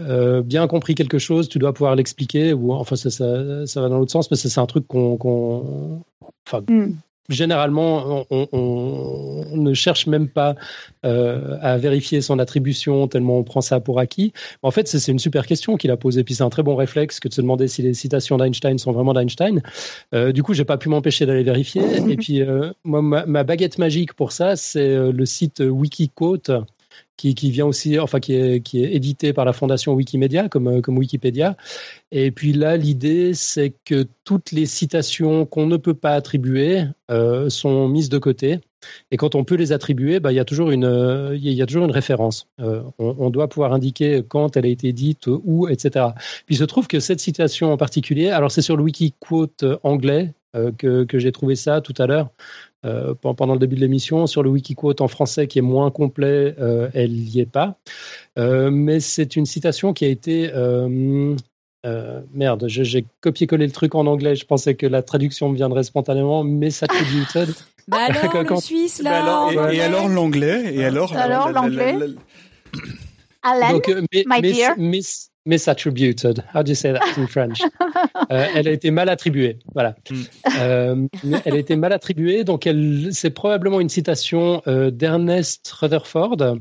[0.00, 2.52] euh, bien compris quelque chose, tu dois pouvoir l'expliquer.
[2.52, 6.02] Ou enfin, ça, ça, va dans l'autre sens, mais c'est un truc qu'on,
[6.46, 6.94] enfin, mm.
[7.28, 10.54] Généralement, on, ne cherche même pas
[11.04, 14.32] euh, à vérifier son attribution tellement on prend ça pour acquis.
[14.62, 16.24] En fait, c'est une super question qu'il a posée.
[16.24, 18.92] Puis c'est un très bon réflexe que de se demander si les citations d'Einstein sont
[18.92, 19.62] vraiment d'Einstein.
[20.14, 21.82] Euh, du coup, j'ai pas pu m'empêcher d'aller vérifier.
[22.08, 26.50] Et puis, euh, moi, ma, baguette magique pour ça, c'est le site Wikiquote
[27.20, 30.98] qui, vient aussi, enfin qui est, qui édité par la fondation Wikimedia comme, euh, comme
[30.98, 31.56] Wikipédia.
[32.12, 37.50] Et puis là, l'idée, c'est que toutes les citations qu'on ne peut pas attribuer euh,
[37.50, 38.60] sont mises de côté.
[39.10, 41.36] Et quand on peut les attribuer, bah, il, y a toujours une, euh,
[41.90, 42.48] référence.
[42.98, 46.06] on, doit pouvoir indiquer quand elle a été dite, où, etc.
[46.46, 50.32] Puis il se trouve que cette citation en particulier, alors c'est sur le Wikiquote anglais
[50.78, 52.30] que, que j'ai trouvé ça tout à l'heure.
[52.86, 54.26] Euh, pendant le début de l'émission.
[54.26, 57.76] Sur le Wikiquote en français qui est moins complet, euh, elle n'y est pas.
[58.38, 60.50] Euh, mais c'est une citation qui a été...
[62.32, 64.34] merde, j'ai copié-collé le truc en anglais.
[64.34, 66.86] Je pensais que la traduction me viendrait spontanément, mais ça
[67.88, 69.50] bah alors, le suisse, là.
[69.54, 71.96] Bah et, alors l'anglais Et alors, alors l'anglais
[73.42, 73.80] Alan,
[74.26, 74.74] my dear.
[75.46, 76.44] Misattributed.
[76.52, 77.60] How do you say that in French?
[78.30, 79.58] Euh, elle a été mal attribuée.
[79.74, 79.96] Voilà.
[80.08, 80.22] Mm.
[80.60, 81.06] Euh,
[81.44, 86.58] elle a été mal attribuée, donc elle, c'est probablement une citation euh, d'Ernest Rutherford,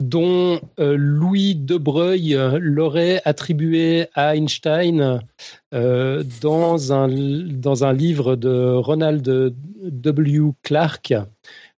[0.00, 5.20] dont Louis de Breuil l'aurait attribué à Einstein
[5.72, 10.52] dans un dans un livre de Ronald W.
[10.62, 11.14] Clark.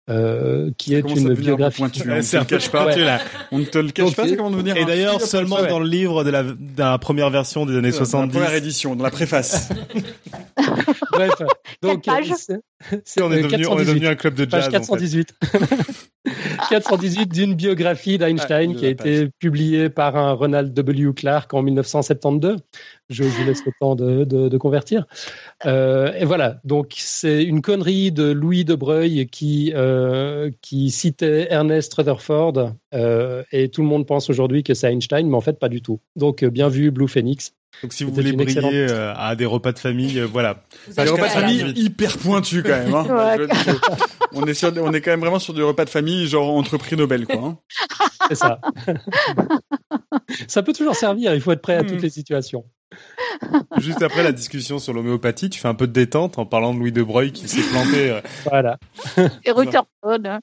[0.10, 1.82] Euh, qui est une biographie.
[1.82, 3.20] Pointu, c'est un pointu là.
[3.52, 4.78] On ne te le cache pas, c'est comment devenir.
[4.78, 8.34] Et d'ailleurs seulement dans le livre de la, de la première version des années 70.
[8.34, 9.70] Dans la première édition, dans la préface.
[11.12, 11.34] Bref,
[11.82, 12.06] donc
[13.04, 14.66] c'est, on est devenu on est devenu un club de jazz.
[14.66, 15.36] Page 418.
[16.70, 21.14] 418 d'une biographie d'Einstein ah, qui a été publiée par un Ronald W.
[21.14, 22.58] Clark en 1972.
[23.10, 25.06] Je vous laisse le temps de, de, convertir.
[25.66, 29.97] Euh, et voilà, donc c'est une connerie de Louis de Breuil qui, euh,
[30.62, 35.36] qui citait Ernest Rutherford euh, et tout le monde pense aujourd'hui que c'est Einstein, mais
[35.36, 36.00] en fait pas du tout.
[36.16, 37.54] Donc bien vu Blue Phoenix.
[37.84, 40.64] Donc si vous voulez briller euh, à des repas de famille, euh, voilà.
[40.96, 42.94] Des repas de famille hyper pointus quand même.
[42.94, 43.38] Hein.
[44.34, 46.96] on est sur, on est quand même vraiment sur des repas de famille genre entrepris
[46.96, 47.36] Nobel quoi.
[47.36, 47.58] Hein.
[48.30, 48.60] C'est ça.
[50.48, 51.36] ça peut toujours servir.
[51.36, 52.04] Il faut être prêt à toutes hmm.
[52.04, 52.66] les situations.
[53.78, 56.80] Juste après la discussion sur l'homéopathie, tu fais un peu de détente en parlant de
[56.80, 58.12] Louis de Broglie qui s'est planté.
[58.12, 58.22] Euh.
[58.46, 58.78] Voilà.
[59.44, 60.40] Et Rutherford, hein.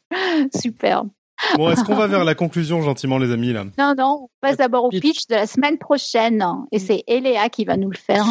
[0.54, 1.08] superbe.
[1.56, 3.64] Bon, est-ce qu'on va vers la conclusion gentiment, les amis là?
[3.78, 7.64] Non, non, on passe d'abord au pitch de la semaine prochaine, et c'est Eléa qui
[7.64, 8.24] va nous le faire.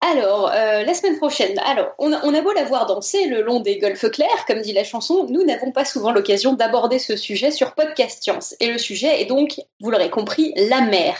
[0.00, 3.42] Alors, euh, la semaine prochaine, alors, on a, on a beau la voir danser le
[3.42, 7.16] long des golfes clairs, comme dit la chanson, nous n'avons pas souvent l'occasion d'aborder ce
[7.16, 8.54] sujet sur Podcast Science.
[8.60, 11.16] Et le sujet est donc, vous l'aurez compris, la mer.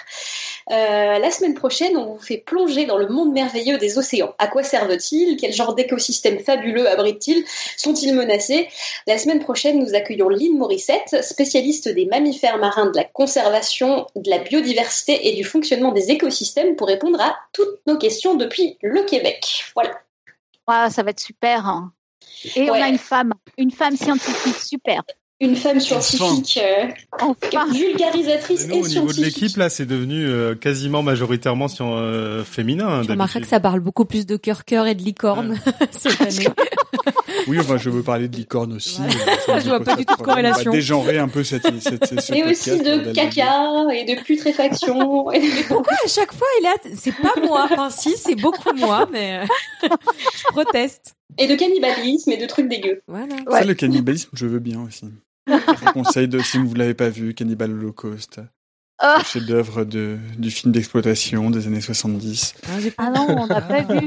[0.71, 4.35] Euh, la semaine prochaine, on vous fait plonger dans le monde merveilleux des océans.
[4.39, 5.37] À quoi servent-ils?
[5.37, 7.45] Quel genre d'écosystèmes fabuleux abritent-ils?
[7.77, 8.69] Sont-ils menacés?
[9.07, 14.31] La semaine prochaine, nous accueillons Lynn Morissette, spécialiste des mammifères marins, de la conservation, de
[14.31, 19.05] la biodiversité et du fonctionnement des écosystèmes pour répondre à toutes nos questions depuis le
[19.05, 19.65] Québec.
[19.75, 20.91] Voilà.
[20.91, 21.67] ça va être super.
[21.67, 21.93] Hein.
[22.57, 25.03] Et on a une femme, une femme scientifique super
[25.41, 30.57] une femme scientifique euh, vulgarisatrice nous, et au niveau de l'équipe là c'est devenu euh,
[30.57, 34.97] quasiment majoritairement euh, féminin je remarquerai que ça parle beaucoup plus de cœur cœur et
[34.97, 35.59] de licorne
[35.93, 36.49] cette année.
[37.47, 39.01] Oui enfin je veux parler de licorne aussi
[39.47, 40.73] je vois pas du tout de corrélation.
[40.73, 44.99] dégenrer un peu cette, cette, cette et aussi de caca et de putréfaction.
[45.69, 47.69] Pourquoi à chaque fois il a c'est pas moi.
[47.71, 49.45] Enfin si c'est beaucoup moi mais
[50.37, 51.15] je proteste.
[51.37, 53.03] Et de cannibalisme et de trucs dégueux.
[53.07, 53.37] Voilà.
[53.51, 55.05] Ça, le cannibalisme, je veux bien aussi.
[55.49, 58.41] Je vous conseille de, si vous l'avez pas vu, Cannibal Holocaust.
[59.03, 59.17] Oh.
[59.25, 62.55] Chef-d'œuvre de, du film d'exploitation des années 70.
[62.67, 64.01] Ah, ah non, on n'a pas vu.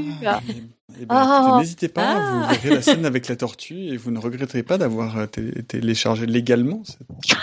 [1.00, 1.58] Eh ben, oh.
[1.58, 2.52] N'hésitez pas, vous ah.
[2.52, 6.82] verrez la scène avec la tortue et vous ne regretterez pas d'avoir euh, téléchargé légalement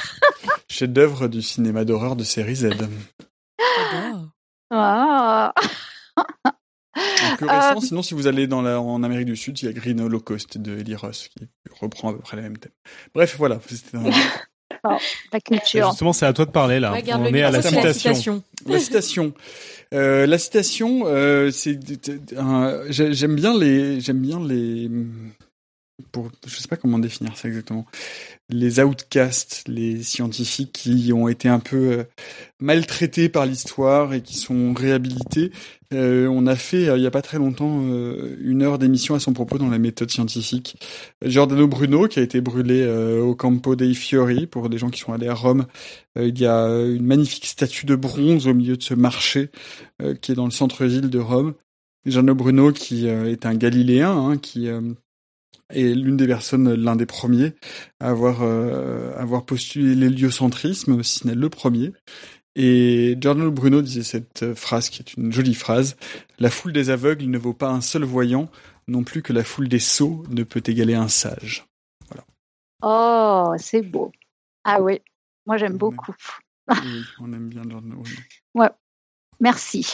[0.69, 2.69] chef-d'œuvre du cinéma d'horreur de série Z.
[7.47, 7.73] Ah.
[7.75, 9.99] Euh, sinon, si vous allez dans la, en Amérique du Sud, il y a Green
[10.01, 11.47] Holocaust de Eli Ross qui
[11.79, 12.71] reprend à peu près le même thème.
[13.13, 13.59] Bref, voilà.
[14.83, 14.95] Oh,
[15.33, 15.89] la culture.
[15.89, 16.93] Justement, c'est à toi de parler là.
[16.93, 18.43] On est à la citation.
[18.65, 19.33] La citation.
[19.93, 21.77] Euh, la citation, euh, c'est
[22.89, 24.89] j'aime bien les j'aime bien les
[26.11, 27.85] pour je sais pas comment définir ça exactement
[28.49, 32.03] les outcasts, les scientifiques qui ont été un peu euh,
[32.59, 35.51] maltraités par l'histoire et qui sont réhabilités.
[35.93, 39.19] Euh, on a fait, euh, il y a pas très longtemps, une heure d'émission à
[39.19, 40.77] son propos dans la méthode scientifique.
[41.23, 45.13] Giordano Bruno, qui a été brûlé au Campo dei Fiori, pour des gens qui sont
[45.13, 45.65] allés à Rome.
[46.15, 49.49] il y a une magnifique statue de bronze au milieu de ce marché
[50.21, 51.53] qui est dans le centre-ville de Rome.
[52.05, 54.67] Giordano Bruno qui est un Galiléen, hein, qui
[55.69, 57.53] est l'une des personnes, l'un des premiers
[57.99, 61.93] à avoir, avoir postulé l'héliocentrisme, si ce n'est le premier.
[62.55, 65.95] Et Giordano Bruno disait cette phrase qui est une jolie phrase
[66.39, 68.49] La foule des aveugles ne vaut pas un seul voyant,
[68.87, 71.65] non plus que la foule des sots ne peut égaler un sage.
[72.09, 72.25] Voilà.
[72.81, 74.11] Oh, c'est beau.
[74.63, 74.99] Ah oui,
[75.45, 76.15] moi j'aime beaucoup.
[76.71, 78.19] Oui, on aime bien Giordano Bruno.
[78.53, 78.69] Ouais,
[79.39, 79.93] merci.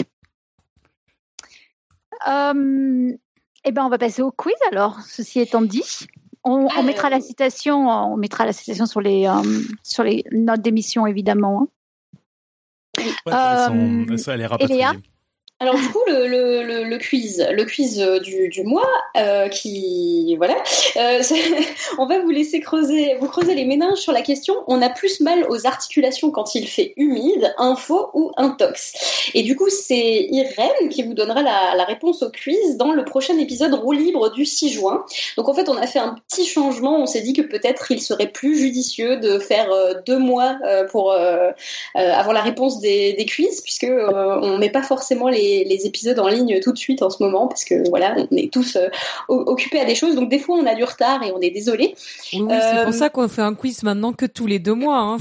[2.28, 3.18] Euh,
[3.66, 5.02] eh ben, on va passer au quiz alors.
[5.02, 6.08] Ceci étant dit,
[6.44, 9.42] on, mettra la citation, on mettra la citation sur les euh,
[9.84, 11.64] sur les notes d'émission évidemment.
[11.64, 11.68] Hein.
[13.26, 14.86] Ouais, euh, elle est rapatriée.
[15.62, 20.36] Alors du coup, le, le, le, quiz, le quiz euh, du, du mois, euh, qui
[20.36, 20.58] voilà,
[20.98, 21.24] euh,
[21.98, 24.54] on va vous laisser creuser, vous creuser les méninges sur la question.
[24.68, 29.32] On a plus mal aux articulations quand il fait humide, info ou intox.
[29.34, 33.06] Et du coup, c'est Irène qui vous donnera la, la, réponse au quiz dans le
[33.06, 35.06] prochain épisode roue libre du 6 juin.
[35.38, 37.00] Donc en fait, on a fait un petit changement.
[37.00, 39.70] On s'est dit que peut-être il serait plus judicieux de faire
[40.06, 40.58] deux mois
[40.92, 41.14] pour
[41.94, 46.28] avoir la réponse des, des quiz, puisque on met pas forcément les les, épisodes en
[46.28, 48.88] ligne tout de suite en ce moment parce que voilà, on est tous euh,
[49.28, 50.16] occupés à des choses.
[50.16, 51.96] Donc des fois, on a du retard et on est désolé.
[52.34, 54.98] Oui, c'est pour euh, ça qu'on fait un quiz maintenant que tous les deux mois.
[54.98, 55.18] Hein.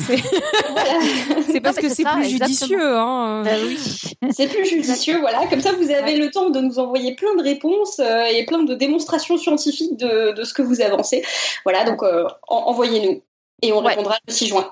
[1.51, 2.97] C'est parce que c'est plus judicieux.
[2.97, 3.43] Hein.
[3.45, 3.79] Bah oui.
[4.31, 5.47] c'est plus judicieux, voilà.
[5.49, 8.63] Comme ça, vous avez le temps de nous envoyer plein de réponses euh, et plein
[8.63, 11.23] de démonstrations scientifiques de, ce que vous avancez.
[11.65, 12.03] Voilà, donc
[12.49, 13.23] envoyez-nous
[13.63, 14.71] et on répondra le 6 juin.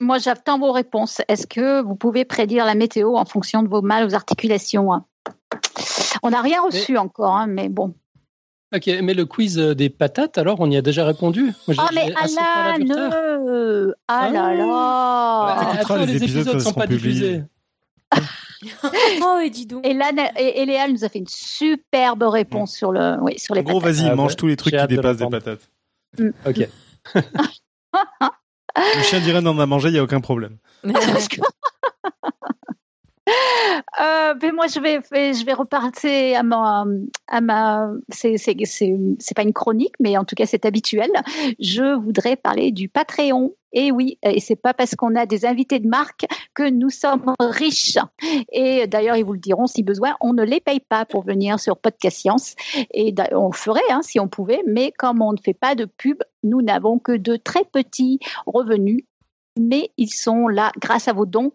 [0.00, 1.20] Moi, j'attends vos réponses.
[1.28, 5.04] Est-ce que vous pouvez prédire la météo en fonction de vos mal aux articulations hein?
[6.22, 7.94] On n'a rien reçu encore, hein, mais bon.
[8.74, 11.52] Ok, mais le quiz des patates, alors, on y a déjà répondu?
[11.78, 15.74] Ah, mais Alan Ah là ah.
[15.76, 17.42] là bah, les, épisodes ne sont pas diffusés.
[19.22, 19.86] oh, et dis donc.
[19.86, 23.78] Et, et, Léa nous a fait une superbe réponse sur, le, oui, sur les patates.
[23.78, 25.70] Gros, vas-y, ah, mange tous les trucs qui dépassent des patates.
[26.18, 26.30] Mm.
[26.46, 26.68] Ok.
[28.76, 30.58] Le chien d'Irène en a mangé, il n'y a aucun problème.
[34.00, 36.84] Euh, mais moi, je vais, je vais repartir à ma,
[37.28, 41.10] à ma, c'est, c'est, c'est, pas une chronique, mais en tout cas, c'est habituel.
[41.58, 43.54] Je voudrais parler du Patreon.
[43.76, 47.34] Et oui, et c'est pas parce qu'on a des invités de marque que nous sommes
[47.40, 47.98] riches.
[48.52, 51.58] Et d'ailleurs, ils vous le diront si besoin, on ne les paye pas pour venir
[51.58, 52.54] sur Podcast Science.
[52.92, 55.86] Et on le ferait hein, si on pouvait, mais comme on ne fait pas de
[55.86, 59.04] pub, nous n'avons que de très petits revenus
[59.56, 61.52] mais ils sont là grâce à vos dons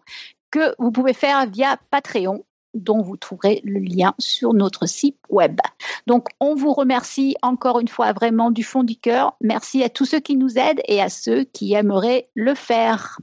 [0.50, 2.44] que vous pouvez faire via Patreon
[2.74, 5.60] dont vous trouverez le lien sur notre site web.
[6.06, 9.36] Donc, on vous remercie encore une fois vraiment du fond du cœur.
[9.40, 13.20] Merci à tous ceux qui nous aident et à ceux qui aimeraient le faire.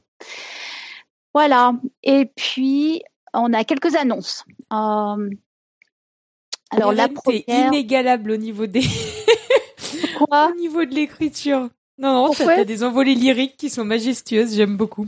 [1.33, 1.73] Voilà.
[2.03, 4.43] Et puis, on a quelques annonces.
[4.73, 5.29] Euh,
[6.69, 7.67] alors, la première...
[7.67, 8.83] inégalable au niveau des...
[10.17, 10.51] Quoi?
[10.51, 11.69] Au niveau de l'écriture.
[11.97, 15.07] Non, non, t'as des envolées lyriques qui sont majestueuses, j'aime beaucoup.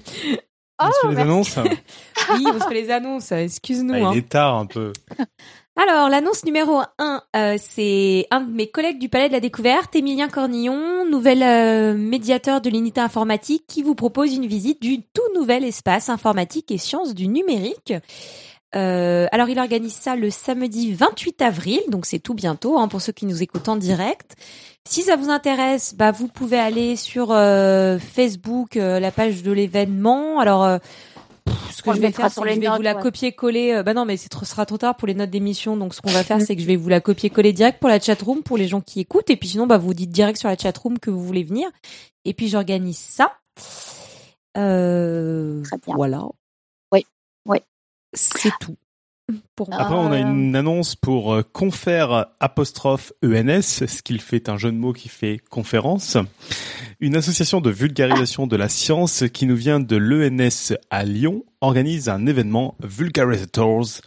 [0.79, 1.57] On se fait les annonces
[2.33, 3.93] Oui, on se fait les annonces, excuse-nous.
[3.93, 4.11] Ah, il hein.
[4.13, 4.93] est tard un peu.
[5.75, 9.95] Alors, l'annonce numéro 1, euh, c'est un de mes collègues du Palais de la Découverte,
[9.95, 15.21] Émilien Cornillon, nouvel euh, médiateur de l'unité informatique, qui vous propose une visite du tout
[15.35, 17.93] nouvel espace informatique et sciences du numérique.
[18.75, 23.01] Euh, alors, il organise ça le samedi 28 avril, donc c'est tout bientôt hein, pour
[23.01, 24.35] ceux qui nous écoutent en direct.
[24.87, 29.51] Si ça vous intéresse, bah vous pouvez aller sur euh, Facebook, euh, la page de
[29.51, 30.39] l'événement.
[30.39, 30.77] Alors, euh,
[31.71, 33.81] ce que je vais faire, c'est que je vais vous la copier-coller.
[33.83, 35.75] bah non, mais ce sera trop tard pour les notes d'émission.
[35.75, 37.99] Donc, ce qu'on va faire, c'est que je vais vous la copier-coller direct pour la
[37.99, 39.29] chatroom, pour les gens qui écoutent.
[39.29, 41.69] Et puis sinon, bah vous dites direct sur la chatroom que vous voulez venir.
[42.25, 43.33] Et puis j'organise ça.
[44.57, 45.95] Euh, Très bien.
[45.95, 46.23] Voilà.
[48.13, 48.77] C'est tout.
[49.71, 54.71] Après, on a une annonce pour euh, Confère apostrophe ENS, ce qu'il fait un jeu
[54.71, 56.17] de mots qui fait conférence.
[56.99, 62.09] Une association de vulgarisation de la science qui nous vient de l'ENS à Lyon organise
[62.09, 64.01] un événement Vulgarisators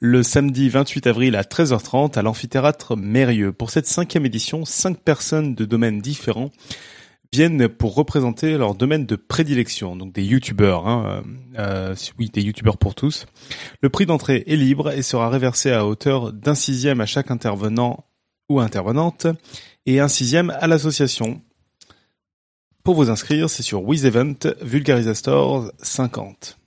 [0.00, 3.52] le samedi 28 avril à 13h30 à l'amphithéâtre Mérieux.
[3.52, 6.50] Pour cette cinquième édition, cinq personnes de domaines différents
[7.32, 11.22] viennent pour représenter leur domaine de prédilection, donc des youtubeurs, hein,
[11.58, 13.26] euh, euh, oui, des youtubeurs pour tous.
[13.82, 18.04] Le prix d'entrée est libre et sera réversé à hauteur d'un sixième à chaque intervenant
[18.48, 19.26] ou intervenante
[19.84, 21.42] et un sixième à l'association.
[22.82, 26.58] Pour vous inscrire, c'est sur WizEvent Vulgarisastore 50.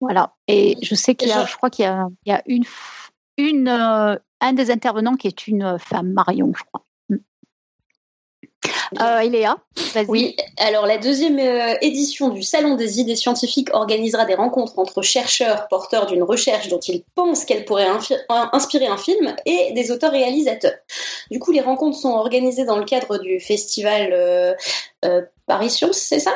[0.00, 0.34] Voilà.
[0.46, 2.64] Et je sais qu'il y a, je crois qu'il y a, il y a une,
[3.38, 6.81] une, euh, un des intervenants qui est une femme, Marion, je crois.
[9.00, 9.56] Euh, Iléa,
[10.08, 15.02] Oui, alors la deuxième euh, édition du Salon des idées scientifiques organisera des rencontres entre
[15.02, 17.88] chercheurs porteurs d'une recherche dont ils pensent qu'elle pourrait
[18.28, 20.74] inspirer un film et des auteurs-réalisateurs.
[21.30, 24.54] Du coup, les rencontres sont organisées dans le cadre du festival euh,
[25.04, 26.32] euh Paris Science, c'est ça?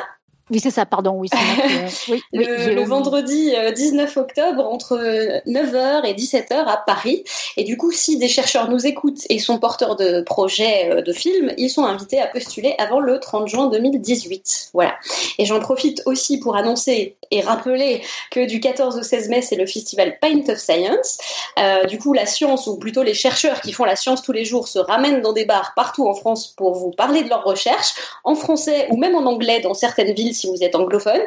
[0.49, 1.11] Oui, c'est ça, pardon.
[1.11, 1.27] Oui,
[2.07, 4.97] oui, le, vendredi 19 euh, octobre entre
[5.45, 7.25] 9h et 17h à Paris.
[7.57, 11.11] Et du coup, si des chercheurs nous écoutent et sont porteurs de projets euh, de
[11.11, 14.69] films, ils sont invités à postuler avant le 30 juin 2018.
[14.73, 14.95] Voilà.
[15.37, 18.01] Et j'en profite aussi pour annoncer et rappeler
[18.31, 21.17] que du 14 au 16 mai, c'est le festival Paint of Science.
[21.59, 24.45] Euh, du coup, la science, ou plutôt les chercheurs qui font la science tous les
[24.45, 27.95] jours, se ramènent dans des bars partout en France pour vous parler de leurs recherches,
[28.23, 31.21] en français ou même en anglais dans certaines villes si vous êtes anglophone.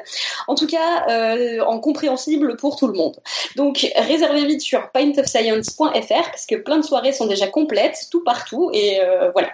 [0.46, 3.16] En tout cas, euh, en compréhensible pour tout le monde.
[3.56, 8.70] Donc, réservez vite sur paintofscience.fr parce que plein de soirées sont déjà complètes, tout partout,
[8.72, 9.50] et euh, voilà.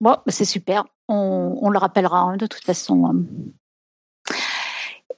[0.00, 0.84] Bon, bah, c'est super.
[1.08, 3.24] On, le rappellera hein, de toute façon.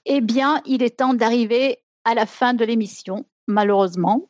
[0.05, 4.29] Eh bien, il est temps d'arriver à la fin de l'émission, malheureusement,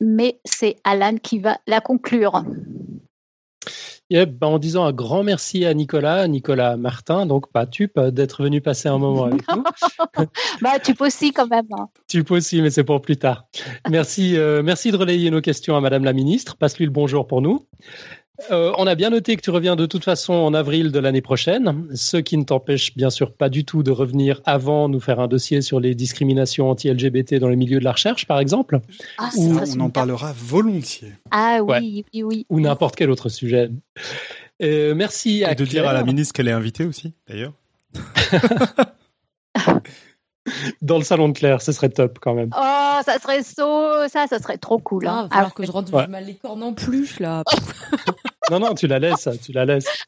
[0.00, 2.44] mais c'est Alan qui va la conclure.
[4.08, 8.60] Ben, en disant un grand merci à Nicolas, Nicolas Martin, donc pas tu, d'être venu
[8.60, 9.64] passer un moment avec nous.
[10.62, 11.66] bah, tu peux aussi quand même.
[11.72, 11.88] Hein.
[12.08, 13.46] Tu peux aussi, mais c'est pour plus tard.
[13.90, 16.56] Merci, euh, merci de relayer nos questions à Madame la Ministre.
[16.56, 17.66] Passe-lui le bonjour pour nous.
[18.50, 21.22] Euh, on a bien noté que tu reviens de toute façon en avril de l'année
[21.22, 25.20] prochaine, ce qui ne t'empêche bien sûr pas du tout de revenir avant nous faire
[25.20, 28.80] un dossier sur les discriminations anti-LGBT dans le milieu de la recherche, par exemple.
[29.18, 31.12] Ah, on en parlera volontiers.
[31.30, 32.46] Ah oui, oui, oui.
[32.50, 33.70] Ou n'importe quel autre sujet.
[34.62, 37.52] Euh, merci à Et de dire à la ministre qu'elle est invitée aussi, d'ailleurs.
[40.82, 42.50] dans le salon de Claire, ce serait top quand même.
[42.56, 44.08] Oh, ça serait so...
[44.08, 45.06] ça, ça serait trop cool.
[45.06, 45.28] Hein.
[45.30, 47.42] alors que je rentre mal les cornes en plus là.
[48.50, 50.06] non, non, tu la laisses, tu la laisses.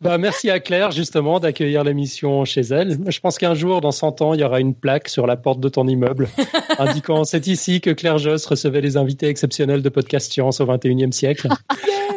[0.00, 2.98] bah, merci à Claire justement d'accueillir l'émission chez elle.
[3.06, 5.60] Je pense qu'un jour, dans 100 ans, il y aura une plaque sur la porte
[5.60, 6.28] de ton immeuble
[6.78, 11.12] indiquant c'est ici que Claire Joss recevait les invités exceptionnels de Podcast Science au 21e
[11.12, 11.48] siècle.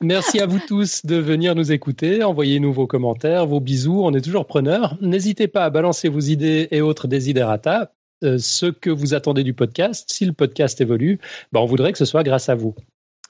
[0.00, 2.22] Merci à vous tous de venir nous écouter.
[2.22, 4.02] Envoyez-nous vos commentaires, vos bisous.
[4.02, 4.96] On est toujours preneurs.
[5.00, 7.92] N'hésitez pas à balancer vos idées et autres desiderata.
[8.22, 11.18] Euh, ce que vous attendez du podcast, si le podcast évolue,
[11.52, 12.74] ben on voudrait que ce soit grâce à vous.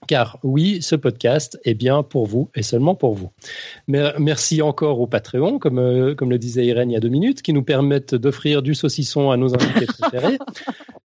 [0.07, 3.31] Car oui, ce podcast est bien pour vous et seulement pour vous.
[3.89, 7.43] Merci encore au Patreon, comme, euh, comme le disait Irène il y a deux minutes,
[7.43, 10.39] qui nous permettent d'offrir du saucisson à nos invités préférés.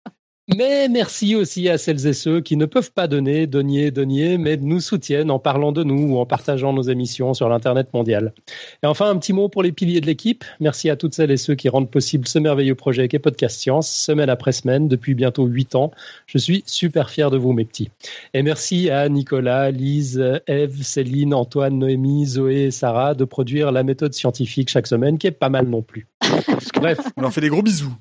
[0.57, 4.57] Mais merci aussi à celles et ceux qui ne peuvent pas donner, donner, donner, mais
[4.57, 8.33] nous soutiennent en parlant de nous ou en partageant nos émissions sur l'Internet mondial.
[8.81, 10.43] Et enfin, un petit mot pour les piliers de l'équipe.
[10.59, 13.89] Merci à toutes celles et ceux qui rendent possible ce merveilleux projet qu'est Podcast Science,
[13.89, 15.91] semaine après semaine, depuis bientôt huit ans.
[16.25, 17.91] Je suis super fier de vous, mes petits.
[18.33, 23.83] Et merci à Nicolas, Lise, Eve, Céline, Antoine, Noémie, Zoé et Sarah de produire la
[23.83, 26.07] méthode scientifique chaque semaine, qui est pas mal non plus.
[26.75, 26.99] Bref.
[27.17, 27.93] On leur fait des gros bisous.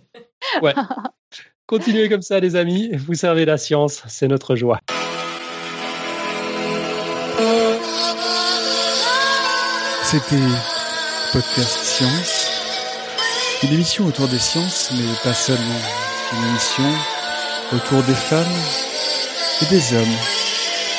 [0.63, 0.73] Ouais.
[1.69, 2.89] Continuez comme ça, les amis.
[2.95, 4.81] Vous servez la science, c'est notre joie.
[10.03, 10.37] C'était
[11.31, 12.49] Podcast Science,
[13.63, 15.83] une émission autour des sciences, mais pas seulement.
[16.33, 16.85] Une émission
[17.75, 18.47] autour des femmes
[19.61, 20.17] et des hommes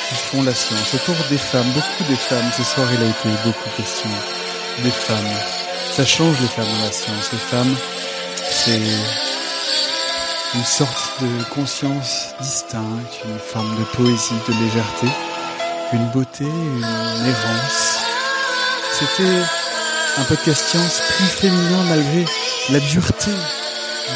[0.08, 0.94] qui font la science.
[0.94, 2.52] Autour des femmes, beaucoup des femmes.
[2.56, 4.10] Ce soir, il a été beaucoup question
[4.84, 5.34] des femmes.
[5.94, 7.32] Ça change les femmes dans la science.
[7.32, 7.76] Les femmes,
[8.36, 8.80] c'est
[10.56, 15.08] une sorte de conscience distincte, une forme de poésie, de légèreté,
[15.94, 18.00] une beauté, une errance.
[18.92, 19.44] C'était
[20.18, 22.26] un podcast science plus féminin malgré
[22.72, 23.32] la dureté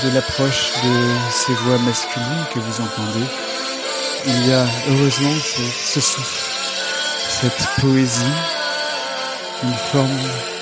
[0.03, 3.26] de l'approche de ces voix masculines que vous entendez.
[4.26, 5.62] Il y a heureusement ce,
[5.94, 6.50] ce souffle,
[7.30, 8.24] cette poésie,
[9.64, 10.52] une forme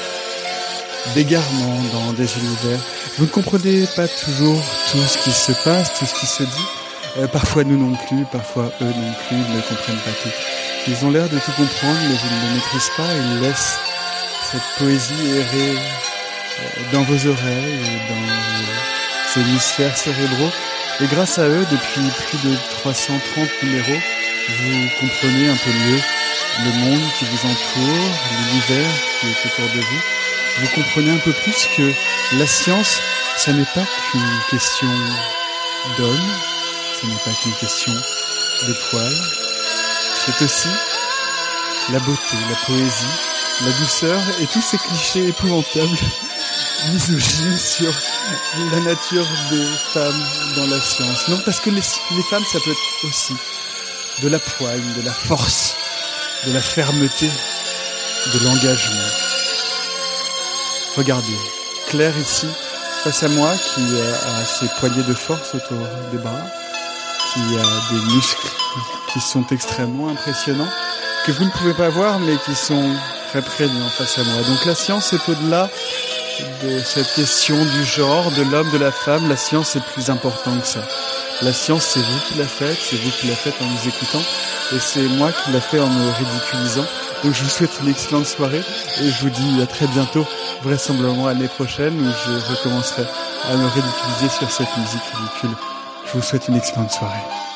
[1.15, 2.79] d'égarement dans des univers.
[3.17, 6.67] Vous ne comprenez pas toujours tout ce qui se passe, tout ce qui se dit.
[7.17, 10.29] Euh, parfois nous non plus, parfois eux non plus, ils ne comprennent pas tout.
[10.87, 13.07] Ils ont l'air de tout comprendre, mais ils ne le maîtrisent pas.
[13.13, 13.77] Ils laissent
[14.51, 20.51] cette poésie errer euh, dans vos oreilles, dans ces hémisphères cérébraux.
[21.01, 24.01] Et grâce à eux, depuis plus de 330 numéros,
[24.49, 26.01] vous comprenez un peu mieux
[26.65, 30.20] le monde qui vous entoure, l'univers qui est autour de vous
[30.59, 31.93] vous comprenez un peu plus que
[32.37, 32.99] la science,
[33.37, 34.89] ça n'est pas qu'une question
[35.97, 36.31] d'homme,
[36.99, 39.17] ce n'est pas qu'une question de poils,
[40.25, 40.69] c'est aussi
[41.91, 43.05] la beauté, la poésie,
[43.61, 45.97] la douceur et tous ces clichés épouvantables
[46.91, 47.93] misogynes sur
[48.71, 51.27] la nature des femmes dans la science.
[51.27, 51.81] Non, parce que les,
[52.15, 53.35] les femmes, ça peut être aussi
[54.21, 55.75] de la poigne, de la force,
[56.45, 57.29] de la fermeté,
[58.33, 59.30] de l'engagement.
[60.95, 61.37] Regardez,
[61.87, 62.47] Claire ici,
[63.03, 65.77] face à moi, qui a ses poignets de force autour
[66.11, 66.45] des bras,
[67.33, 68.47] qui a des muscles
[69.13, 70.67] qui sont extrêmement impressionnants,
[71.25, 72.93] que vous ne pouvez pas voir, mais qui sont
[73.29, 74.41] très prégnants face à moi.
[74.43, 75.69] Donc la science est au-delà
[76.63, 79.29] de cette question du genre, de l'homme, de la femme.
[79.29, 80.81] La science est plus importante que ça.
[81.43, 84.21] La science, c'est vous qui la faites, c'est vous qui la faites en nous écoutant,
[84.73, 86.85] et c'est moi qui la fait en me ridiculisant.
[87.23, 88.61] Donc je vous souhaite une excellente soirée,
[89.01, 90.25] et je vous dis à très bientôt,
[90.61, 93.05] vraisemblablement l'année prochaine, où je recommencerai
[93.49, 95.57] à me ridiculiser sur cette musique ridicule.
[96.05, 97.50] Je vous souhaite une excellente soirée.